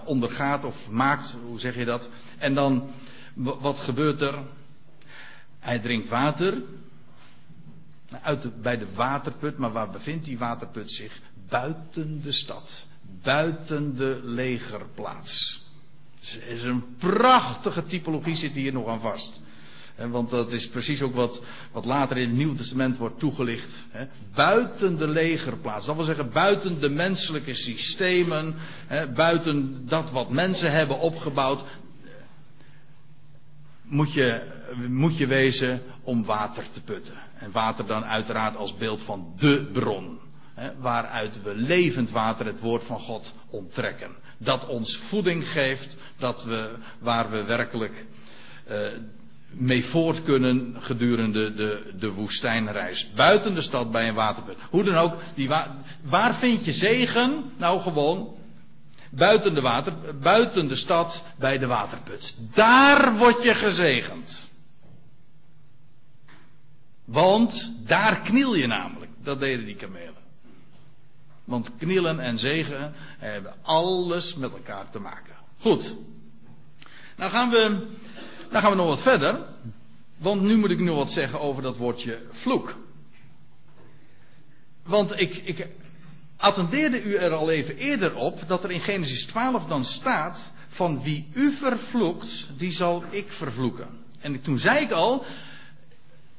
ondergaat 0.04 0.64
of 0.64 0.90
maakt, 0.90 1.36
hoe 1.46 1.58
zeg 1.58 1.74
je 1.76 1.84
dat? 1.84 2.10
En 2.38 2.54
dan, 2.54 2.90
wat 3.34 3.80
gebeurt 3.80 4.20
er? 4.20 4.38
Hij 5.60 5.78
drinkt 5.78 6.08
water. 6.08 6.54
Uit 8.22 8.42
de, 8.42 8.50
bij 8.50 8.78
de 8.78 8.86
waterput, 8.94 9.58
maar 9.58 9.72
waar 9.72 9.90
bevindt 9.90 10.24
die 10.24 10.38
waterput 10.38 10.90
zich? 10.90 11.20
Buiten 11.48 12.22
de 12.22 12.32
stad. 12.32 12.86
Buiten 13.22 13.96
de 13.96 14.20
legerplaats. 14.22 15.62
Dus 16.20 16.36
er 16.36 16.46
is 16.46 16.62
een 16.62 16.96
prachtige 16.96 17.82
typologie 17.82 18.36
zit 18.36 18.52
hier 18.52 18.72
nog 18.72 18.88
aan 18.88 19.00
vast. 19.00 19.42
Want 20.08 20.30
dat 20.30 20.52
is 20.52 20.68
precies 20.68 21.02
ook 21.02 21.14
wat, 21.14 21.42
wat 21.72 21.84
later 21.84 22.16
in 22.16 22.28
het 22.28 22.36
Nieuw 22.36 22.54
Testament 22.54 22.96
wordt 22.96 23.18
toegelicht. 23.18 23.86
Buiten 24.34 24.98
de 24.98 25.08
legerplaats. 25.08 25.86
Dat 25.86 25.96
wil 25.96 26.04
zeggen 26.04 26.32
buiten 26.32 26.80
de 26.80 26.90
menselijke 26.90 27.54
systemen. 27.54 28.54
Buiten 29.14 29.86
dat 29.88 30.10
wat 30.10 30.30
mensen 30.30 30.72
hebben 30.72 31.00
opgebouwd. 31.00 31.64
Moet 33.82 34.12
je, 34.12 34.42
moet 34.88 35.16
je 35.16 35.26
wezen 35.26 35.82
om 36.02 36.24
water 36.24 36.64
te 36.72 36.80
putten. 36.80 37.14
En 37.34 37.50
water 37.52 37.86
dan 37.86 38.04
uiteraard 38.04 38.56
als 38.56 38.76
beeld 38.76 39.02
van 39.02 39.32
de 39.36 39.68
bron. 39.72 40.18
Hè, 40.54 40.70
waaruit 40.78 41.42
we 41.42 41.54
levend 41.54 42.10
water, 42.10 42.46
het 42.46 42.60
woord 42.60 42.84
van 42.84 43.00
God, 43.00 43.34
onttrekken. 43.50 44.10
Dat 44.38 44.66
ons 44.66 44.96
voeding 44.96 45.48
geeft. 45.48 45.96
Dat 46.16 46.44
we, 46.44 46.70
waar 46.98 47.30
we 47.30 47.44
werkelijk. 47.44 48.06
Uh, 48.70 48.76
mee 49.50 49.84
voort 49.84 50.22
kunnen 50.22 50.76
gedurende 50.78 51.54
de, 51.54 51.92
de 51.98 52.10
woestijnreis. 52.10 53.10
Buiten 53.14 53.54
de 53.54 53.60
stad 53.60 53.90
bij 53.90 54.08
een 54.08 54.14
waterput. 54.14 54.56
Hoe 54.70 54.84
dan 54.84 54.94
ook, 54.94 55.16
die 55.34 55.48
wa 55.48 55.76
waar 56.02 56.34
vind 56.34 56.64
je 56.64 56.72
zegen? 56.72 57.52
Nou 57.56 57.80
gewoon 57.80 58.36
buiten 59.10 59.54
de, 59.54 59.60
water, 59.60 59.92
buiten 60.20 60.68
de 60.68 60.76
stad 60.76 61.24
bij 61.36 61.58
de 61.58 61.66
waterput. 61.66 62.36
Daar 62.54 63.16
word 63.16 63.42
je 63.42 63.54
gezegend. 63.54 64.48
Want 67.10 67.72
daar 67.86 68.20
kniel 68.20 68.54
je 68.54 68.66
namelijk. 68.66 69.10
Dat 69.22 69.40
deden 69.40 69.64
die 69.64 69.74
kamelen. 69.74 70.22
Want 71.44 71.70
knielen 71.78 72.20
en 72.20 72.38
zegen 72.38 72.92
hebben 73.18 73.54
alles 73.62 74.34
met 74.34 74.52
elkaar 74.52 74.90
te 74.90 74.98
maken. 74.98 75.34
Goed. 75.58 75.96
Nou 77.16 77.30
gaan 77.30 77.50
we 77.50 77.86
dan 78.50 78.60
gaan 78.60 78.70
we 78.70 78.76
nog 78.76 78.86
wat 78.86 79.02
verder. 79.02 79.44
Want 80.16 80.42
nu 80.42 80.56
moet 80.56 80.70
ik 80.70 80.78
nog 80.78 80.96
wat 80.96 81.10
zeggen 81.10 81.40
over 81.40 81.62
dat 81.62 81.76
woordje 81.76 82.22
vloek. 82.30 82.78
Want 84.82 85.20
ik, 85.20 85.36
ik 85.36 85.68
attendeerde 86.36 87.02
u 87.02 87.14
er 87.14 87.32
al 87.32 87.50
even 87.50 87.76
eerder 87.76 88.16
op 88.16 88.42
dat 88.46 88.64
er 88.64 88.70
in 88.70 88.80
Genesis 88.80 89.26
12 89.26 89.66
dan 89.66 89.84
staat: 89.84 90.52
van 90.68 91.02
wie 91.02 91.28
u 91.32 91.52
vervloekt, 91.52 92.48
die 92.56 92.72
zal 92.72 93.04
ik 93.10 93.32
vervloeken. 93.32 93.88
En 94.20 94.40
toen 94.40 94.58
zei 94.58 94.84
ik 94.84 94.90
al, 94.90 95.24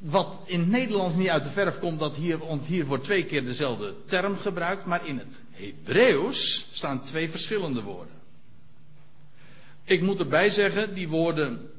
wat 0.02 0.36
in 0.46 0.60
het 0.60 0.70
Nederlands 0.70 1.16
niet 1.16 1.30
uit 1.30 1.44
de 1.44 1.50
verf 1.50 1.80
komt, 1.80 2.00
dat 2.00 2.16
hier, 2.16 2.40
hier 2.66 2.86
wordt 2.86 3.04
twee 3.04 3.26
keer 3.26 3.46
dezelfde 3.46 3.96
term 4.06 4.38
gebruikt, 4.38 4.86
maar 4.86 5.08
in 5.08 5.18
het 5.18 5.42
Hebreeuws 5.52 6.68
staan 6.72 7.02
twee 7.02 7.30
verschillende 7.30 7.82
woorden. 7.82 8.14
Ik 9.84 10.02
moet 10.02 10.20
erbij 10.20 10.50
zeggen, 10.50 10.94
die 10.94 11.10
woorden 11.10 11.70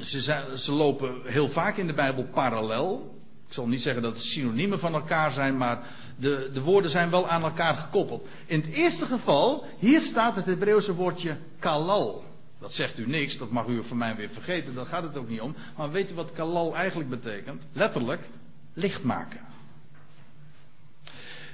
ze, 0.00 0.50
ze, 0.56 0.72
lopen 0.72 1.14
heel 1.24 1.48
vaak 1.48 1.76
in 1.76 1.86
de 1.86 1.92
Bijbel 1.94 2.24
parallel. 2.24 3.20
Ik 3.46 3.52
zal 3.52 3.68
niet 3.68 3.82
zeggen 3.82 4.02
dat 4.02 4.12
het 4.12 4.22
synoniemen 4.22 4.78
van 4.78 4.94
elkaar 4.94 5.32
zijn, 5.32 5.56
maar 5.56 5.86
de, 6.16 6.50
de 6.52 6.60
woorden 6.60 6.90
zijn 6.90 7.10
wel 7.10 7.28
aan 7.28 7.42
elkaar 7.42 7.74
gekoppeld. 7.74 8.26
In 8.46 8.60
het 8.60 8.70
eerste 8.70 9.06
geval, 9.06 9.64
hier 9.78 10.00
staat 10.00 10.36
het 10.36 10.46
Hebreeuwse 10.46 10.94
woordje 10.94 11.36
kalal. 11.58 12.24
Dat 12.62 12.74
zegt 12.74 12.98
u 12.98 13.06
niks, 13.06 13.38
dat 13.38 13.50
mag 13.50 13.66
u 13.66 13.84
van 13.84 13.96
mij 13.96 14.16
weer 14.16 14.30
vergeten, 14.30 14.74
daar 14.74 14.86
gaat 14.86 15.02
het 15.02 15.16
ook 15.16 15.28
niet 15.28 15.40
om. 15.40 15.54
Maar 15.76 15.90
weet 15.90 16.10
u 16.10 16.14
wat 16.14 16.32
kalal 16.32 16.76
eigenlijk 16.76 17.10
betekent? 17.10 17.62
Letterlijk, 17.72 18.28
licht 18.72 19.02
maken. 19.02 19.40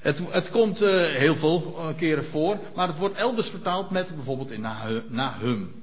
Het, 0.00 0.22
het 0.30 0.50
komt 0.50 0.82
uh, 0.82 1.04
heel 1.04 1.36
veel 1.36 1.74
uh, 1.78 1.96
keren 1.96 2.24
voor, 2.24 2.58
maar 2.74 2.88
het 2.88 2.98
wordt 2.98 3.16
elders 3.16 3.48
vertaald 3.48 3.90
met 3.90 4.14
bijvoorbeeld 4.14 4.50
in 4.50 4.60
Nahum. 4.60 5.04
Nahum, 5.08 5.74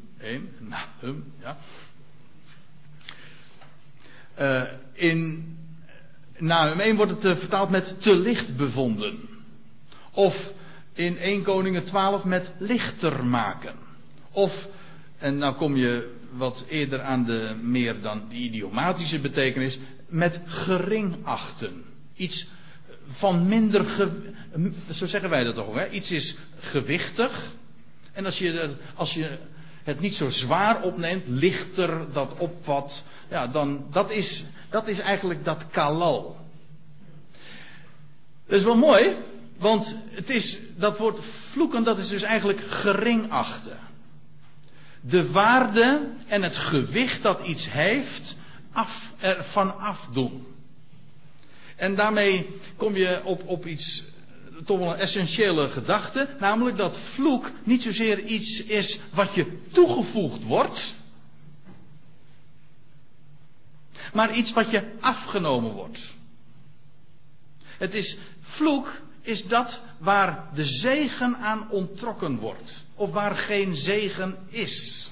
Nahum 0.59 1.34
ja. 1.41 1.57
Uh, 4.39 4.61
in 4.93 5.49
Nahum 6.38 6.80
1 6.80 6.95
wordt 6.95 7.23
het 7.23 7.39
vertaald 7.39 7.69
met 7.69 8.01
te 8.01 8.17
licht 8.17 8.57
bevonden. 8.57 9.30
Of 10.11 10.53
in 10.93 11.17
1 11.17 11.43
Koningen 11.43 11.84
12 11.84 12.26
met 12.26 12.51
lichter 12.57 13.26
maken. 13.26 13.76
Of, 14.32 14.67
en 15.26 15.38
nou 15.38 15.53
kom 15.53 15.76
je 15.76 16.11
wat 16.32 16.65
eerder 16.69 17.01
aan 17.01 17.26
de 17.26 17.55
meer 17.61 18.01
dan 18.01 18.23
idiomatische 18.32 19.19
betekenis, 19.19 19.80
met 20.07 20.39
gering 20.45 21.15
achten. 21.23 21.84
Iets 22.15 22.47
van 23.07 23.47
minder, 23.47 23.86
zo 24.91 25.05
zeggen 25.05 25.30
wij 25.30 25.43
dat 25.43 25.55
toch 25.55 25.76
hè? 25.76 25.89
Iets 25.89 26.11
is 26.11 26.36
gewichtig. 26.59 27.51
En 28.11 28.26
als 28.26 28.38
je, 28.39 28.76
als 28.95 29.13
je 29.13 29.38
het 29.84 29.99
niet 29.99 30.15
zo 30.15 30.30
zwaar 30.30 30.82
opneemt, 30.82 31.28
lichter 31.28 32.13
dat 32.13 32.34
opvat, 32.38 33.03
ja, 33.30 33.47
dan, 33.47 33.86
dat 33.91 34.11
is, 34.11 34.45
dat 34.69 34.88
is 34.88 34.99
eigenlijk 34.99 35.45
dat 35.45 35.65
kalal. 35.71 36.38
Dat 38.47 38.57
is 38.57 38.63
wel 38.63 38.78
mooi, 38.78 39.15
want 39.57 39.95
het 40.09 40.30
is, 40.30 40.59
dat 40.78 40.97
woord 40.97 41.19
vloeken, 41.26 41.84
dat 41.84 41.97
is 41.97 42.07
dus 42.07 42.23
eigenlijk 42.23 42.59
gering 42.61 43.32
achten. 43.32 43.78
De 45.08 45.32
waarde 45.32 46.08
en 46.28 46.43
het 46.43 46.58
gewicht 46.58 47.22
dat 47.22 47.47
iets 47.47 47.72
heeft, 47.72 48.36
af, 48.72 49.14
ervan 49.20 49.80
afdoen. 49.80 50.47
En 51.76 51.95
daarmee 51.95 52.60
kom 52.76 52.95
je 52.95 53.22
op, 53.24 53.47
op 53.47 53.66
iets, 53.66 54.03
toch 54.66 54.80
wel 54.80 54.93
een 54.93 54.99
essentiële 54.99 55.70
gedachte, 55.70 56.36
namelijk 56.39 56.78
dat 56.78 56.99
vloek 56.99 57.51
niet 57.64 57.84
zozeer 57.84 58.24
iets 58.24 58.64
is 58.64 58.99
wat 59.14 59.34
je 59.34 59.62
toegevoegd 59.72 60.43
wordt, 60.43 60.95
maar 64.14 64.36
iets 64.36 64.53
wat 64.53 64.70
je 64.70 64.84
afgenomen 64.99 65.72
wordt. 65.74 66.14
Het 67.78 67.93
is 67.93 68.18
vloek 68.41 69.01
is 69.26 69.47
dat 69.47 69.82
waar 69.97 70.43
de 70.53 70.65
zegen 70.65 71.38
aan 71.38 71.67
ontrokken 71.69 72.38
wordt. 72.38 72.84
Of 72.95 73.11
waar 73.11 73.36
geen 73.36 73.76
zegen 73.76 74.38
is. 74.49 75.09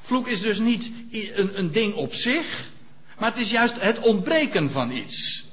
Vloek 0.00 0.28
is 0.28 0.40
dus 0.40 0.58
niet 0.58 0.90
een, 1.10 1.58
een 1.58 1.72
ding 1.72 1.94
op 1.94 2.14
zich. 2.14 2.70
Maar 3.18 3.30
het 3.30 3.40
is 3.40 3.50
juist 3.50 3.80
het 3.80 3.98
ontbreken 3.98 4.70
van 4.70 4.90
iets. 4.90 5.46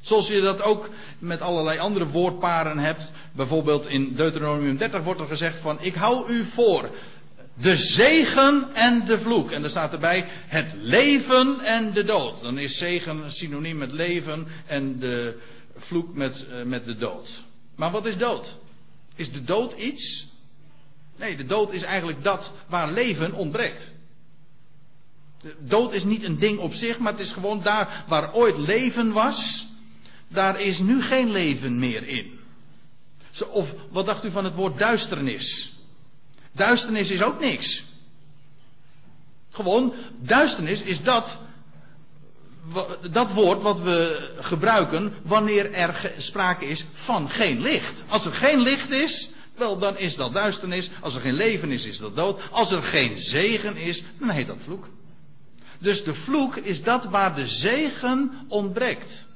Zoals 0.00 0.28
je 0.28 0.40
dat 0.40 0.62
ook 0.62 0.90
met 1.18 1.40
allerlei 1.40 1.78
andere 1.78 2.06
woordparen 2.06 2.78
hebt. 2.78 3.12
Bijvoorbeeld 3.32 3.88
in 3.88 4.14
Deuteronomium 4.14 4.76
30 4.76 5.02
wordt 5.02 5.20
er 5.20 5.26
gezegd 5.26 5.58
van 5.58 5.78
ik 5.80 5.94
hou 5.94 6.32
u 6.32 6.44
voor 6.44 6.90
de 7.54 7.76
zegen 7.76 8.68
en 8.74 9.04
de 9.04 9.18
vloek. 9.18 9.50
En 9.50 9.64
er 9.64 9.70
staat 9.70 9.92
erbij 9.92 10.26
het 10.46 10.74
leven 10.80 11.60
en 11.60 11.92
de 11.92 12.04
dood. 12.04 12.42
Dan 12.42 12.58
is 12.58 12.78
zegen 12.78 13.32
synoniem 13.32 13.76
met 13.76 13.92
leven 13.92 14.46
en 14.66 14.98
de 14.98 15.38
vloek 15.80 16.14
met, 16.14 16.46
uh, 16.50 16.62
met 16.62 16.84
de 16.84 16.96
dood. 16.96 17.44
Maar 17.74 17.90
wat 17.90 18.06
is 18.06 18.16
dood? 18.16 18.56
Is 19.14 19.32
de 19.32 19.44
dood 19.44 19.72
iets? 19.72 20.28
Nee, 21.16 21.36
de 21.36 21.46
dood 21.46 21.72
is 21.72 21.82
eigenlijk 21.82 22.24
dat 22.24 22.52
waar 22.66 22.92
leven 22.92 23.32
ontbreekt. 23.32 23.92
De 25.40 25.54
dood 25.58 25.92
is 25.92 26.04
niet 26.04 26.22
een 26.22 26.38
ding 26.38 26.58
op 26.58 26.74
zich, 26.74 26.98
maar 26.98 27.12
het 27.12 27.20
is 27.20 27.32
gewoon 27.32 27.62
daar 27.62 28.04
waar 28.08 28.34
ooit 28.34 28.56
leven 28.56 29.12
was, 29.12 29.66
daar 30.28 30.60
is 30.60 30.78
nu 30.78 31.02
geen 31.02 31.30
leven 31.30 31.78
meer 31.78 32.06
in. 32.06 32.38
Of 33.50 33.74
wat 33.90 34.06
dacht 34.06 34.24
u 34.24 34.30
van 34.30 34.44
het 34.44 34.54
woord 34.54 34.78
duisternis? 34.78 35.76
Duisternis 36.52 37.10
is 37.10 37.22
ook 37.22 37.40
niks. 37.40 37.84
Gewoon, 39.50 39.94
duisternis 40.20 40.82
is 40.82 41.02
dat, 41.02 41.38
dat 43.10 43.32
woord 43.32 43.62
wat 43.62 43.80
we 43.80 44.30
gebruiken 44.40 45.14
wanneer 45.22 45.72
er 45.72 46.12
sprake 46.16 46.64
is 46.64 46.84
van 46.92 47.30
geen 47.30 47.60
licht. 47.60 48.02
Als 48.08 48.24
er 48.24 48.32
geen 48.32 48.60
licht 48.60 48.90
is, 48.90 49.30
wel 49.54 49.78
dan 49.78 49.98
is 49.98 50.16
dat 50.16 50.32
duisternis. 50.32 50.90
Als 51.00 51.14
er 51.14 51.20
geen 51.20 51.34
leven 51.34 51.72
is, 51.72 51.84
is 51.84 51.98
dat 51.98 52.16
dood. 52.16 52.40
Als 52.50 52.70
er 52.70 52.82
geen 52.82 53.18
zegen 53.18 53.76
is, 53.76 54.04
dan 54.18 54.28
heet 54.28 54.46
dat 54.46 54.60
vloek. 54.64 54.88
Dus 55.78 56.04
de 56.04 56.14
vloek 56.14 56.56
is 56.56 56.82
dat 56.82 57.04
waar 57.04 57.34
de 57.34 57.46
zegen 57.46 58.32
ontbreekt. 58.48 59.26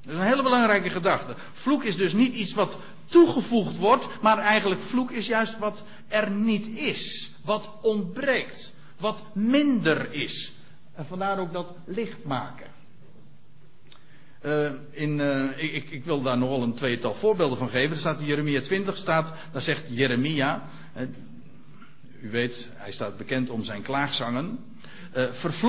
Dat 0.00 0.12
is 0.12 0.18
een 0.18 0.26
hele 0.26 0.42
belangrijke 0.42 0.90
gedachte. 0.90 1.34
Vloek 1.52 1.84
is 1.84 1.96
dus 1.96 2.12
niet 2.12 2.34
iets 2.34 2.54
wat 2.54 2.76
toegevoegd 3.04 3.76
wordt, 3.76 4.08
maar 4.20 4.38
eigenlijk 4.38 4.80
vloek 4.80 5.10
is 5.10 5.26
juist 5.26 5.58
wat 5.58 5.82
er 6.08 6.30
niet 6.30 6.66
is. 6.66 7.30
Wat 7.44 7.70
ontbreekt. 7.82 8.72
Wat 8.96 9.24
minder 9.32 10.12
is. 10.12 10.52
En 10.94 11.06
vandaar 11.06 11.38
ook 11.38 11.52
dat 11.52 11.72
licht 11.84 12.24
maken. 12.24 12.66
Uh, 14.42 14.70
in, 14.90 15.18
uh, 15.18 15.62
ik, 15.74 15.90
ik, 15.90 16.04
wil 16.04 16.22
daar 16.22 16.38
nogal 16.38 16.62
een 16.62 16.74
tweetal 16.74 17.14
voorbeelden 17.14 17.58
van 17.58 17.68
geven. 17.68 17.90
Er 17.90 17.96
staat 17.96 18.18
in 18.18 18.26
Jeremia 18.26 18.60
20, 18.60 18.96
staat, 18.96 19.32
daar 19.52 19.62
zegt 19.62 19.84
Jeremia, 19.88 20.62
uh, 20.96 21.02
u 22.20 22.30
weet, 22.30 22.68
hij 22.74 22.92
staat 22.92 23.16
bekend 23.16 23.50
om 23.50 23.64
zijn 23.64 23.82
klaagzangen. 23.82 24.58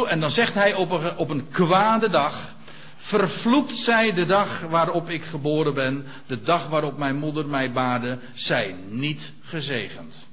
en 0.07 0.19
dan 0.19 0.31
zegt 0.31 0.53
hij 0.53 0.75
op 0.75 0.91
een, 0.91 1.17
op 1.17 1.29
een 1.29 1.49
kwade 1.49 2.09
dag, 2.09 2.55
Vervloekt 3.03 3.75
zij 3.75 4.13
de 4.13 4.25
dag 4.25 4.61
waarop 4.61 5.09
ik 5.09 5.23
geboren 5.23 5.73
ben, 5.73 6.05
de 6.25 6.41
dag 6.41 6.67
waarop 6.67 6.97
mijn 6.97 7.15
moeder 7.15 7.47
mij 7.47 7.71
baarde, 7.71 8.19
zij 8.33 8.75
niet 8.89 9.31
gezegend. 9.41 10.27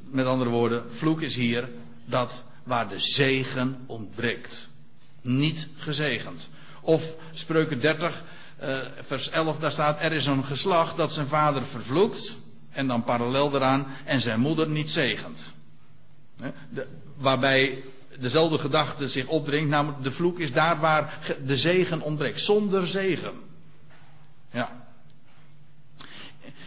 Met 0.00 0.26
andere 0.26 0.50
woorden, 0.50 0.92
vloek 0.92 1.20
is 1.20 1.34
hier 1.34 1.68
dat 2.04 2.44
waar 2.64 2.88
de 2.88 2.98
zegen 2.98 3.84
ontbreekt. 3.86 4.68
Niet 5.20 5.68
gezegend. 5.76 6.48
Of 6.80 7.14
spreuken 7.30 7.80
30, 7.80 8.24
uh, 8.62 8.78
vers 9.00 9.30
11, 9.30 9.58
daar 9.58 9.70
staat: 9.70 10.00
Er 10.00 10.12
is 10.12 10.26
een 10.26 10.44
geslacht 10.44 10.96
dat 10.96 11.12
zijn 11.12 11.26
vader 11.26 11.66
vervloekt. 11.66 12.36
En 12.70 12.86
dan 12.86 13.04
parallel 13.04 13.50
daaraan, 13.50 13.86
en 14.04 14.20
zijn 14.20 14.40
moeder 14.40 14.68
niet 14.68 14.90
zegent. 14.90 15.54
De, 16.68 16.86
waarbij 17.16 17.82
dezelfde 18.18 18.58
gedachte 18.58 19.08
zich 19.08 19.26
opdringt, 19.26 19.68
namelijk 19.68 20.02
de 20.02 20.12
vloek 20.12 20.38
is 20.38 20.52
daar 20.52 20.80
waar 20.80 21.18
de 21.44 21.56
zegen 21.56 22.00
ontbreekt. 22.00 22.40
Zonder 22.40 22.86
zegen. 22.86 23.32
Ja. 24.50 24.83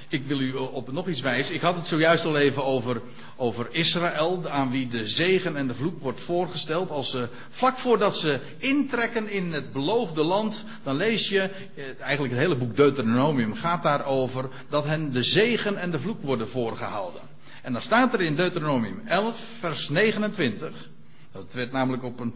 Ik 0.09 0.25
wil 0.25 0.39
u 0.39 0.53
op 0.53 0.91
nog 0.91 1.07
iets 1.07 1.21
wijzen. 1.21 1.55
Ik 1.55 1.61
had 1.61 1.75
het 1.75 1.87
zojuist 1.87 2.25
al 2.25 2.37
even 2.37 2.65
over, 2.65 3.01
over 3.35 3.67
Israël, 3.71 4.49
aan 4.49 4.71
wie 4.71 4.87
de 4.87 5.07
zegen 5.07 5.55
en 5.55 5.67
de 5.67 5.75
vloek 5.75 6.01
wordt 6.01 6.21
voorgesteld. 6.21 6.89
Als 6.89 7.09
ze, 7.09 7.27
vlak 7.49 7.77
voordat 7.77 8.15
ze 8.15 8.39
intrekken 8.57 9.29
in 9.29 9.53
het 9.53 9.71
beloofde 9.71 10.23
land, 10.23 10.65
dan 10.83 10.95
lees 10.95 11.29
je, 11.29 11.39
eh, 11.41 11.83
eigenlijk 11.99 12.33
het 12.33 12.43
hele 12.43 12.55
boek 12.55 12.75
Deuteronomium 12.75 13.53
gaat 13.53 13.83
daarover, 13.83 14.49
dat 14.69 14.85
hen 14.85 15.11
de 15.13 15.23
zegen 15.23 15.77
en 15.77 15.91
de 15.91 15.99
vloek 15.99 16.21
worden 16.21 16.49
voorgehouden. 16.49 17.21
En 17.61 17.71
dan 17.73 17.81
staat 17.81 18.13
er 18.13 18.21
in 18.21 18.35
Deuteronomium 18.35 19.01
11, 19.05 19.39
vers 19.59 19.89
29. 19.89 20.89
Dat 21.31 21.53
werd 21.53 21.71
namelijk 21.71 22.03
op 22.03 22.19
een, 22.19 22.35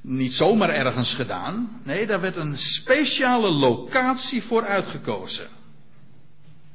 niet 0.00 0.32
zomaar 0.32 0.70
ergens 0.70 1.14
gedaan. 1.14 1.80
Nee, 1.82 2.06
daar 2.06 2.20
werd 2.20 2.36
een 2.36 2.58
speciale 2.58 3.50
locatie 3.50 4.42
voor 4.42 4.64
uitgekozen. 4.64 5.46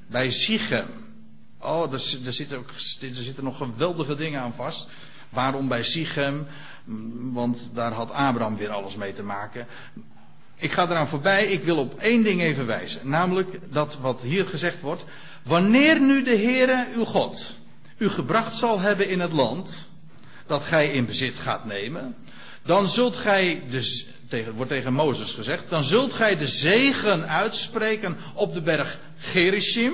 Bij 0.08 0.30
Sichem. 0.30 0.88
Oh, 1.60 1.94
er, 1.94 2.00
zitten 2.34 2.58
ook, 2.58 2.70
er 3.02 3.16
zitten 3.16 3.44
nog 3.44 3.58
geweldige 3.58 4.16
dingen 4.16 4.42
aan 4.42 4.54
vast. 4.54 4.88
Waarom 5.30 5.68
bij 5.68 5.84
Sichem? 5.84 6.48
Want 7.32 7.72
daar 7.74 7.92
had 7.92 8.12
Abraham 8.12 8.58
weer 8.58 8.70
alles 8.70 8.96
mee 8.96 9.14
te 9.14 9.24
maken. 9.24 9.68
Ik 10.56 10.72
ga 10.72 10.90
eraan 10.90 11.08
voorbij. 11.08 11.46
Ik 11.46 11.64
wil 11.64 11.78
op 11.78 12.00
één 12.00 12.24
ding 12.24 12.42
even 12.42 12.66
wijzen. 12.66 13.10
Namelijk 13.10 13.60
dat 13.70 13.98
wat 13.98 14.22
hier 14.22 14.46
gezegd 14.46 14.82
wordt. 14.82 15.06
Wanneer 15.44 16.00
nu 16.00 16.24
de 16.24 16.38
Heere 16.38 16.88
uw 16.96 17.06
God 17.06 17.58
u 17.98 18.10
gebracht 18.10 18.56
zal 18.56 18.80
hebben 18.80 19.10
in 19.10 19.20
het 19.20 19.32
land 19.32 19.92
dat 20.46 20.64
gij 20.64 20.88
in 20.88 21.06
bezit 21.06 21.36
gaat 21.36 21.66
nemen, 21.66 22.16
dan 22.64 22.88
zult 22.88 23.16
gij, 23.16 23.64
dus, 23.70 24.08
tegen, 24.28 24.54
wordt 24.54 24.72
tegen 24.72 24.94
Mozes 24.94 25.34
gezegd, 25.34 25.70
dan 25.70 25.84
zult 25.84 26.14
gij 26.14 26.38
de 26.38 26.48
zegen 26.48 27.28
uitspreken 27.28 28.18
op 28.34 28.54
de 28.54 28.62
berg 28.62 29.00
Gerishim. 29.18 29.94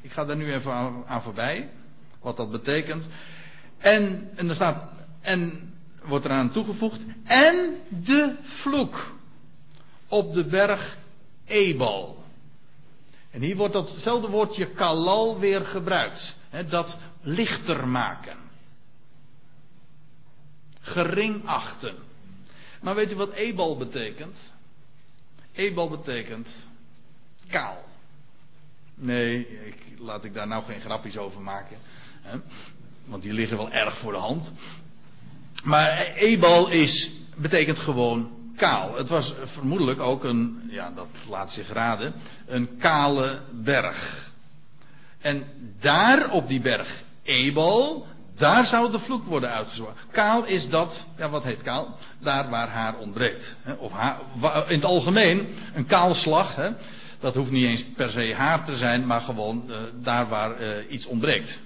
Ik 0.00 0.12
ga 0.12 0.24
daar 0.24 0.36
nu 0.36 0.52
even 0.52 0.72
aan, 1.06 1.22
voorbij, 1.22 1.68
wat 2.20 2.36
dat 2.36 2.50
betekent. 2.50 3.06
En, 3.78 4.30
en 4.34 4.48
er 4.48 4.54
staat, 4.54 4.88
en 5.20 5.72
wordt 6.02 6.24
eraan 6.24 6.50
toegevoegd, 6.50 7.00
en 7.24 7.76
de 7.88 8.34
vloek 8.42 9.14
op 10.08 10.34
de 10.34 10.44
berg 10.44 10.96
Ebal. 11.44 12.24
En 13.30 13.40
hier 13.42 13.56
wordt 13.56 13.72
datzelfde 13.72 14.28
woordje 14.28 14.66
kalal 14.66 15.38
weer 15.38 15.66
gebruikt. 15.66 16.34
Hè, 16.50 16.66
dat 16.66 16.98
lichter 17.20 17.88
maken 17.88 18.44
gering 20.86 21.46
achten. 21.46 21.94
Maar 22.86 22.94
weet 22.94 23.12
u 23.12 23.16
wat 23.16 23.32
ebal 23.32 23.76
betekent? 23.76 24.38
Ebal 25.52 25.88
betekent 25.88 26.48
kaal. 27.48 27.84
Nee, 28.94 29.48
ik, 29.66 29.98
laat 29.98 30.24
ik 30.24 30.34
daar 30.34 30.46
nou 30.46 30.64
geen 30.64 30.80
grapjes 30.80 31.18
over 31.18 31.40
maken. 31.40 31.76
Hè? 32.22 32.38
Want 33.04 33.22
die 33.22 33.32
liggen 33.32 33.56
wel 33.56 33.70
erg 33.70 33.96
voor 33.98 34.12
de 34.12 34.18
hand. 34.18 34.52
Maar 35.64 36.12
ebal 36.16 36.68
is, 36.68 37.12
betekent 37.34 37.78
gewoon 37.78 38.30
kaal. 38.56 38.96
Het 38.96 39.08
was 39.08 39.34
vermoedelijk 39.44 40.00
ook 40.00 40.24
een, 40.24 40.68
ja 40.70 40.92
dat 40.94 41.08
laat 41.28 41.52
zich 41.52 41.72
raden, 41.72 42.14
een 42.46 42.76
kale 42.76 43.40
berg. 43.52 44.30
En 45.18 45.44
daar 45.80 46.30
op 46.30 46.48
die 46.48 46.60
berg 46.60 47.04
Ebal, 47.26 48.06
Daar 48.36 48.66
zou 48.66 48.90
de 48.90 48.98
vloek 48.98 49.24
worden 49.26 49.50
uitgesproken. 49.52 49.96
Kaal 50.10 50.44
is 50.44 50.68
dat, 50.68 51.06
ja 51.16 51.30
wat 51.30 51.44
heet 51.44 51.62
kaal? 51.62 51.96
Daar 52.18 52.50
waar 52.50 52.68
haar 52.68 52.98
ontbreekt. 52.98 53.56
Of 53.78 53.92
haar, 53.92 54.20
in 54.68 54.74
het 54.74 54.84
algemeen, 54.84 55.54
een 55.74 55.86
kaalslag, 55.86 56.56
hè? 56.56 56.70
dat 57.20 57.34
hoeft 57.34 57.50
niet 57.50 57.64
eens 57.64 57.84
per 57.84 58.10
se 58.10 58.34
haar 58.34 58.64
te 58.64 58.76
zijn, 58.76 59.06
maar 59.06 59.20
gewoon 59.20 59.64
uh, 59.68 59.76
daar 60.02 60.28
waar 60.28 60.60
uh, 60.60 60.68
iets 60.88 61.06
ontbreekt. 61.06 61.58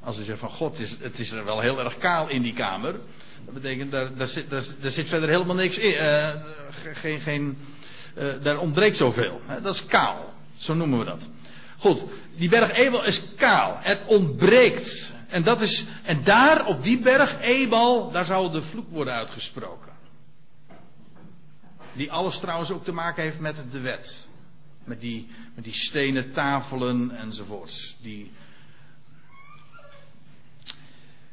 Als 0.00 0.18
u 0.18 0.22
zegt 0.22 0.38
van 0.38 0.50
God, 0.50 0.78
het 1.00 1.18
is, 1.18 1.32
er 1.32 1.44
wel 1.44 1.60
heel 1.60 1.80
erg 1.80 1.98
kaal 1.98 2.28
in 2.28 2.42
die 2.42 2.52
kamer. 2.52 2.92
Dat 3.44 3.54
betekent, 3.54 3.92
daar, 3.92 4.14
daar, 4.14 4.26
zit, 4.26 4.72
zit 4.82 5.08
verder 5.08 5.28
helemaal 5.28 5.56
niks 5.56 5.78
in. 5.78 5.92
Uh, 5.92 6.28
geen, 6.92 7.20
geen, 7.20 7.58
daar 8.42 8.58
ontbreekt 8.58 8.96
zoveel. 8.96 9.40
Dat 9.62 9.74
is 9.74 9.86
kaal. 9.86 10.34
Zo 10.56 10.74
noemen 10.74 10.98
we 10.98 11.04
dat. 11.04 11.28
Goed, 11.80 12.04
die 12.36 12.48
berg 12.48 12.72
Ebal 12.76 13.04
is 13.04 13.34
kaal. 13.34 13.78
Het 13.80 14.00
ontbreekt. 14.06 15.12
En, 15.28 15.42
dat 15.42 15.60
is, 15.60 15.84
en 16.02 16.24
daar 16.24 16.66
op 16.66 16.82
die 16.82 16.98
berg 16.98 17.40
Ebal, 17.40 18.10
daar 18.10 18.24
zou 18.24 18.52
de 18.52 18.62
vloek 18.62 18.90
worden 18.90 19.14
uitgesproken. 19.14 19.92
Die 21.92 22.12
alles 22.12 22.38
trouwens 22.38 22.70
ook 22.70 22.84
te 22.84 22.92
maken 22.92 23.22
heeft 23.22 23.40
met 23.40 23.64
de 23.70 23.80
wet. 23.80 24.28
Met 24.84 25.00
die, 25.00 25.28
met 25.54 25.64
die 25.64 25.72
stenen 25.72 26.32
tafelen 26.32 27.16
enzovoorts. 27.16 27.96
Die 28.00 28.30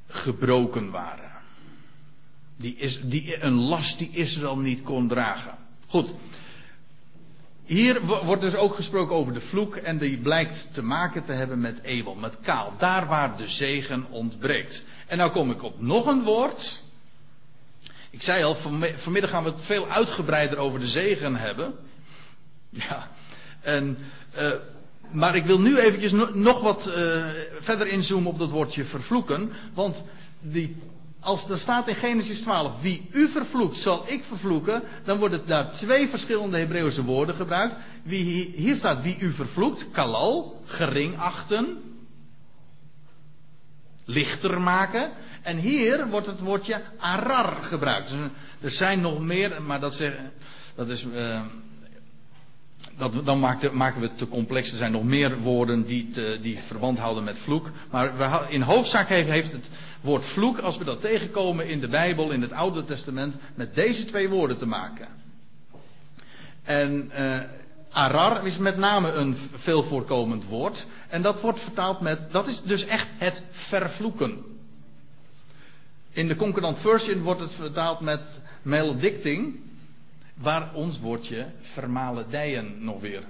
gebroken 0.07 0.91
waren. 0.91 1.31
Die, 2.57 2.75
is, 2.75 3.01
die 3.01 3.43
een 3.43 3.53
last 3.53 3.99
die 3.99 4.09
Israël 4.11 4.57
niet 4.57 4.81
kon 4.81 5.07
dragen. 5.07 5.57
Goed. 5.87 6.13
Hier 7.67 8.01
wordt 8.01 8.41
dus 8.41 8.55
ook 8.55 8.75
gesproken 8.75 9.15
over 9.15 9.33
de 9.33 9.41
vloek 9.41 9.75
en 9.75 9.97
die 9.97 10.17
blijkt 10.17 10.67
te 10.71 10.83
maken 10.83 11.23
te 11.25 11.31
hebben 11.31 11.59
met 11.59 11.81
Ebel, 11.83 12.15
met 12.15 12.37
kaal. 12.41 12.73
Daar 12.77 13.07
waar 13.07 13.37
de 13.37 13.47
zegen 13.47 14.05
ontbreekt. 14.09 14.83
En 15.07 15.17
nou 15.17 15.31
kom 15.31 15.51
ik 15.51 15.63
op 15.63 15.81
nog 15.81 16.05
een 16.05 16.23
woord. 16.23 16.83
Ik 18.09 18.21
zei 18.21 18.43
al, 18.43 18.55
vanmiddag 18.95 19.29
gaan 19.29 19.43
we 19.43 19.49
het 19.49 19.61
veel 19.61 19.87
uitgebreider 19.87 20.57
over 20.57 20.79
de 20.79 20.87
zegen 20.87 21.35
hebben. 21.35 21.73
Ja, 22.69 23.11
en, 23.61 23.97
uh, 24.37 24.51
maar 25.11 25.35
ik 25.35 25.45
wil 25.45 25.59
nu 25.59 25.79
eventjes 25.79 26.11
nog 26.33 26.61
wat 26.61 26.87
uh, 26.87 27.25
verder 27.59 27.87
inzoomen 27.87 28.31
op 28.31 28.37
dat 28.37 28.51
woordje 28.51 28.83
vervloeken. 28.83 29.51
Want 29.73 30.03
die 30.39 30.75
als 31.27 31.49
er 31.49 31.59
staat 31.59 31.87
in 31.87 31.95
Genesis 31.95 32.41
12, 32.41 32.81
wie 32.81 33.07
u 33.11 33.27
vervloekt, 33.27 33.77
zal 33.77 34.03
ik 34.05 34.23
vervloeken, 34.23 34.83
dan 35.03 35.17
worden 35.17 35.41
daar 35.45 35.71
twee 35.71 36.07
verschillende 36.07 36.57
Hebreeuwse 36.57 37.03
woorden 37.03 37.35
gebruikt. 37.35 37.75
Wie, 38.03 38.53
hier 38.55 38.75
staat 38.75 39.01
wie 39.01 39.17
u 39.19 39.31
vervloekt, 39.31 39.91
kalal, 39.91 40.61
gering 40.65 41.17
achten, 41.17 41.77
lichter 44.05 44.61
maken. 44.61 45.11
En 45.41 45.57
hier 45.57 46.07
wordt 46.07 46.27
het 46.27 46.39
woordje 46.39 46.81
arar 46.99 47.63
gebruikt. 47.63 48.11
Er 48.61 48.71
zijn 48.71 49.01
nog 49.01 49.19
meer, 49.19 49.61
maar 49.61 49.79
dat, 49.79 49.93
zeg, 49.93 50.13
dat 50.75 50.89
is. 50.89 51.03
Uh, 51.03 51.41
dat, 52.97 53.25
dan 53.25 53.39
maken 53.73 53.99
we 53.99 54.07
het 54.07 54.17
te 54.17 54.27
complex. 54.27 54.71
Er 54.71 54.77
zijn 54.77 54.91
nog 54.91 55.03
meer 55.03 55.39
woorden 55.39 55.85
die, 55.85 56.09
te, 56.09 56.39
die 56.41 56.59
verband 56.59 56.99
houden 56.99 57.23
met 57.23 57.39
vloek. 57.39 57.71
Maar 57.91 58.17
we, 58.17 58.45
in 58.49 58.61
hoofdzaak 58.61 59.07
heeft 59.09 59.51
het 59.51 59.69
woord 60.01 60.25
vloek, 60.25 60.59
als 60.59 60.77
we 60.77 60.83
dat 60.83 61.01
tegenkomen 61.01 61.67
in 61.67 61.79
de 61.79 61.87
Bijbel, 61.87 62.31
in 62.31 62.41
het 62.41 62.51
Oude 62.51 62.85
Testament, 62.85 63.35
met 63.55 63.75
deze 63.75 64.05
twee 64.05 64.29
woorden 64.29 64.57
te 64.57 64.65
maken. 64.65 65.07
En 66.63 67.11
uh, 67.19 67.39
arar 67.91 68.45
is 68.45 68.57
met 68.57 68.77
name 68.77 69.11
een 69.11 69.35
veel 69.53 69.83
voorkomend 69.83 70.45
woord. 70.45 70.87
En 71.07 71.21
dat 71.21 71.41
wordt 71.41 71.59
vertaald 71.59 72.01
met, 72.01 72.31
dat 72.31 72.47
is 72.47 72.61
dus 72.61 72.85
echt 72.85 73.09
het 73.17 73.43
vervloeken. 73.51 74.43
In 76.11 76.27
de 76.27 76.35
Concordant 76.35 76.79
Version 76.79 77.21
wordt 77.21 77.41
het 77.41 77.53
vertaald 77.53 77.99
met 77.99 78.39
maledicting. 78.61 79.59
Waar 80.33 80.73
ons 80.73 80.99
woordje 80.99 81.45
vermaledijen 81.61 82.83
nog 82.83 83.01
weer. 83.01 83.23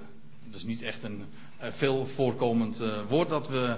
Dat 0.44 0.56
is 0.56 0.64
niet 0.64 0.82
echt 0.82 1.02
een 1.04 1.24
uh, 1.62 1.66
veel 1.76 2.06
voorkomend 2.06 2.80
uh, 2.80 2.88
woord 3.08 3.28
dat 3.28 3.48
we 3.48 3.76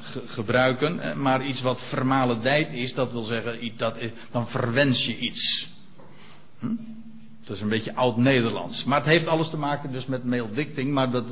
ge 0.00 0.22
gebruiken. 0.26 1.22
Maar 1.22 1.44
iets 1.46 1.60
wat 1.60 1.80
vermaledijd 1.80 2.72
is, 2.72 2.94
dat 2.94 3.12
wil 3.12 3.22
zeggen, 3.22 3.72
dat, 3.76 3.98
dan 4.30 4.48
verwens 4.48 5.06
je 5.06 5.18
iets. 5.18 5.70
Hm? 6.58 6.74
Dat 7.44 7.56
is 7.56 7.62
een 7.62 7.68
beetje 7.68 7.94
oud-Nederlands. 7.94 8.84
Maar 8.84 8.98
het 8.98 9.08
heeft 9.08 9.26
alles 9.26 9.50
te 9.50 9.56
maken 9.56 9.92
dus 9.92 10.06
met 10.06 10.24
maledicting. 10.24 10.92
Maar 10.92 11.10
dat, 11.10 11.24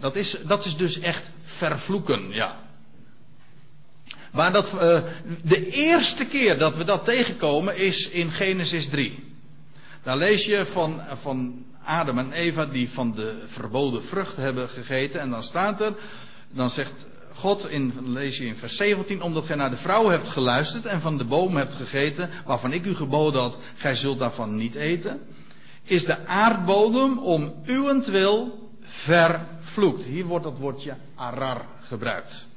dat, 0.00 0.16
is, 0.16 0.36
dat 0.46 0.64
is 0.64 0.76
dus 0.76 0.98
echt 1.00 1.30
vervloeken, 1.42 2.30
ja. 2.30 2.56
Maar 4.32 4.52
dat, 4.52 4.70
de 5.42 5.70
eerste 5.70 6.26
keer 6.26 6.58
dat 6.58 6.76
we 6.76 6.84
dat 6.84 7.04
tegenkomen 7.04 7.76
is 7.76 8.08
in 8.08 8.30
Genesis 8.30 8.88
3. 8.88 9.28
Daar 10.08 10.16
lees 10.16 10.44
je 10.44 10.66
van, 10.66 11.00
van 11.20 11.64
Adam 11.84 12.18
en 12.18 12.32
Eva 12.32 12.66
die 12.66 12.90
van 12.90 13.12
de 13.14 13.42
verboden 13.46 14.04
vrucht 14.04 14.36
hebben 14.36 14.68
gegeten. 14.68 15.20
En 15.20 15.30
dan 15.30 15.42
staat 15.42 15.80
er, 15.80 15.94
dan 16.50 16.70
zegt 16.70 17.06
God, 17.34 17.70
in, 17.70 17.92
lees 18.04 18.38
je 18.38 18.46
in 18.46 18.56
vers 18.56 18.76
17, 18.76 19.22
omdat 19.22 19.44
gij 19.44 19.56
naar 19.56 19.70
de 19.70 19.76
vrouw 19.76 20.08
hebt 20.08 20.28
geluisterd 20.28 20.86
en 20.86 21.00
van 21.00 21.18
de 21.18 21.24
boom 21.24 21.56
hebt 21.56 21.74
gegeten, 21.74 22.30
waarvan 22.44 22.72
ik 22.72 22.84
u 22.84 22.94
geboden 22.94 23.40
had, 23.40 23.58
gij 23.76 23.94
zult 23.94 24.18
daarvan 24.18 24.56
niet 24.56 24.74
eten, 24.74 25.20
is 25.82 26.04
de 26.04 26.26
aardbodem 26.26 27.18
om 27.18 27.54
uwentwil 27.66 28.68
vervloekt. 28.80 30.04
Hier 30.04 30.24
wordt 30.24 30.44
dat 30.44 30.58
woordje 30.58 30.96
arar 31.14 31.64
gebruikt. 31.80 32.48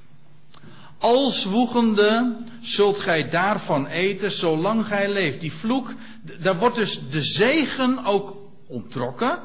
Als 1.01 1.45
woegende 1.45 2.35
zult 2.59 2.97
gij 2.97 3.29
daarvan 3.29 3.87
eten 3.87 4.31
zolang 4.31 4.85
gij 4.85 5.09
leeft. 5.09 5.39
Die 5.39 5.53
vloek, 5.53 5.93
daar 6.39 6.57
wordt 6.57 6.75
dus 6.75 7.09
de 7.09 7.21
zegen 7.21 8.05
ook 8.05 8.37
onttrokken. 8.67 9.39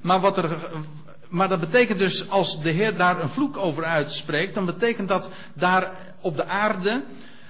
Maar, 0.00 0.20
wat 0.20 0.36
er, 0.36 0.58
maar 1.28 1.48
dat 1.48 1.60
betekent 1.60 1.98
dus, 1.98 2.28
als 2.30 2.62
de 2.62 2.70
Heer 2.70 2.96
daar 2.96 3.22
een 3.22 3.28
vloek 3.28 3.56
over 3.56 3.84
uitspreekt, 3.84 4.54
dan 4.54 4.64
betekent 4.64 5.08
dat 5.08 5.30
daar 5.54 6.14
op 6.20 6.36
de 6.36 6.46
aarde 6.46 7.02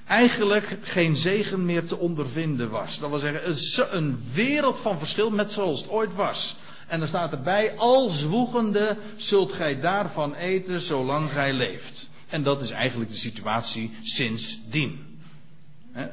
eigenlijk 0.06 0.78
geen 0.82 1.16
zegen 1.16 1.64
meer 1.64 1.86
te 1.86 1.98
ondervinden 1.98 2.70
was. 2.70 2.98
Dat 2.98 3.10
wil 3.10 3.18
zeggen, 3.18 3.96
een 3.96 4.24
wereld 4.32 4.80
van 4.80 4.98
verschil 4.98 5.30
met 5.30 5.52
zoals 5.52 5.80
het 5.82 5.90
ooit 5.90 6.14
was. 6.14 6.56
En 6.86 6.98
dan 6.98 7.08
staat 7.08 7.32
erbij, 7.32 7.76
als 7.76 8.24
woegende 8.24 8.98
zult 9.16 9.52
gij 9.52 9.80
daarvan 9.80 10.34
eten 10.34 10.80
zolang 10.80 11.30
gij 11.30 11.52
leeft. 11.52 12.10
En 12.28 12.42
dat 12.42 12.60
is 12.60 12.70
eigenlijk 12.70 13.10
de 13.10 13.16
situatie 13.16 13.94
sindsdien. 14.02 15.11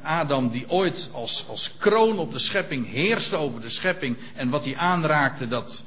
Adam 0.02 0.48
die 0.48 0.70
ooit 0.70 1.10
als, 1.12 1.44
als 1.48 1.76
kroon 1.78 2.18
op 2.18 2.32
de 2.32 2.38
schepping 2.38 2.86
heerste 2.86 3.36
over 3.36 3.60
de 3.60 3.68
schepping 3.68 4.16
en 4.34 4.48
wat 4.48 4.64
hij 4.64 4.76
aanraakte 4.76 5.48
dat, 5.48 5.84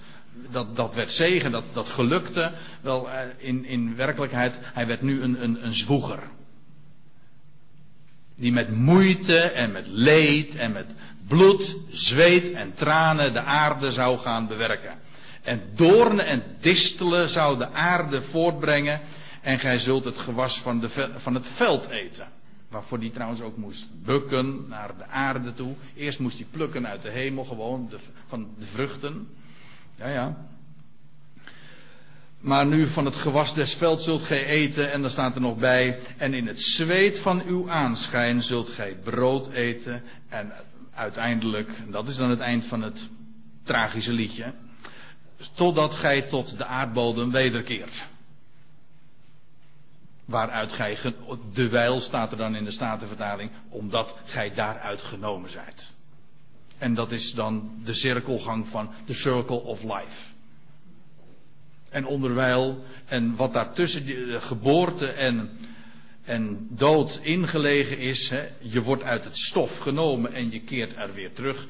dat, 0.51 0.75
dat 0.75 0.95
werd 0.95 1.11
zegen, 1.11 1.51
dat, 1.51 1.63
dat 1.71 1.89
gelukte. 1.89 2.51
Wel 2.81 3.09
eh, 3.09 3.19
in, 3.37 3.65
in 3.65 3.95
werkelijkheid, 3.95 4.59
hij 4.61 4.87
werd 4.87 5.01
nu 5.01 5.21
een, 5.21 5.43
een, 5.43 5.65
een 5.65 5.73
zwoeger. 5.73 6.19
Die 8.35 8.51
met 8.51 8.75
moeite 8.75 9.39
en 9.39 9.71
met 9.71 9.87
leed 9.87 10.55
en 10.55 10.71
met 10.71 10.95
bloed, 11.27 11.77
zweet 11.89 12.51
en 12.51 12.73
tranen 12.73 13.33
de 13.33 13.41
aarde 13.41 13.91
zou 13.91 14.17
gaan 14.17 14.47
bewerken. 14.47 14.99
En 15.41 15.61
doornen 15.75 16.25
en 16.25 16.43
distelen 16.59 17.29
zou 17.29 17.57
de 17.57 17.71
aarde 17.71 18.21
voortbrengen 18.21 19.01
en 19.41 19.59
gij 19.59 19.79
zult 19.79 20.05
het 20.05 20.17
gewas 20.17 20.61
van, 20.61 20.79
de, 20.79 20.89
van 21.17 21.33
het 21.33 21.47
veld 21.47 21.89
eten. 21.89 22.27
Waarvoor 22.73 22.99
die 22.99 23.11
trouwens 23.11 23.41
ook 23.41 23.57
moest 23.57 23.87
bukken 24.03 24.65
naar 24.67 24.97
de 24.97 25.07
aarde 25.07 25.53
toe. 25.53 25.73
Eerst 25.95 26.19
moest 26.19 26.37
hij 26.37 26.47
plukken 26.51 26.87
uit 26.87 27.01
de 27.01 27.09
hemel, 27.09 27.43
gewoon 27.45 27.87
de, 27.89 27.97
van 28.27 28.49
de 28.57 28.65
vruchten. 28.65 29.27
Ja, 29.95 30.07
ja. 30.07 30.37
Maar 32.39 32.65
nu 32.65 32.87
van 32.87 33.05
het 33.05 33.15
gewas 33.15 33.53
des 33.53 33.73
velds 33.73 34.03
zult 34.03 34.23
gij 34.23 34.45
eten. 34.45 34.91
En 34.91 35.01
dan 35.01 35.09
staat 35.09 35.35
er 35.35 35.41
nog 35.41 35.57
bij. 35.57 35.99
En 36.17 36.33
in 36.33 36.47
het 36.47 36.61
zweet 36.61 37.19
van 37.19 37.43
uw 37.45 37.69
aanschijn 37.69 38.43
zult 38.43 38.69
gij 38.69 38.95
brood 39.03 39.51
eten. 39.51 40.03
En 40.29 40.51
uiteindelijk, 40.93 41.69
dat 41.89 42.07
is 42.07 42.15
dan 42.15 42.29
het 42.29 42.39
eind 42.39 42.65
van 42.65 42.81
het 42.81 43.09
tragische 43.63 44.13
liedje. 44.13 44.53
Totdat 45.55 45.95
gij 45.95 46.21
tot 46.21 46.57
de 46.57 46.65
aardbodem 46.65 47.31
wederkeert. 47.31 48.03
Waaruit 50.25 50.71
gij, 50.71 50.97
de 51.53 51.69
wijl 51.69 52.01
staat 52.01 52.31
er 52.31 52.37
dan 52.37 52.55
in 52.55 52.65
de 52.65 52.71
Statenvertaling, 52.71 53.51
omdat 53.69 54.15
gij 54.25 54.53
daaruit 54.53 55.01
genomen 55.01 55.49
zijt. 55.49 55.93
En 56.77 56.93
dat 56.93 57.11
is 57.11 57.33
dan 57.33 57.71
de 57.83 57.93
cirkelgang 57.93 58.67
van 58.67 58.89
the 59.05 59.13
circle 59.13 59.61
of 59.61 59.83
life. 59.83 60.31
En 61.89 62.05
onderwijl, 62.05 62.83
en 63.05 63.35
wat 63.35 63.53
daartussen 63.53 64.05
de 64.05 64.41
geboorte 64.41 65.07
en, 65.07 65.49
en 66.23 66.67
dood 66.69 67.19
ingelegen 67.21 67.97
is, 67.97 68.29
hè, 68.29 68.49
je 68.59 68.81
wordt 68.81 69.03
uit 69.03 69.23
het 69.23 69.37
stof 69.37 69.77
genomen 69.77 70.33
en 70.33 70.51
je 70.51 70.61
keert 70.61 70.95
er 70.95 71.13
weer 71.13 71.33
terug. 71.33 71.67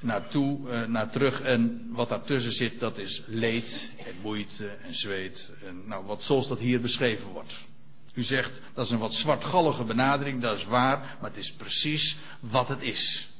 naartoe, 0.00 0.58
uh, 0.68 0.86
naar 0.86 1.10
terug. 1.10 1.40
En 1.40 1.88
wat 1.90 2.08
daartussen 2.08 2.52
zit, 2.52 2.80
dat 2.80 2.98
is 2.98 3.22
leed 3.26 3.92
en 4.06 4.14
moeite 4.22 4.66
en 4.66 4.94
zweet. 4.94 5.52
En, 5.66 5.82
nou, 5.86 6.04
wat 6.04 6.22
zoals 6.22 6.48
dat 6.48 6.58
hier 6.58 6.80
beschreven 6.80 7.30
wordt. 7.30 7.54
U 8.14 8.22
zegt, 8.22 8.60
dat 8.74 8.86
is 8.86 8.90
een 8.90 8.98
wat 8.98 9.14
zwartgallige 9.14 9.84
benadering, 9.84 10.40
dat 10.40 10.58
is 10.58 10.64
waar, 10.64 10.98
maar 11.20 11.30
het 11.30 11.38
is 11.38 11.52
precies 11.52 12.18
wat 12.40 12.68
het 12.68 12.80
is. 12.80 13.30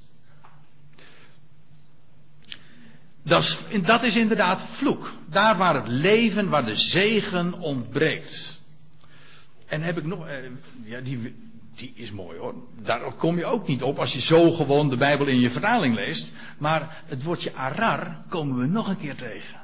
Dat 3.22 3.42
is, 3.42 3.82
dat 3.82 4.02
is 4.02 4.16
inderdaad 4.16 4.64
vloek. 4.64 5.12
Daar 5.26 5.56
waar 5.56 5.74
het 5.74 5.88
leven, 5.88 6.48
waar 6.48 6.64
de 6.64 6.76
zegen 6.76 7.52
ontbreekt. 7.52 8.60
En 9.66 9.82
heb 9.82 9.98
ik 9.98 10.04
nog, 10.04 10.26
eh, 10.26 10.36
ja, 10.84 11.00
die, 11.00 11.34
die 11.74 11.92
is 11.94 12.10
mooi 12.10 12.38
hoor. 12.38 12.54
Daar 12.82 13.12
kom 13.12 13.38
je 13.38 13.44
ook 13.44 13.68
niet 13.68 13.82
op 13.82 13.98
als 13.98 14.12
je 14.12 14.20
zo 14.20 14.52
gewoon 14.52 14.90
de 14.90 14.96
Bijbel 14.96 15.26
in 15.26 15.40
je 15.40 15.50
vertaling 15.50 15.94
leest. 15.94 16.32
Maar 16.58 17.02
het 17.06 17.22
woordje 17.22 17.54
arar 17.54 18.22
komen 18.28 18.58
we 18.58 18.66
nog 18.66 18.88
een 18.88 18.98
keer 18.98 19.14
tegen. 19.16 19.60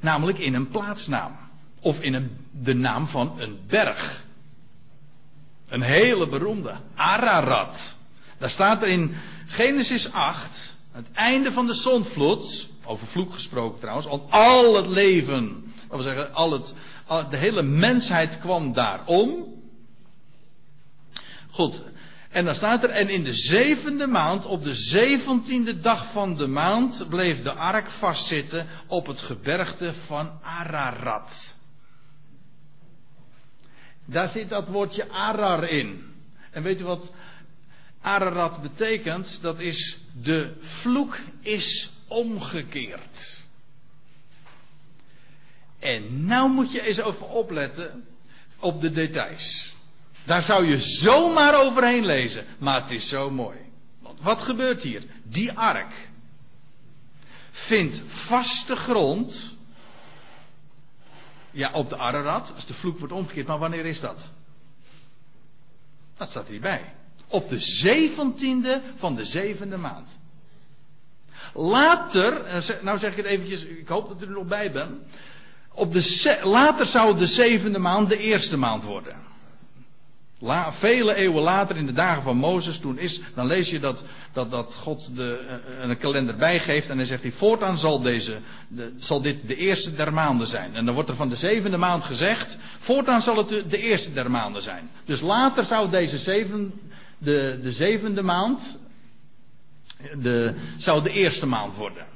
Namelijk 0.00 0.38
in 0.38 0.54
een 0.54 0.68
plaatsnaam. 0.68 1.47
Of 1.80 2.00
in 2.00 2.38
de 2.50 2.74
naam 2.74 3.06
van 3.06 3.40
een 3.40 3.58
berg. 3.66 4.24
Een 5.68 5.82
hele 5.82 6.28
beroemde. 6.28 6.74
Ararat. 6.94 7.96
Daar 8.38 8.50
staat 8.50 8.82
er 8.82 8.88
in 8.88 9.14
Genesis 9.46 10.12
8. 10.12 10.76
Het 10.92 11.06
einde 11.12 11.52
van 11.52 11.66
de 11.66 11.74
zondvloed. 11.74 12.68
Over 12.84 13.06
vloek 13.06 13.32
gesproken 13.32 13.80
trouwens. 13.80 14.06
Al, 14.06 14.26
al 14.30 14.76
het 14.76 14.86
leven. 14.86 15.72
Dat 15.88 15.96
wil 15.96 16.02
zeggen, 16.02 16.34
al 16.34 16.52
het, 16.52 16.74
de 17.30 17.36
hele 17.36 17.62
mensheid 17.62 18.38
kwam 18.38 18.72
daarom. 18.72 19.56
Goed. 21.50 21.82
En 22.28 22.44
dan 22.44 22.54
staat 22.54 22.82
er, 22.82 22.90
en 22.90 23.08
in 23.08 23.24
de 23.24 23.34
zevende 23.34 24.06
maand, 24.06 24.46
op 24.46 24.64
de 24.64 24.74
zeventiende 24.74 25.80
dag 25.80 26.06
van 26.06 26.36
de 26.36 26.46
maand, 26.46 27.06
bleef 27.08 27.42
de 27.42 27.52
ark 27.52 27.90
vastzitten 27.90 28.66
op 28.86 29.06
het 29.06 29.20
gebergte 29.20 29.94
van 30.06 30.30
Ararat. 30.42 31.56
Daar 34.10 34.28
zit 34.28 34.48
dat 34.48 34.68
woordje 34.68 35.08
Arar 35.08 35.68
in. 35.68 36.14
En 36.50 36.62
weet 36.62 36.80
u 36.80 36.84
wat 36.84 37.12
Ararat 38.00 38.62
betekent? 38.62 39.42
Dat 39.42 39.60
is 39.60 39.98
de 40.22 40.52
vloek 40.60 41.18
is 41.40 41.90
omgekeerd. 42.06 43.44
En 45.78 46.26
nou 46.26 46.50
moet 46.50 46.72
je 46.72 46.82
eens 46.82 46.96
even 46.96 47.28
opletten 47.28 48.06
op 48.58 48.80
de 48.80 48.92
details. 48.92 49.74
Daar 50.24 50.42
zou 50.42 50.66
je 50.66 50.80
zomaar 50.80 51.64
overheen 51.64 52.06
lezen. 52.06 52.46
Maar 52.58 52.82
het 52.82 52.90
is 52.90 53.08
zo 53.08 53.30
mooi. 53.30 53.58
Want 53.98 54.20
wat 54.20 54.42
gebeurt 54.42 54.82
hier? 54.82 55.02
Die 55.22 55.52
ark 55.52 56.08
vindt 57.50 58.02
vaste 58.06 58.76
grond. 58.76 59.56
Ja, 61.50 61.70
op 61.72 61.88
de 61.88 61.96
Ararat, 61.96 62.52
als 62.54 62.66
de 62.66 62.74
vloek 62.74 62.98
wordt 62.98 63.14
omgekeerd. 63.14 63.46
Maar 63.46 63.58
wanneer 63.58 63.86
is 63.86 64.00
dat? 64.00 64.30
Dat 66.16 66.28
staat 66.28 66.48
hierbij. 66.48 66.94
Op 67.28 67.48
de 67.48 67.58
zeventiende 67.58 68.82
van 68.96 69.14
de 69.14 69.24
zevende 69.24 69.76
maand. 69.76 70.18
Later, 71.54 72.62
nou 72.82 72.98
zeg 72.98 73.10
ik 73.10 73.16
het 73.16 73.26
eventjes, 73.26 73.64
ik 73.64 73.88
hoop 73.88 74.08
dat 74.08 74.22
u 74.22 74.24
er 74.24 74.32
nog 74.32 74.46
bij 74.46 74.72
bent. 74.72 74.96
Op 75.72 75.92
de, 75.92 76.40
later 76.42 76.86
zou 76.86 77.16
de 77.16 77.26
zevende 77.26 77.78
maand 77.78 78.08
de 78.08 78.18
eerste 78.18 78.56
maand 78.56 78.84
worden. 78.84 79.16
La, 80.40 80.72
vele 80.72 81.14
eeuwen 81.14 81.42
later, 81.42 81.76
in 81.76 81.86
de 81.86 81.92
dagen 81.92 82.22
van 82.22 82.36
Mozes, 82.36 82.78
toen 82.78 82.98
is, 82.98 83.20
dan 83.34 83.46
lees 83.46 83.70
je 83.70 83.78
dat, 83.80 84.04
dat, 84.32 84.50
dat 84.50 84.74
God 84.74 85.16
de, 85.16 85.60
uh, 85.82 85.88
een 85.88 85.98
kalender 85.98 86.36
bijgeeft 86.36 86.88
en 86.88 86.96
dan 86.96 87.06
zegt 87.06 87.22
hij, 87.22 87.32
voortaan 87.32 87.78
zal, 87.78 88.00
deze, 88.00 88.38
de, 88.68 88.92
zal 88.96 89.20
dit 89.22 89.48
de 89.48 89.56
eerste 89.56 89.94
der 89.94 90.12
maanden 90.12 90.46
zijn. 90.46 90.74
En 90.76 90.84
dan 90.84 90.94
wordt 90.94 91.08
er 91.08 91.16
van 91.16 91.28
de 91.28 91.36
zevende 91.36 91.76
maand 91.76 92.04
gezegd, 92.04 92.58
voortaan 92.78 93.22
zal 93.22 93.36
het 93.36 93.48
de, 93.48 93.66
de 93.66 93.78
eerste 93.78 94.12
der 94.12 94.30
maanden 94.30 94.62
zijn. 94.62 94.90
Dus 95.04 95.20
later 95.20 95.64
zou 95.64 95.90
deze 95.90 96.18
zeven, 96.18 96.80
de, 97.18 97.58
de 97.62 97.72
zevende 97.72 98.22
maand, 98.22 98.78
de, 100.18 100.54
zou 100.76 101.02
de 101.02 101.10
eerste 101.10 101.46
maand 101.46 101.74
worden. 101.74 102.06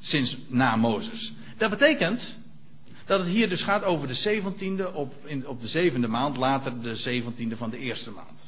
Sinds 0.00 0.36
na 0.48 0.76
Mozes. 0.76 1.32
Dat 1.56 1.70
betekent 1.70 2.37
dat 3.08 3.18
het 3.20 3.28
hier 3.28 3.48
dus 3.48 3.62
gaat 3.62 3.84
over 3.84 4.06
de 4.06 4.14
zeventiende 4.14 4.92
op, 4.92 5.14
in, 5.24 5.46
op 5.46 5.60
de 5.60 5.68
zevende 5.68 6.08
maand, 6.08 6.36
later 6.36 6.80
de 6.80 6.96
zeventiende 6.96 7.56
van 7.56 7.70
de 7.70 7.78
eerste 7.78 8.10
maand. 8.10 8.42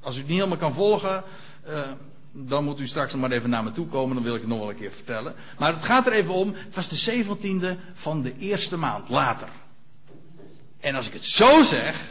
Als 0.00 0.14
u 0.14 0.18
het 0.18 0.26
niet 0.26 0.36
helemaal 0.36 0.58
kan 0.58 0.72
volgen, 0.72 1.24
uh, 1.68 1.80
dan 2.32 2.64
moet 2.64 2.80
u 2.80 2.86
straks 2.86 3.12
nog 3.12 3.20
maar 3.20 3.30
even 3.30 3.50
naar 3.50 3.64
me 3.64 3.72
toe 3.72 3.86
komen, 3.86 4.14
dan 4.14 4.24
wil 4.24 4.34
ik 4.34 4.40
het 4.40 4.50
nog 4.50 4.58
wel 4.58 4.70
een 4.70 4.76
keer 4.76 4.92
vertellen. 4.92 5.34
Maar 5.58 5.72
het 5.72 5.84
gaat 5.84 6.06
er 6.06 6.12
even 6.12 6.34
om, 6.34 6.54
het 6.54 6.74
was 6.74 6.88
de 6.88 6.96
zeventiende 6.96 7.76
van 7.92 8.22
de 8.22 8.36
eerste 8.38 8.76
maand, 8.76 9.08
later. 9.08 9.48
En 10.80 10.94
als 10.94 11.06
ik 11.06 11.12
het 11.12 11.24
zo 11.24 11.62
zeg, 11.62 12.04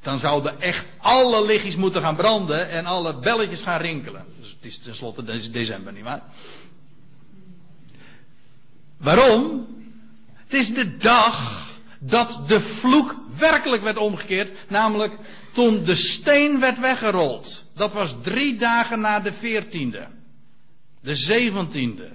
dan 0.00 0.18
zouden 0.18 0.60
echt 0.60 0.86
alle 0.98 1.44
lichtjes 1.44 1.76
moeten 1.76 2.02
gaan 2.02 2.16
branden 2.16 2.70
en 2.70 2.86
alle 2.86 3.18
belletjes 3.18 3.62
gaan 3.62 3.80
rinkelen. 3.80 4.24
Dus 4.40 4.50
het 4.50 4.64
is 4.64 4.78
tenslotte 4.78 5.50
december, 5.50 5.92
nietwaar? 5.92 6.22
Waarom? 9.02 9.66
Het 10.34 10.52
is 10.52 10.74
de 10.74 10.96
dag 10.96 11.66
dat 11.98 12.42
de 12.46 12.60
vloek 12.60 13.16
werkelijk 13.38 13.82
werd 13.82 13.96
omgekeerd. 13.96 14.70
Namelijk 14.70 15.18
toen 15.52 15.84
de 15.84 15.94
steen 15.94 16.60
werd 16.60 16.78
weggerold. 16.78 17.64
Dat 17.74 17.92
was 17.92 18.14
drie 18.22 18.56
dagen 18.56 19.00
na 19.00 19.20
de 19.20 19.32
veertiende. 19.32 20.08
De 21.00 21.16
zeventiende. 21.16 22.10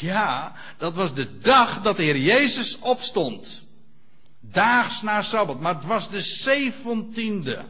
Ja, 0.00 0.54
dat 0.78 0.94
was 0.94 1.14
de 1.14 1.38
dag 1.38 1.82
dat 1.82 1.96
de 1.96 2.02
Heer 2.02 2.18
Jezus 2.18 2.78
opstond. 2.78 3.64
Daags 4.40 5.02
na 5.02 5.22
Sabbat. 5.22 5.60
Maar 5.60 5.74
het 5.74 5.84
was 5.84 6.10
de 6.10 6.20
zeventiende. 6.20 7.64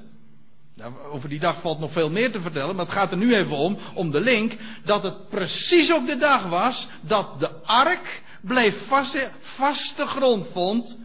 Nou, 0.75 0.99
over 0.99 1.29
die 1.29 1.41
dag 1.41 1.61
valt 1.61 1.79
nog 1.79 1.93
veel 1.93 2.11
meer 2.11 2.33
te 2.33 2.41
vertellen, 2.41 2.77
maar 2.77 2.85
het 2.85 2.95
gaat 2.95 3.11
er 3.11 3.17
nu 3.17 3.35
even 3.35 3.57
om, 3.57 3.79
om 3.95 4.11
de 4.11 4.21
link, 4.21 4.57
dat 4.85 5.03
het 5.03 5.29
precies 5.29 5.93
op 5.93 6.07
de 6.07 6.17
dag 6.17 6.47
was 6.47 6.89
dat 7.01 7.41
de 7.41 7.55
ark 7.55 8.23
bleef 8.41 8.87
vaste, 8.87 9.31
vaste 9.39 10.07
grond 10.07 10.47
vond 10.47 10.99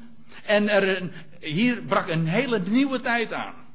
en 0.45 0.69
er 0.69 1.11
hier 1.39 1.81
brak 1.81 2.07
een 2.07 2.27
hele 2.27 2.59
nieuwe 2.59 2.99
tijd 2.99 3.33
aan. 3.33 3.65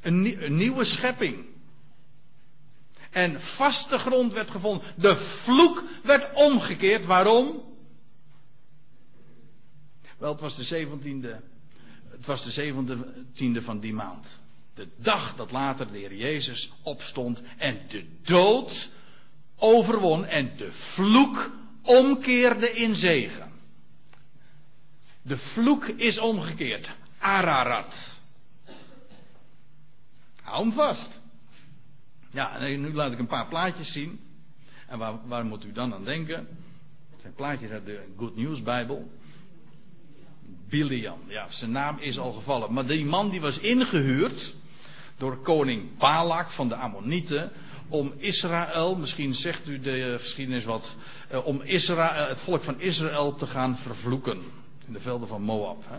Een, 0.00 0.44
een 0.44 0.56
nieuwe 0.56 0.84
schepping. 0.84 1.44
En 3.10 3.40
vaste 3.40 3.98
grond 3.98 4.32
werd 4.32 4.50
gevonden. 4.50 4.86
De 4.96 5.16
vloek 5.16 5.84
werd 6.02 6.34
omgekeerd. 6.34 7.04
Waarom? 7.04 7.62
Wel, 10.18 10.32
het 10.32 10.40
was 10.40 10.56
de 10.56 10.62
zeventiende 10.62 11.40
het 12.20 12.28
was 12.28 12.44
de 12.44 12.50
zeventiende 12.50 13.62
van 13.62 13.80
die 13.80 13.92
maand. 13.92 14.40
De 14.74 14.88
dag 14.96 15.36
dat 15.36 15.50
later 15.50 15.92
de 15.92 15.98
Heer 15.98 16.14
Jezus 16.14 16.72
opstond 16.82 17.42
en 17.56 17.80
de 17.88 18.06
dood 18.22 18.90
overwon 19.56 20.24
en 20.24 20.56
de 20.56 20.72
vloek 20.72 21.50
omkeerde 21.82 22.70
in 22.70 22.94
zegen. 22.94 23.52
De 25.22 25.36
vloek 25.36 25.84
is 25.84 26.18
omgekeerd. 26.18 26.92
Ararat. 27.18 28.20
Hou 30.42 30.62
hem 30.62 30.72
vast. 30.72 31.20
Ja, 32.30 32.58
nu 32.58 32.94
laat 32.94 33.12
ik 33.12 33.18
een 33.18 33.26
paar 33.26 33.48
plaatjes 33.48 33.92
zien. 33.92 34.20
En 34.86 34.98
waar, 34.98 35.28
waar 35.28 35.44
moet 35.44 35.64
u 35.64 35.72
dan 35.72 35.94
aan 35.94 36.04
denken? 36.04 36.48
Het 37.10 37.20
zijn 37.20 37.34
plaatjes 37.34 37.70
uit 37.70 37.86
de 37.86 38.04
Good 38.16 38.36
News 38.36 38.62
Bijbel. 38.62 39.10
Biliam. 40.70 41.18
Ja, 41.26 41.46
zijn 41.48 41.70
naam 41.70 41.98
is 41.98 42.18
al 42.18 42.32
gevallen. 42.32 42.72
Maar 42.72 42.86
die 42.86 43.04
man 43.04 43.30
die 43.30 43.40
was 43.40 43.58
ingehuurd 43.58 44.54
door 45.16 45.36
koning 45.36 45.98
Balak 45.98 46.50
van 46.50 46.68
de 46.68 46.74
Ammonieten 46.74 47.52
om 47.88 48.12
Israël, 48.16 48.96
misschien 48.96 49.34
zegt 49.34 49.68
u 49.68 49.80
de 49.80 50.16
geschiedenis 50.18 50.64
wat, 50.64 50.96
eh, 51.28 51.46
om 51.46 51.60
Israël, 51.62 52.28
het 52.28 52.38
volk 52.38 52.62
van 52.62 52.80
Israël 52.80 53.34
te 53.34 53.46
gaan 53.46 53.78
vervloeken. 53.78 54.42
In 54.86 54.92
de 54.92 55.00
velden 55.00 55.28
van 55.28 55.42
Moab. 55.42 55.84
Hè? 55.88 55.98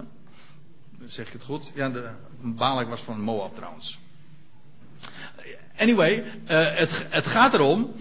Zeg 1.06 1.28
ik 1.28 1.34
het 1.34 1.44
goed? 1.44 1.72
Ja, 1.76 1.90
de, 1.90 2.10
Balak 2.42 2.90
was 2.90 3.02
van 3.02 3.22
Moab 3.22 3.56
trouwens. 3.56 4.00
Anyway, 5.78 6.18
uh, 6.18 6.24
het, 6.76 7.06
het 7.10 7.28
gaat 7.28 7.54
erom, 7.54 7.94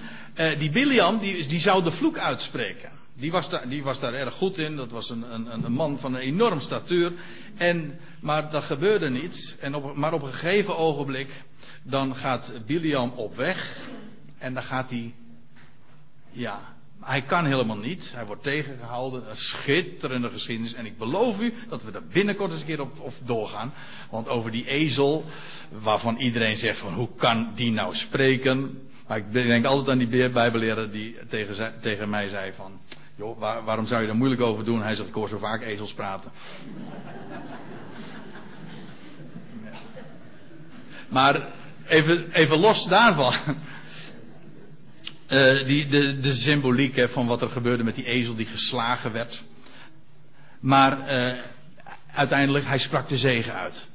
die 0.58 0.70
Biliam 0.70 1.18
die, 1.18 1.46
die 1.46 1.60
zou 1.60 1.82
de 1.82 1.90
vloek 1.90 2.18
uitspreken. 2.18 2.90
Die 3.14 3.32
was, 3.32 3.50
daar, 3.50 3.68
die 3.68 3.82
was 3.82 4.00
daar 4.00 4.14
erg 4.14 4.34
goed 4.34 4.58
in. 4.58 4.76
Dat 4.76 4.90
was 4.90 5.10
een, 5.10 5.34
een, 5.34 5.64
een 5.64 5.72
man 5.72 5.98
van 5.98 6.14
een 6.14 6.20
enorm 6.20 6.60
statuur. 6.60 7.12
En, 7.56 7.98
maar 8.20 8.50
dat 8.50 8.64
gebeurde 8.64 9.10
niet. 9.10 9.56
En 9.60 9.74
op, 9.74 9.96
maar 9.96 10.12
op 10.12 10.22
een 10.22 10.32
gegeven 10.32 10.76
ogenblik. 10.76 11.44
Dan 11.82 12.16
gaat 12.16 12.52
Biliam 12.66 13.10
op 13.10 13.36
weg. 13.36 13.78
En 14.38 14.54
dan 14.54 14.62
gaat 14.62 14.90
hij. 14.90 15.14
Ja. 16.30 16.60
Hij 17.00 17.22
kan 17.22 17.44
helemaal 17.44 17.76
niet. 17.76 18.12
Hij 18.14 18.26
wordt 18.26 18.42
tegengehouden. 18.42 19.30
Een 19.30 19.36
schitterende 19.36 20.30
geschiedenis. 20.30 20.74
En 20.74 20.86
ik 20.86 20.98
beloof 20.98 21.40
u 21.40 21.54
dat 21.68 21.82
we 21.82 21.90
er 21.90 22.06
binnenkort 22.06 22.50
eens 22.50 22.60
een 22.60 22.66
keer 22.66 22.80
op, 22.80 23.00
op 23.00 23.14
doorgaan. 23.24 23.72
Want 24.10 24.28
over 24.28 24.50
die 24.50 24.66
ezel, 24.66 25.24
waarvan 25.68 26.16
iedereen 26.16 26.56
zegt 26.56 26.78
van 26.78 26.94
hoe 26.94 27.08
kan 27.16 27.50
die 27.54 27.70
nou 27.70 27.94
spreken. 27.94 28.89
Maar 29.10 29.18
ik 29.18 29.32
denk 29.32 29.64
altijd 29.64 29.88
aan 29.88 29.98
die 29.98 30.30
bijbelleraar 30.30 30.90
die 30.90 31.16
tegen, 31.28 31.74
tegen 31.80 32.10
mij 32.10 32.28
zei 32.28 32.52
van... 32.56 32.80
Joh, 33.16 33.38
waar, 33.38 33.64
waarom 33.64 33.86
zou 33.86 34.00
je 34.00 34.06
daar 34.06 34.16
moeilijk 34.16 34.40
over 34.40 34.64
doen? 34.64 34.82
Hij 34.82 34.94
zegt, 34.94 35.08
ik 35.08 35.14
hoor 35.14 35.28
zo 35.28 35.38
vaak 35.38 35.62
ezels 35.62 35.94
praten. 35.94 36.30
Maar 41.08 41.46
even, 41.86 42.32
even 42.32 42.58
los 42.58 42.86
daarvan. 42.88 43.32
Uh, 45.28 45.64
die, 45.70 45.86
de, 45.86 46.20
de 46.20 46.34
symboliek 46.34 46.96
hè, 46.96 47.08
van 47.08 47.26
wat 47.26 47.42
er 47.42 47.50
gebeurde 47.50 47.84
met 47.84 47.94
die 47.94 48.04
ezel 48.04 48.34
die 48.34 48.46
geslagen 48.46 49.12
werd. 49.12 49.42
Maar 50.60 50.98
uh, 50.98 51.38
uiteindelijk, 52.06 52.64
hij 52.64 52.78
sprak 52.78 53.08
de 53.08 53.16
zegen 53.16 53.54
uit. 53.54 53.86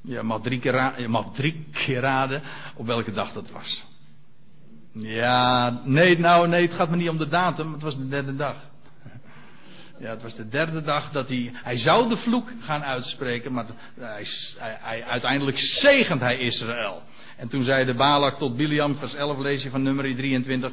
Je 0.00 0.22
mag, 0.22 0.40
drie 0.40 0.58
keer 0.58 1.00
je 1.00 1.08
mag 1.08 1.32
drie 1.32 1.64
keer 1.72 2.00
raden 2.00 2.42
op 2.74 2.86
welke 2.86 3.12
dag 3.12 3.32
dat 3.32 3.50
was. 3.50 3.90
Ja, 4.92 5.80
nee, 5.84 6.18
nou, 6.18 6.48
nee, 6.48 6.62
het 6.62 6.74
gaat 6.74 6.90
me 6.90 6.96
niet 6.96 7.08
om 7.08 7.18
de 7.18 7.28
datum. 7.28 7.72
Het 7.72 7.82
was 7.82 7.96
de 7.96 8.08
derde 8.08 8.36
dag. 8.36 8.56
Ja, 9.98 10.08
het 10.08 10.22
was 10.22 10.34
de 10.34 10.48
derde 10.48 10.82
dag 10.82 11.10
dat 11.10 11.28
hij. 11.28 11.50
Hij 11.54 11.76
zou 11.76 12.08
de 12.08 12.16
vloek 12.16 12.48
gaan 12.60 12.84
uitspreken, 12.84 13.52
maar 13.52 13.66
hij, 14.00 14.26
hij, 14.58 14.76
hij, 14.80 15.04
uiteindelijk 15.04 15.58
zegent 15.58 16.20
hij 16.20 16.36
Israël. 16.36 17.02
En 17.36 17.48
toen 17.48 17.62
zei 17.62 17.84
de 17.84 17.94
Balak 17.94 18.38
tot 18.38 18.56
Biliam, 18.56 18.96
vers 18.96 19.14
11 19.14 19.38
lees 19.38 19.62
je 19.62 19.70
van 19.70 19.82
nummer 19.82 20.16
23. 20.16 20.70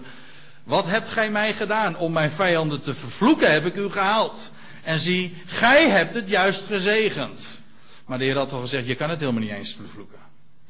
Wat 0.64 0.86
hebt 0.86 1.10
gij 1.10 1.32
mij 1.32 1.54
gedaan? 1.54 1.98
Om 1.98 2.12
mijn 2.12 2.32
vijanden 2.32 2.82
te 2.82 2.94
vervloeken 2.94 3.52
heb 3.52 3.66
ik 3.66 3.76
u 3.76 3.90
gehaald. 3.90 4.52
En 4.84 5.00
zie, 5.00 5.42
gij 5.46 5.90
hebt 5.90 6.14
het 6.14 6.30
juist 6.30 6.66
gezegend. 6.66 7.62
Maar 8.06 8.18
de 8.18 8.24
Heer 8.24 8.38
had 8.38 8.52
al 8.52 8.62
gezegd, 8.62 8.88
je 8.88 8.96
kan 8.96 9.10
het 9.10 9.20
helemaal 9.20 9.42
niet 9.42 9.52
eens 9.52 9.76
vervloeken. 9.76 10.29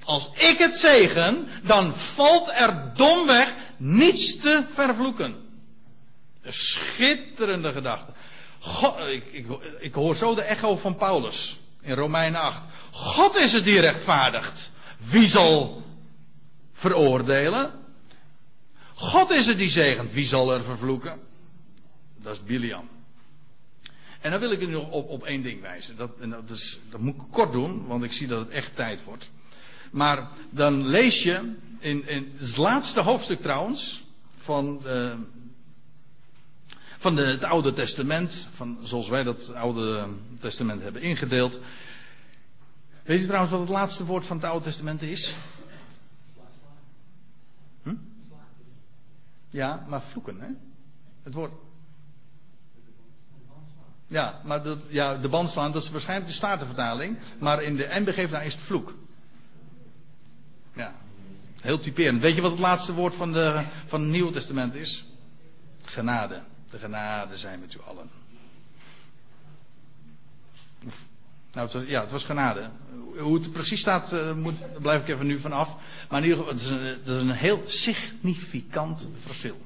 Als 0.09 0.29
ik 0.33 0.57
het 0.57 0.75
zegen, 0.75 1.47
dan 1.63 1.95
valt 1.95 2.47
er 2.47 2.91
domweg 2.95 3.53
niets 3.77 4.37
te 4.37 4.65
vervloeken. 4.73 5.35
Schitterende 6.43 7.71
gedachte. 7.71 8.11
God, 8.59 8.99
ik, 8.99 9.25
ik, 9.31 9.47
ik 9.79 9.93
hoor 9.93 10.15
zo 10.15 10.35
de 10.35 10.41
echo 10.41 10.75
van 10.75 10.95
Paulus 10.95 11.59
in 11.81 11.95
Romeinen 11.95 12.41
8. 12.41 12.61
God 12.91 13.35
is 13.35 13.53
het 13.53 13.63
die 13.63 13.79
rechtvaardigt. 13.79 14.71
Wie 14.97 15.27
zal 15.27 15.83
veroordelen? 16.73 17.71
God 18.93 19.31
is 19.31 19.45
het 19.45 19.57
die 19.57 19.69
zegent. 19.69 20.11
Wie 20.11 20.25
zal 20.25 20.53
er 20.53 20.63
vervloeken? 20.63 21.19
Dat 22.17 22.33
is 22.33 22.43
Biliam. 22.43 22.89
En 24.21 24.31
dan 24.31 24.39
wil 24.39 24.51
ik 24.51 24.61
u 24.61 24.65
nog 24.65 24.89
op, 24.89 25.09
op 25.09 25.23
één 25.23 25.41
ding 25.41 25.61
wijzen. 25.61 25.97
Dat, 25.97 26.11
dat, 26.19 26.49
is, 26.49 26.79
dat 26.89 26.99
moet 26.99 27.15
ik 27.15 27.21
kort 27.31 27.51
doen, 27.51 27.87
want 27.87 28.03
ik 28.03 28.13
zie 28.13 28.27
dat 28.27 28.39
het 28.39 28.49
echt 28.49 28.75
tijd 28.75 29.03
wordt. 29.03 29.29
Maar 29.89 30.27
dan 30.49 30.85
lees 30.87 31.23
je 31.23 31.55
in, 31.79 32.07
in 32.07 32.33
het 32.37 32.57
laatste 32.57 33.01
hoofdstuk 33.01 33.41
trouwens 33.41 34.03
van, 34.37 34.79
de, 34.83 35.15
van 36.97 37.15
de, 37.15 37.21
het 37.21 37.43
Oude 37.43 37.73
Testament, 37.73 38.47
van, 38.51 38.77
zoals 38.81 39.09
wij 39.09 39.23
dat 39.23 39.53
Oude 39.53 40.07
Testament 40.39 40.81
hebben 40.81 41.01
ingedeeld. 41.01 41.59
Weet 43.03 43.19
je 43.19 43.25
trouwens 43.25 43.51
wat 43.51 43.61
het 43.61 43.69
laatste 43.69 44.05
woord 44.05 44.25
van 44.25 44.37
het 44.37 44.45
Oude 44.45 44.63
Testament 44.63 45.01
is? 45.01 45.35
Hm? 47.83 47.95
Ja, 49.49 49.85
maar 49.87 50.01
vloeken, 50.01 50.39
hè? 50.39 50.47
Het 51.23 51.33
woord. 51.33 51.51
Ja, 54.07 54.41
maar 54.43 54.63
dat, 54.63 54.79
ja, 54.87 55.17
de 55.17 55.29
band 55.29 55.49
slaan, 55.49 55.71
dat 55.71 55.83
is 55.83 55.89
waarschijnlijk 55.89 56.29
de 56.29 56.35
Statenvertaling. 56.35 57.17
Maar 57.39 57.63
in 57.63 57.75
de 57.75 57.87
NBG 57.91 58.17
is 58.17 58.53
het 58.53 58.61
vloek. 58.61 58.93
Ja, 60.79 60.93
heel 61.61 61.79
typerend. 61.79 62.21
Weet 62.21 62.35
je 62.35 62.41
wat 62.41 62.51
het 62.51 62.59
laatste 62.59 62.93
woord 62.93 63.15
van, 63.15 63.33
de, 63.33 63.63
van 63.85 64.01
het 64.01 64.09
Nieuwe 64.09 64.31
Testament 64.31 64.75
is? 64.75 65.05
Genade. 65.83 66.41
De 66.69 66.77
genade 66.77 67.37
zijn 67.37 67.59
met 67.59 67.73
u 67.73 67.77
allen. 67.87 68.09
Nou, 71.53 71.87
ja, 71.87 72.01
het 72.01 72.11
was 72.11 72.23
genade. 72.23 72.69
Hoe 73.17 73.33
het 73.33 73.51
precies 73.51 73.79
staat, 73.79 74.13
uh, 74.13 74.33
moet, 74.33 74.81
blijf 74.81 75.01
ik 75.01 75.07
even 75.07 75.27
nu 75.27 75.39
van 75.39 75.51
af. 75.51 75.75
Maar 76.09 76.23
in 76.23 76.29
ieder 76.29 76.39
geval, 76.39 76.53
het 76.53 76.61
is 76.63 76.69
een, 76.69 76.85
het 76.85 77.07
is 77.07 77.21
een 77.21 77.31
heel 77.31 77.61
significant 77.65 79.07
verschil. 79.21 79.61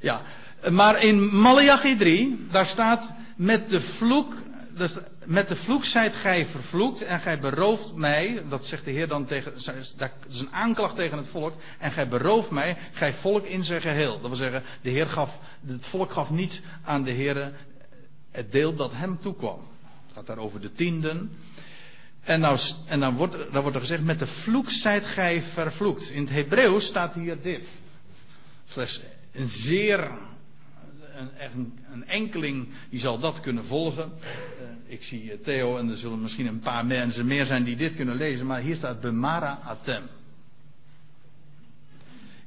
Ja, 0.00 0.22
maar 0.70 1.02
in 1.02 1.36
Malachi 1.36 1.96
3, 1.96 2.46
daar 2.50 2.66
staat 2.66 3.14
met 3.36 3.70
de 3.70 3.80
vloek 3.80 4.34
dus 4.74 4.98
met 5.26 5.48
de 5.48 5.56
vloek 5.56 5.84
zijt 5.84 6.16
gij 6.16 6.46
vervloekt 6.46 7.02
en 7.02 7.20
gij 7.20 7.38
berooft 7.38 7.94
mij, 7.94 8.42
dat 8.48 8.66
zegt 8.66 8.84
de 8.84 8.90
Heer 8.90 9.08
dan 9.08 9.26
tegen, 9.26 9.52
dat 9.96 10.10
is 10.28 10.40
een 10.40 10.52
aanklacht 10.52 10.96
tegen 10.96 11.18
het 11.18 11.26
volk, 11.26 11.54
en 11.78 11.92
gij 11.92 12.08
berooft 12.08 12.50
mij, 12.50 12.76
gij 12.92 13.12
volk 13.12 13.46
in 13.46 13.64
zijn 13.64 13.80
geheel. 13.80 14.20
Dat 14.20 14.28
wil 14.28 14.36
zeggen, 14.36 14.62
de 14.82 14.90
Heer 14.90 15.06
gaf, 15.06 15.38
het 15.66 15.86
volk 15.86 16.10
gaf 16.10 16.30
niet 16.30 16.60
aan 16.82 17.04
de 17.04 17.10
Heer 17.10 17.52
het 18.30 18.52
deel 18.52 18.74
dat 18.74 18.92
hem 18.94 19.20
toekwam. 19.20 19.60
Het 20.06 20.14
gaat 20.14 20.26
daar 20.26 20.38
over 20.38 20.60
de 20.60 20.72
tienden. 20.72 21.36
En, 22.20 22.40
nou, 22.40 22.58
en 22.86 23.00
dan, 23.00 23.16
wordt, 23.16 23.32
dan 23.52 23.62
wordt 23.62 23.74
er 23.74 23.80
gezegd, 23.82 24.02
met 24.02 24.18
de 24.18 24.26
vloek 24.26 24.70
zijt 24.70 25.06
gij 25.06 25.42
vervloekt. 25.42 26.10
In 26.10 26.20
het 26.20 26.30
Hebreeuws 26.30 26.86
staat 26.86 27.14
hier 27.14 27.42
dit. 27.42 27.68
Slechts 28.68 29.00
een 29.32 29.48
zeer 29.48 30.10
een, 31.54 31.78
een, 31.92 32.06
enkeling 32.06 32.68
die 32.90 33.00
zal 33.00 33.18
dat 33.18 33.40
kunnen 33.40 33.64
volgen. 33.64 34.12
Uh, 34.20 34.92
ik 34.92 35.02
zie 35.02 35.40
Theo 35.40 35.76
en 35.76 35.90
er 35.90 35.96
zullen 35.96 36.20
misschien 36.22 36.46
een 36.46 36.60
paar 36.60 36.86
mensen 36.86 37.26
meer 37.26 37.44
zijn 37.44 37.64
die 37.64 37.76
dit 37.76 37.96
kunnen 37.96 38.16
lezen, 38.16 38.46
maar 38.46 38.60
hier 38.60 38.76
staat 38.76 39.00
Bemara 39.00 39.58
Atem. 39.64 40.02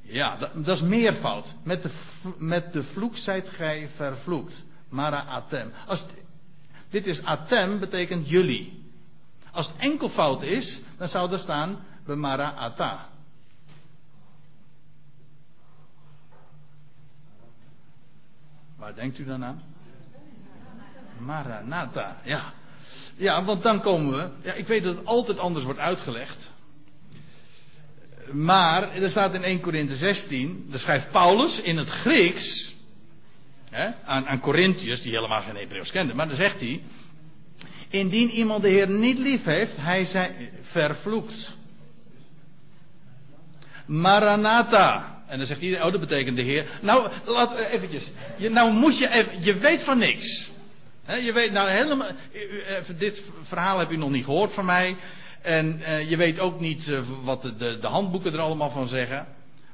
Ja, 0.08 0.36
dat, 0.36 0.50
dat 0.54 0.76
is 0.76 0.82
meervoud. 0.82 1.54
Met 1.62 1.82
de, 1.82 1.90
met 2.38 2.72
de 2.72 2.82
vloek 2.82 3.16
zijt 3.16 3.48
gij 3.48 3.88
vervloekt. 3.96 4.64
Mara 4.88 5.24
Atem. 5.24 5.72
Als 5.86 6.04
dit 6.90 7.06
is 7.06 7.24
Atem, 7.24 7.78
betekent 7.78 8.28
jullie. 8.28 8.84
Als 9.50 9.66
het 9.66 9.76
enkelvoud 9.76 10.42
is, 10.42 10.80
dan 10.98 11.08
zou 11.08 11.32
er 11.32 11.38
staan 11.38 11.78
Bemara 12.04 12.54
Ata. 12.54 13.08
Waar 18.76 18.94
denkt 18.94 19.18
u 19.18 19.24
dan 19.24 19.44
aan? 19.44 19.62
Maranatha, 21.18 22.16
ja. 22.24 22.52
Ja, 23.16 23.44
want 23.44 23.62
dan 23.62 23.80
komen 23.80 24.16
we. 24.16 24.28
Ja, 24.42 24.52
ik 24.52 24.66
weet 24.66 24.82
dat 24.82 24.96
het 24.96 25.06
altijd 25.06 25.38
anders 25.38 25.64
wordt 25.64 25.80
uitgelegd. 25.80 26.54
Maar 28.32 28.92
er 28.92 29.10
staat 29.10 29.34
in 29.34 29.42
1 29.42 29.60
Korinthe 29.60 29.96
16, 29.96 30.66
daar 30.70 30.78
schrijft 30.78 31.10
Paulus 31.10 31.60
in 31.60 31.76
het 31.76 31.90
Grieks 31.90 32.74
hè, 33.70 33.90
aan, 34.04 34.26
aan 34.26 34.40
Corinthiërs, 34.40 35.02
die 35.02 35.12
helemaal 35.14 35.42
geen 35.42 35.56
Hebreeuws 35.56 35.90
kenden, 35.90 36.16
maar 36.16 36.26
dan 36.26 36.36
zegt 36.36 36.60
hij: 36.60 36.82
Indien 37.88 38.30
iemand 38.30 38.62
de 38.62 38.68
Heer 38.68 38.88
niet 38.88 39.18
lief 39.18 39.44
heeft, 39.44 39.76
hij 39.76 40.04
zij 40.04 40.50
vervloekt. 40.62 41.56
Maranatha. 43.86 45.15
En 45.26 45.38
dan 45.38 45.46
zegt 45.46 45.60
iedereen, 45.60 45.84
oh 45.84 45.92
dat 45.92 46.00
betekent 46.00 46.36
de 46.36 46.42
Heer. 46.42 46.66
Nou, 46.82 47.08
laat 47.24 47.54
eh, 47.54 47.72
eventjes. 47.72 48.10
Je, 48.36 48.50
nou 48.50 48.72
moet 48.72 48.98
je 48.98 49.12
even, 49.12 49.32
je 49.40 49.56
weet 49.56 49.82
van 49.82 49.98
niks. 49.98 50.50
je 51.22 51.32
weet 51.32 51.52
nou 51.52 51.68
helemaal, 51.68 52.10
dit 52.96 53.22
verhaal 53.42 53.78
heb 53.78 53.90
je 53.90 53.98
nog 53.98 54.10
niet 54.10 54.24
gehoord 54.24 54.52
van 54.52 54.64
mij. 54.64 54.96
En 55.42 55.80
uh, 55.80 56.10
je 56.10 56.16
weet 56.16 56.38
ook 56.38 56.60
niet 56.60 56.86
uh, 56.86 56.98
wat 57.22 57.42
de, 57.42 57.56
de, 57.56 57.78
de, 57.78 57.86
handboeken 57.86 58.32
er 58.32 58.40
allemaal 58.40 58.70
van 58.70 58.88
zeggen. 58.88 59.26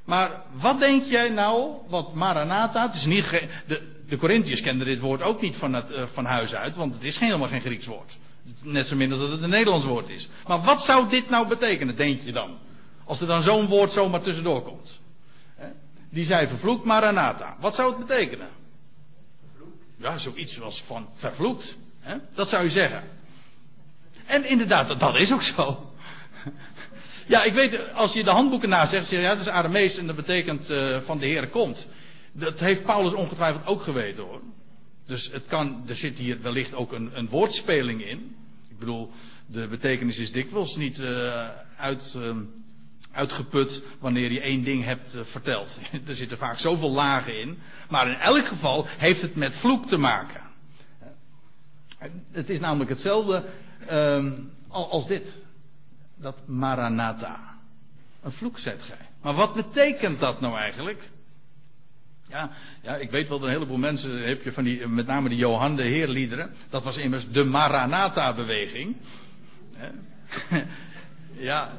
Maar 0.04 0.30
wat 0.52 0.80
denk 0.80 1.04
jij 1.04 1.28
nou, 1.28 1.70
wat 1.88 2.14
Maranatha, 2.14 2.86
het 2.86 2.94
is 2.94 3.06
niet, 3.06 3.24
de, 3.66 3.80
de 4.08 4.16
Corinthiërs 4.16 4.60
kenden 4.60 4.86
dit 4.86 5.00
woord 5.00 5.22
ook 5.22 5.40
niet 5.40 5.56
van, 5.56 5.72
het, 5.74 5.92
van 6.12 6.24
huis 6.24 6.54
uit, 6.54 6.76
want 6.76 6.94
het 6.94 7.02
is 7.02 7.18
helemaal 7.18 7.48
geen 7.48 7.60
Grieks 7.60 7.86
woord. 7.86 8.16
Net 8.62 8.86
zo 8.86 8.96
min 8.96 9.10
als 9.10 9.20
dat 9.20 9.30
het 9.30 9.42
een 9.42 9.50
Nederlands 9.50 9.84
woord 9.84 10.08
is. 10.08 10.28
Maar 10.46 10.60
wat 10.60 10.82
zou 10.84 11.08
dit 11.08 11.30
nou 11.30 11.46
betekenen, 11.46 11.96
denk 11.96 12.20
je 12.20 12.32
dan? 12.32 12.58
Als 13.04 13.20
er 13.20 13.26
dan 13.26 13.42
zo'n 13.42 13.66
woord 13.66 13.92
zomaar 13.92 14.20
tussendoor 14.20 14.62
komt. 14.62 15.00
Die 16.12 16.24
zei 16.24 16.46
vervloekt 16.46 16.84
Maranatha. 16.84 17.56
Wat 17.60 17.74
zou 17.74 17.96
het 17.96 18.06
betekenen? 18.06 18.48
Ja, 19.96 20.18
zoiets 20.18 20.60
als 20.60 20.82
van 20.82 21.08
vervloekt. 21.14 21.76
Hè? 22.00 22.16
Dat 22.34 22.48
zou 22.48 22.62
je 22.62 22.70
zeggen. 22.70 23.04
En 24.26 24.48
inderdaad, 24.48 24.88
dat, 24.88 25.00
dat 25.00 25.16
is 25.16 25.32
ook 25.32 25.42
zo. 25.42 25.92
Ja, 27.26 27.42
ik 27.42 27.52
weet, 27.52 27.92
als 27.92 28.12
je 28.12 28.24
de 28.24 28.30
handboeken 28.30 28.68
nazegt, 28.68 29.06
zeg 29.06 29.18
je, 29.18 29.24
ja, 29.24 29.30
het 29.30 29.40
is 29.40 29.48
Aramees 29.48 29.98
en 29.98 30.06
dat 30.06 30.16
betekent 30.16 30.70
uh, 30.70 30.98
van 31.00 31.18
de 31.18 31.26
Heer 31.26 31.48
komt. 31.48 31.86
Dat 32.32 32.60
heeft 32.60 32.84
Paulus 32.84 33.12
ongetwijfeld 33.12 33.66
ook 33.66 33.82
geweten 33.82 34.24
hoor. 34.24 34.40
Dus 35.06 35.30
het 35.32 35.46
kan, 35.46 35.82
er 35.86 35.96
zit 35.96 36.18
hier 36.18 36.42
wellicht 36.42 36.74
ook 36.74 36.92
een, 36.92 37.10
een 37.14 37.28
woordspeling 37.28 38.04
in. 38.04 38.36
Ik 38.68 38.78
bedoel, 38.78 39.12
de 39.46 39.66
betekenis 39.66 40.18
is 40.18 40.32
dikwijls 40.32 40.76
niet 40.76 40.98
uh, 40.98 41.48
uit, 41.76 42.14
uh, 42.16 42.36
uitgeput 43.12 43.82
wanneer 43.98 44.32
je 44.32 44.40
één 44.40 44.64
ding 44.64 44.84
hebt 44.84 45.16
verteld. 45.22 45.78
Er 46.06 46.16
zitten 46.16 46.38
vaak 46.38 46.58
zoveel 46.58 46.90
lagen 46.90 47.40
in. 47.40 47.58
Maar 47.88 48.08
in 48.08 48.18
elk 48.18 48.46
geval 48.46 48.86
heeft 48.88 49.22
het 49.22 49.34
met 49.34 49.56
vloek 49.56 49.88
te 49.88 49.96
maken. 49.96 50.40
Het 52.30 52.50
is 52.50 52.60
namelijk 52.60 52.90
hetzelfde 52.90 53.44
uh, 53.90 54.32
als 54.68 55.06
dit. 55.06 55.34
Dat 56.16 56.38
Maranatha. 56.46 57.58
Een 58.22 58.32
vloek 58.32 58.58
zet 58.58 58.82
gij. 58.82 59.08
Maar 59.20 59.34
wat 59.34 59.54
betekent 59.54 60.20
dat 60.20 60.40
nou 60.40 60.56
eigenlijk? 60.56 61.10
Ja, 62.28 62.50
ja, 62.82 62.96
ik 62.96 63.10
weet 63.10 63.28
wel, 63.28 63.42
een 63.42 63.50
heleboel 63.50 63.76
mensen 63.76 64.28
heb 64.28 64.42
je 64.42 64.52
van 64.52 64.64
die, 64.64 64.86
met 64.86 65.06
name 65.06 65.28
de 65.28 65.36
Johan 65.36 65.76
de 65.76 65.82
Heerliederen. 65.82 66.50
Dat 66.70 66.84
was 66.84 66.96
immers 66.96 67.30
de 67.30 67.44
Maranatha-beweging. 67.44 68.96
ja. 71.50 71.72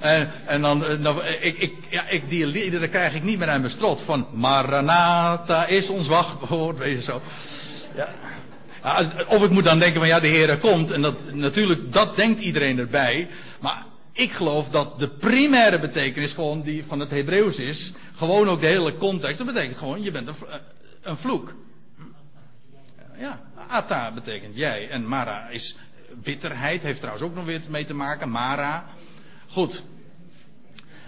En, 0.00 0.30
en 0.46 0.62
dan, 0.62 1.00
nou, 1.00 1.24
ik, 1.24 1.58
ik, 1.58 1.74
ja, 1.88 2.08
ik, 2.08 2.28
die 2.28 2.46
liederen 2.46 2.90
krijg 2.90 3.14
ik 3.14 3.22
niet 3.22 3.38
meer 3.38 3.48
aan 3.48 3.60
mijn 3.60 3.72
strot. 3.72 4.00
Van 4.00 4.26
Maranatha 4.32 5.66
is 5.66 5.88
ons 5.88 6.08
wachtwoord, 6.08 6.78
weet 6.84 6.96
je 6.96 7.02
zo. 7.02 7.22
Ja. 7.94 8.08
Of 9.26 9.44
ik 9.44 9.50
moet 9.50 9.64
dan 9.64 9.78
denken 9.78 10.00
van 10.00 10.08
ja, 10.08 10.20
de 10.20 10.26
Heer 10.26 10.58
komt. 10.58 10.90
En 10.90 11.02
dat, 11.02 11.32
natuurlijk, 11.34 11.92
dat 11.92 12.16
denkt 12.16 12.40
iedereen 12.40 12.78
erbij. 12.78 13.28
Maar 13.60 13.84
ik 14.12 14.32
geloof 14.32 14.70
dat 14.70 14.98
de 14.98 15.08
primaire 15.08 15.78
betekenis 15.78 16.32
gewoon 16.32 16.62
die 16.62 16.84
van 16.84 17.00
het 17.00 17.10
Hebreeuws 17.10 17.56
is. 17.56 17.92
Gewoon 18.14 18.48
ook 18.48 18.60
de 18.60 18.66
hele 18.66 18.96
context. 18.96 19.38
Dat 19.38 19.46
betekent 19.46 19.78
gewoon, 19.78 20.02
je 20.02 20.10
bent 20.10 20.28
een, 20.28 20.34
een 21.02 21.16
vloek. 21.16 21.54
Ja, 23.18 23.40
ata 23.68 24.12
betekent 24.12 24.56
jij. 24.56 24.88
En 24.88 25.08
mara 25.08 25.48
is 25.48 25.76
bitterheid. 26.14 26.82
Heeft 26.82 26.98
trouwens 26.98 27.24
ook 27.24 27.34
nog 27.34 27.44
weer 27.44 27.60
mee 27.68 27.84
te 27.84 27.94
maken. 27.94 28.30
Mara. 28.30 28.84
Goed. 29.52 29.82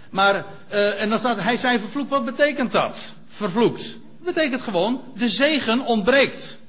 Maar, 0.09 0.45
uh, 0.71 1.01
en 1.01 1.09
dan 1.09 1.19
staat, 1.19 1.41
hij 1.41 1.57
zei 1.57 1.79
vervloekt. 1.79 2.09
Wat 2.09 2.25
betekent 2.25 2.71
dat? 2.71 3.13
Vervloekt. 3.27 3.83
Dat 4.21 4.33
betekent 4.33 4.61
gewoon, 4.61 5.01
de 5.15 5.29
zegen 5.29 5.85
ontbreekt. 5.85 6.59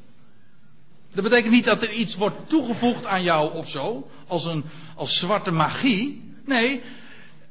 Dat 1.13 1.25
betekent 1.25 1.53
niet 1.53 1.65
dat 1.65 1.83
er 1.83 1.93
iets 1.93 2.15
wordt 2.15 2.49
toegevoegd 2.49 3.07
aan 3.07 3.23
jou 3.23 3.55
of 3.55 3.69
zo. 3.69 4.11
Als 4.27 4.45
een, 4.45 4.65
als 4.95 5.19
zwarte 5.19 5.51
magie. 5.51 6.33
Nee, 6.45 6.81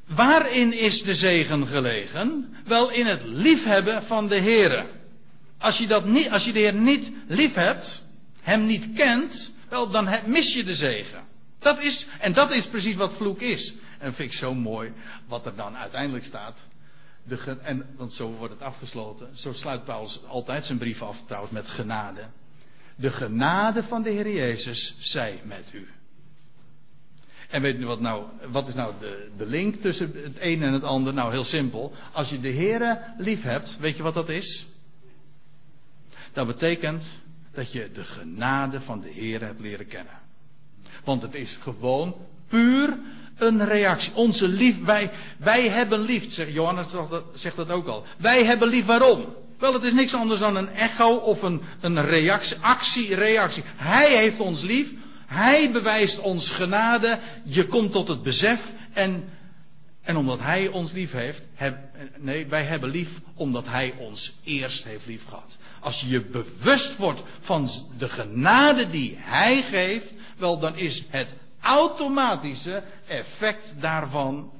waarin 0.07 0.79
is 0.79 1.03
de 1.03 1.15
zegen 1.15 1.67
gelegen? 1.67 2.55
Wel 2.65 2.91
in 2.91 3.05
het 3.05 3.23
liefhebben 3.23 4.03
van 4.03 4.27
de 4.27 4.35
Heer. 4.35 4.85
Als 5.57 5.77
je, 5.77 5.87
dat 5.87 6.05
niet, 6.05 6.31
als 6.31 6.45
je 6.45 6.51
de 6.51 6.59
Heer 6.59 6.73
niet 6.73 7.11
lief 7.27 7.53
hebt, 7.53 8.03
hem 8.41 8.65
niet 8.65 8.89
kent, 8.95 9.51
wel 9.69 9.89
dan 9.89 10.09
mis 10.25 10.53
je 10.53 10.63
de 10.63 10.75
zegen. 10.75 11.23
Dat 11.59 11.81
is, 11.81 12.07
en 12.19 12.33
dat 12.33 12.53
is 12.53 12.65
precies 12.65 12.95
wat 12.95 13.13
vloek 13.13 13.41
is. 13.41 13.73
En 14.03 14.13
vind 14.13 14.31
ik 14.31 14.37
zo 14.37 14.53
mooi 14.53 14.93
wat 15.27 15.45
er 15.45 15.55
dan 15.55 15.75
uiteindelijk 15.75 16.25
staat. 16.25 16.67
De, 17.23 17.57
en, 17.61 17.85
want 17.95 18.13
zo 18.13 18.31
wordt 18.31 18.53
het 18.53 18.61
afgesloten. 18.61 19.37
Zo 19.37 19.53
sluit 19.53 19.85
Paulus 19.85 20.25
altijd 20.25 20.65
zijn 20.65 20.77
brief 20.77 21.01
af, 21.01 21.23
trouwens, 21.25 21.53
met 21.53 21.67
genade. 21.67 22.21
De 22.95 23.09
genade 23.09 23.83
van 23.83 24.01
de 24.01 24.09
Heer 24.09 24.29
Jezus 24.29 24.95
zij 24.99 25.41
met 25.43 25.73
u. 25.73 25.87
En 27.49 27.61
weet 27.61 27.79
u 27.79 27.85
wat 27.85 27.99
nou, 27.99 28.25
wat 28.51 28.67
is 28.67 28.73
nou 28.73 28.93
de, 28.99 29.29
de 29.37 29.45
link 29.45 29.75
tussen 29.75 30.11
het 30.23 30.37
een 30.39 30.63
en 30.63 30.73
het 30.73 30.83
ander? 30.83 31.13
Nou, 31.13 31.31
heel 31.31 31.43
simpel. 31.43 31.93
Als 32.11 32.29
je 32.29 32.39
de 32.39 32.53
Heere 32.53 33.13
lief 33.17 33.43
hebt, 33.43 33.77
weet 33.79 33.97
je 33.97 34.03
wat 34.03 34.13
dat 34.13 34.29
is? 34.29 34.67
Dat 36.33 36.47
betekent 36.47 37.05
dat 37.51 37.71
je 37.71 37.91
de 37.91 38.03
genade 38.03 38.81
van 38.81 39.01
de 39.01 39.09
Heer 39.09 39.41
hebt 39.41 39.59
leren 39.59 39.87
kennen. 39.87 40.19
Want 41.03 41.21
het 41.21 41.35
is 41.35 41.55
gewoon 41.55 42.15
puur 42.47 42.97
een 43.37 43.65
reactie. 43.65 44.15
Onze 44.15 44.47
lief, 44.47 44.83
wij, 44.83 45.11
wij 45.37 45.69
hebben 45.69 45.99
lief, 45.99 46.33
zegt 46.33 46.51
Johannes 46.51 46.87
zegt 47.33 47.55
dat 47.55 47.71
ook 47.71 47.87
al. 47.87 48.03
Wij 48.17 48.43
hebben 48.43 48.67
lief 48.67 48.85
waarom? 48.85 49.25
Wel, 49.59 49.73
het 49.73 49.83
is 49.83 49.93
niks 49.93 50.15
anders 50.15 50.39
dan 50.39 50.55
een 50.55 50.69
echo 50.69 51.15
of 51.15 51.41
een, 51.41 51.61
een 51.81 52.05
reactie, 52.05 52.57
actie-reactie. 52.61 53.63
Hij 53.75 54.17
heeft 54.17 54.39
ons 54.39 54.61
lief 54.61 54.87
hij 55.33 55.71
bewijst 55.71 56.19
ons 56.19 56.49
genade. 56.49 57.19
Je 57.43 57.67
komt 57.67 57.91
tot 57.91 58.07
het 58.07 58.23
besef. 58.23 58.71
En, 58.93 59.29
en 60.01 60.17
omdat 60.17 60.39
Hij 60.39 60.67
ons 60.67 60.91
lief 60.91 61.11
heeft. 61.11 61.43
Nee, 62.17 62.45
wij 62.45 62.63
hebben 62.63 62.89
lief 62.89 63.09
omdat 63.33 63.67
Hij 63.67 63.93
ons 63.97 64.33
eerst 64.43 64.83
heeft 64.83 65.05
lief 65.05 65.25
gehad. 65.27 65.57
Als 65.79 66.05
je 66.07 66.21
bewust 66.21 66.97
wordt 66.97 67.21
van 67.39 67.69
de 67.97 68.09
genade 68.09 68.89
die 68.89 69.15
Hij 69.19 69.61
geeft. 69.61 70.13
Wel, 70.37 70.59
dan 70.59 70.77
is 70.77 71.03
het 71.09 71.35
automatische 71.63 72.83
effect 73.07 73.73
daarvan. 73.79 74.51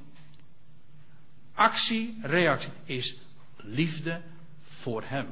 Actie, 1.54 2.18
reactie 2.22 2.72
is 2.84 3.16
liefde 3.56 4.20
voor 4.68 5.02
Hem. 5.06 5.26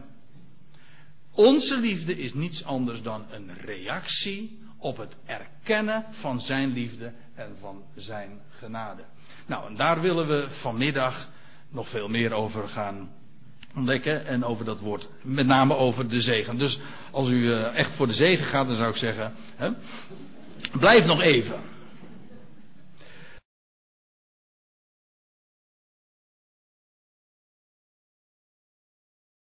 Onze 1.31 1.79
liefde 1.79 2.19
is 2.19 2.35
niets 2.35 2.65
anders 2.65 3.03
dan 3.03 3.25
een 3.31 3.51
reactie 3.65 4.61
op 4.77 4.97
het 4.97 5.17
erkennen 5.25 6.05
van 6.11 6.41
zijn 6.41 6.73
liefde 6.73 7.13
en 7.35 7.57
van 7.61 7.83
zijn 7.97 8.41
genade. 8.59 9.03
Nou, 9.47 9.67
en 9.67 9.77
daar 9.77 10.01
willen 10.01 10.27
we 10.27 10.51
vanmiddag 10.51 11.29
nog 11.69 11.89
veel 11.89 12.09
meer 12.09 12.33
over 12.33 12.69
gaan 12.69 13.11
ontdekken 13.75 14.27
en 14.27 14.45
over 14.45 14.65
dat 14.65 14.81
woord, 14.81 15.09
met 15.23 15.47
name 15.47 15.77
over 15.77 16.09
de 16.09 16.21
zegen. 16.21 16.59
Dus 16.59 16.81
als 17.11 17.29
u 17.29 17.53
eh, 17.53 17.77
echt 17.77 17.91
voor 17.91 18.07
de 18.07 18.15
zegen 18.15 18.47
gaat, 18.47 18.67
dan 18.67 18.77
zou 18.77 18.91
ik 18.91 18.97
zeggen, 18.97 19.33
hè, 19.57 19.71
blijf 20.79 21.07
nog 21.07 21.23
even. 21.23 21.72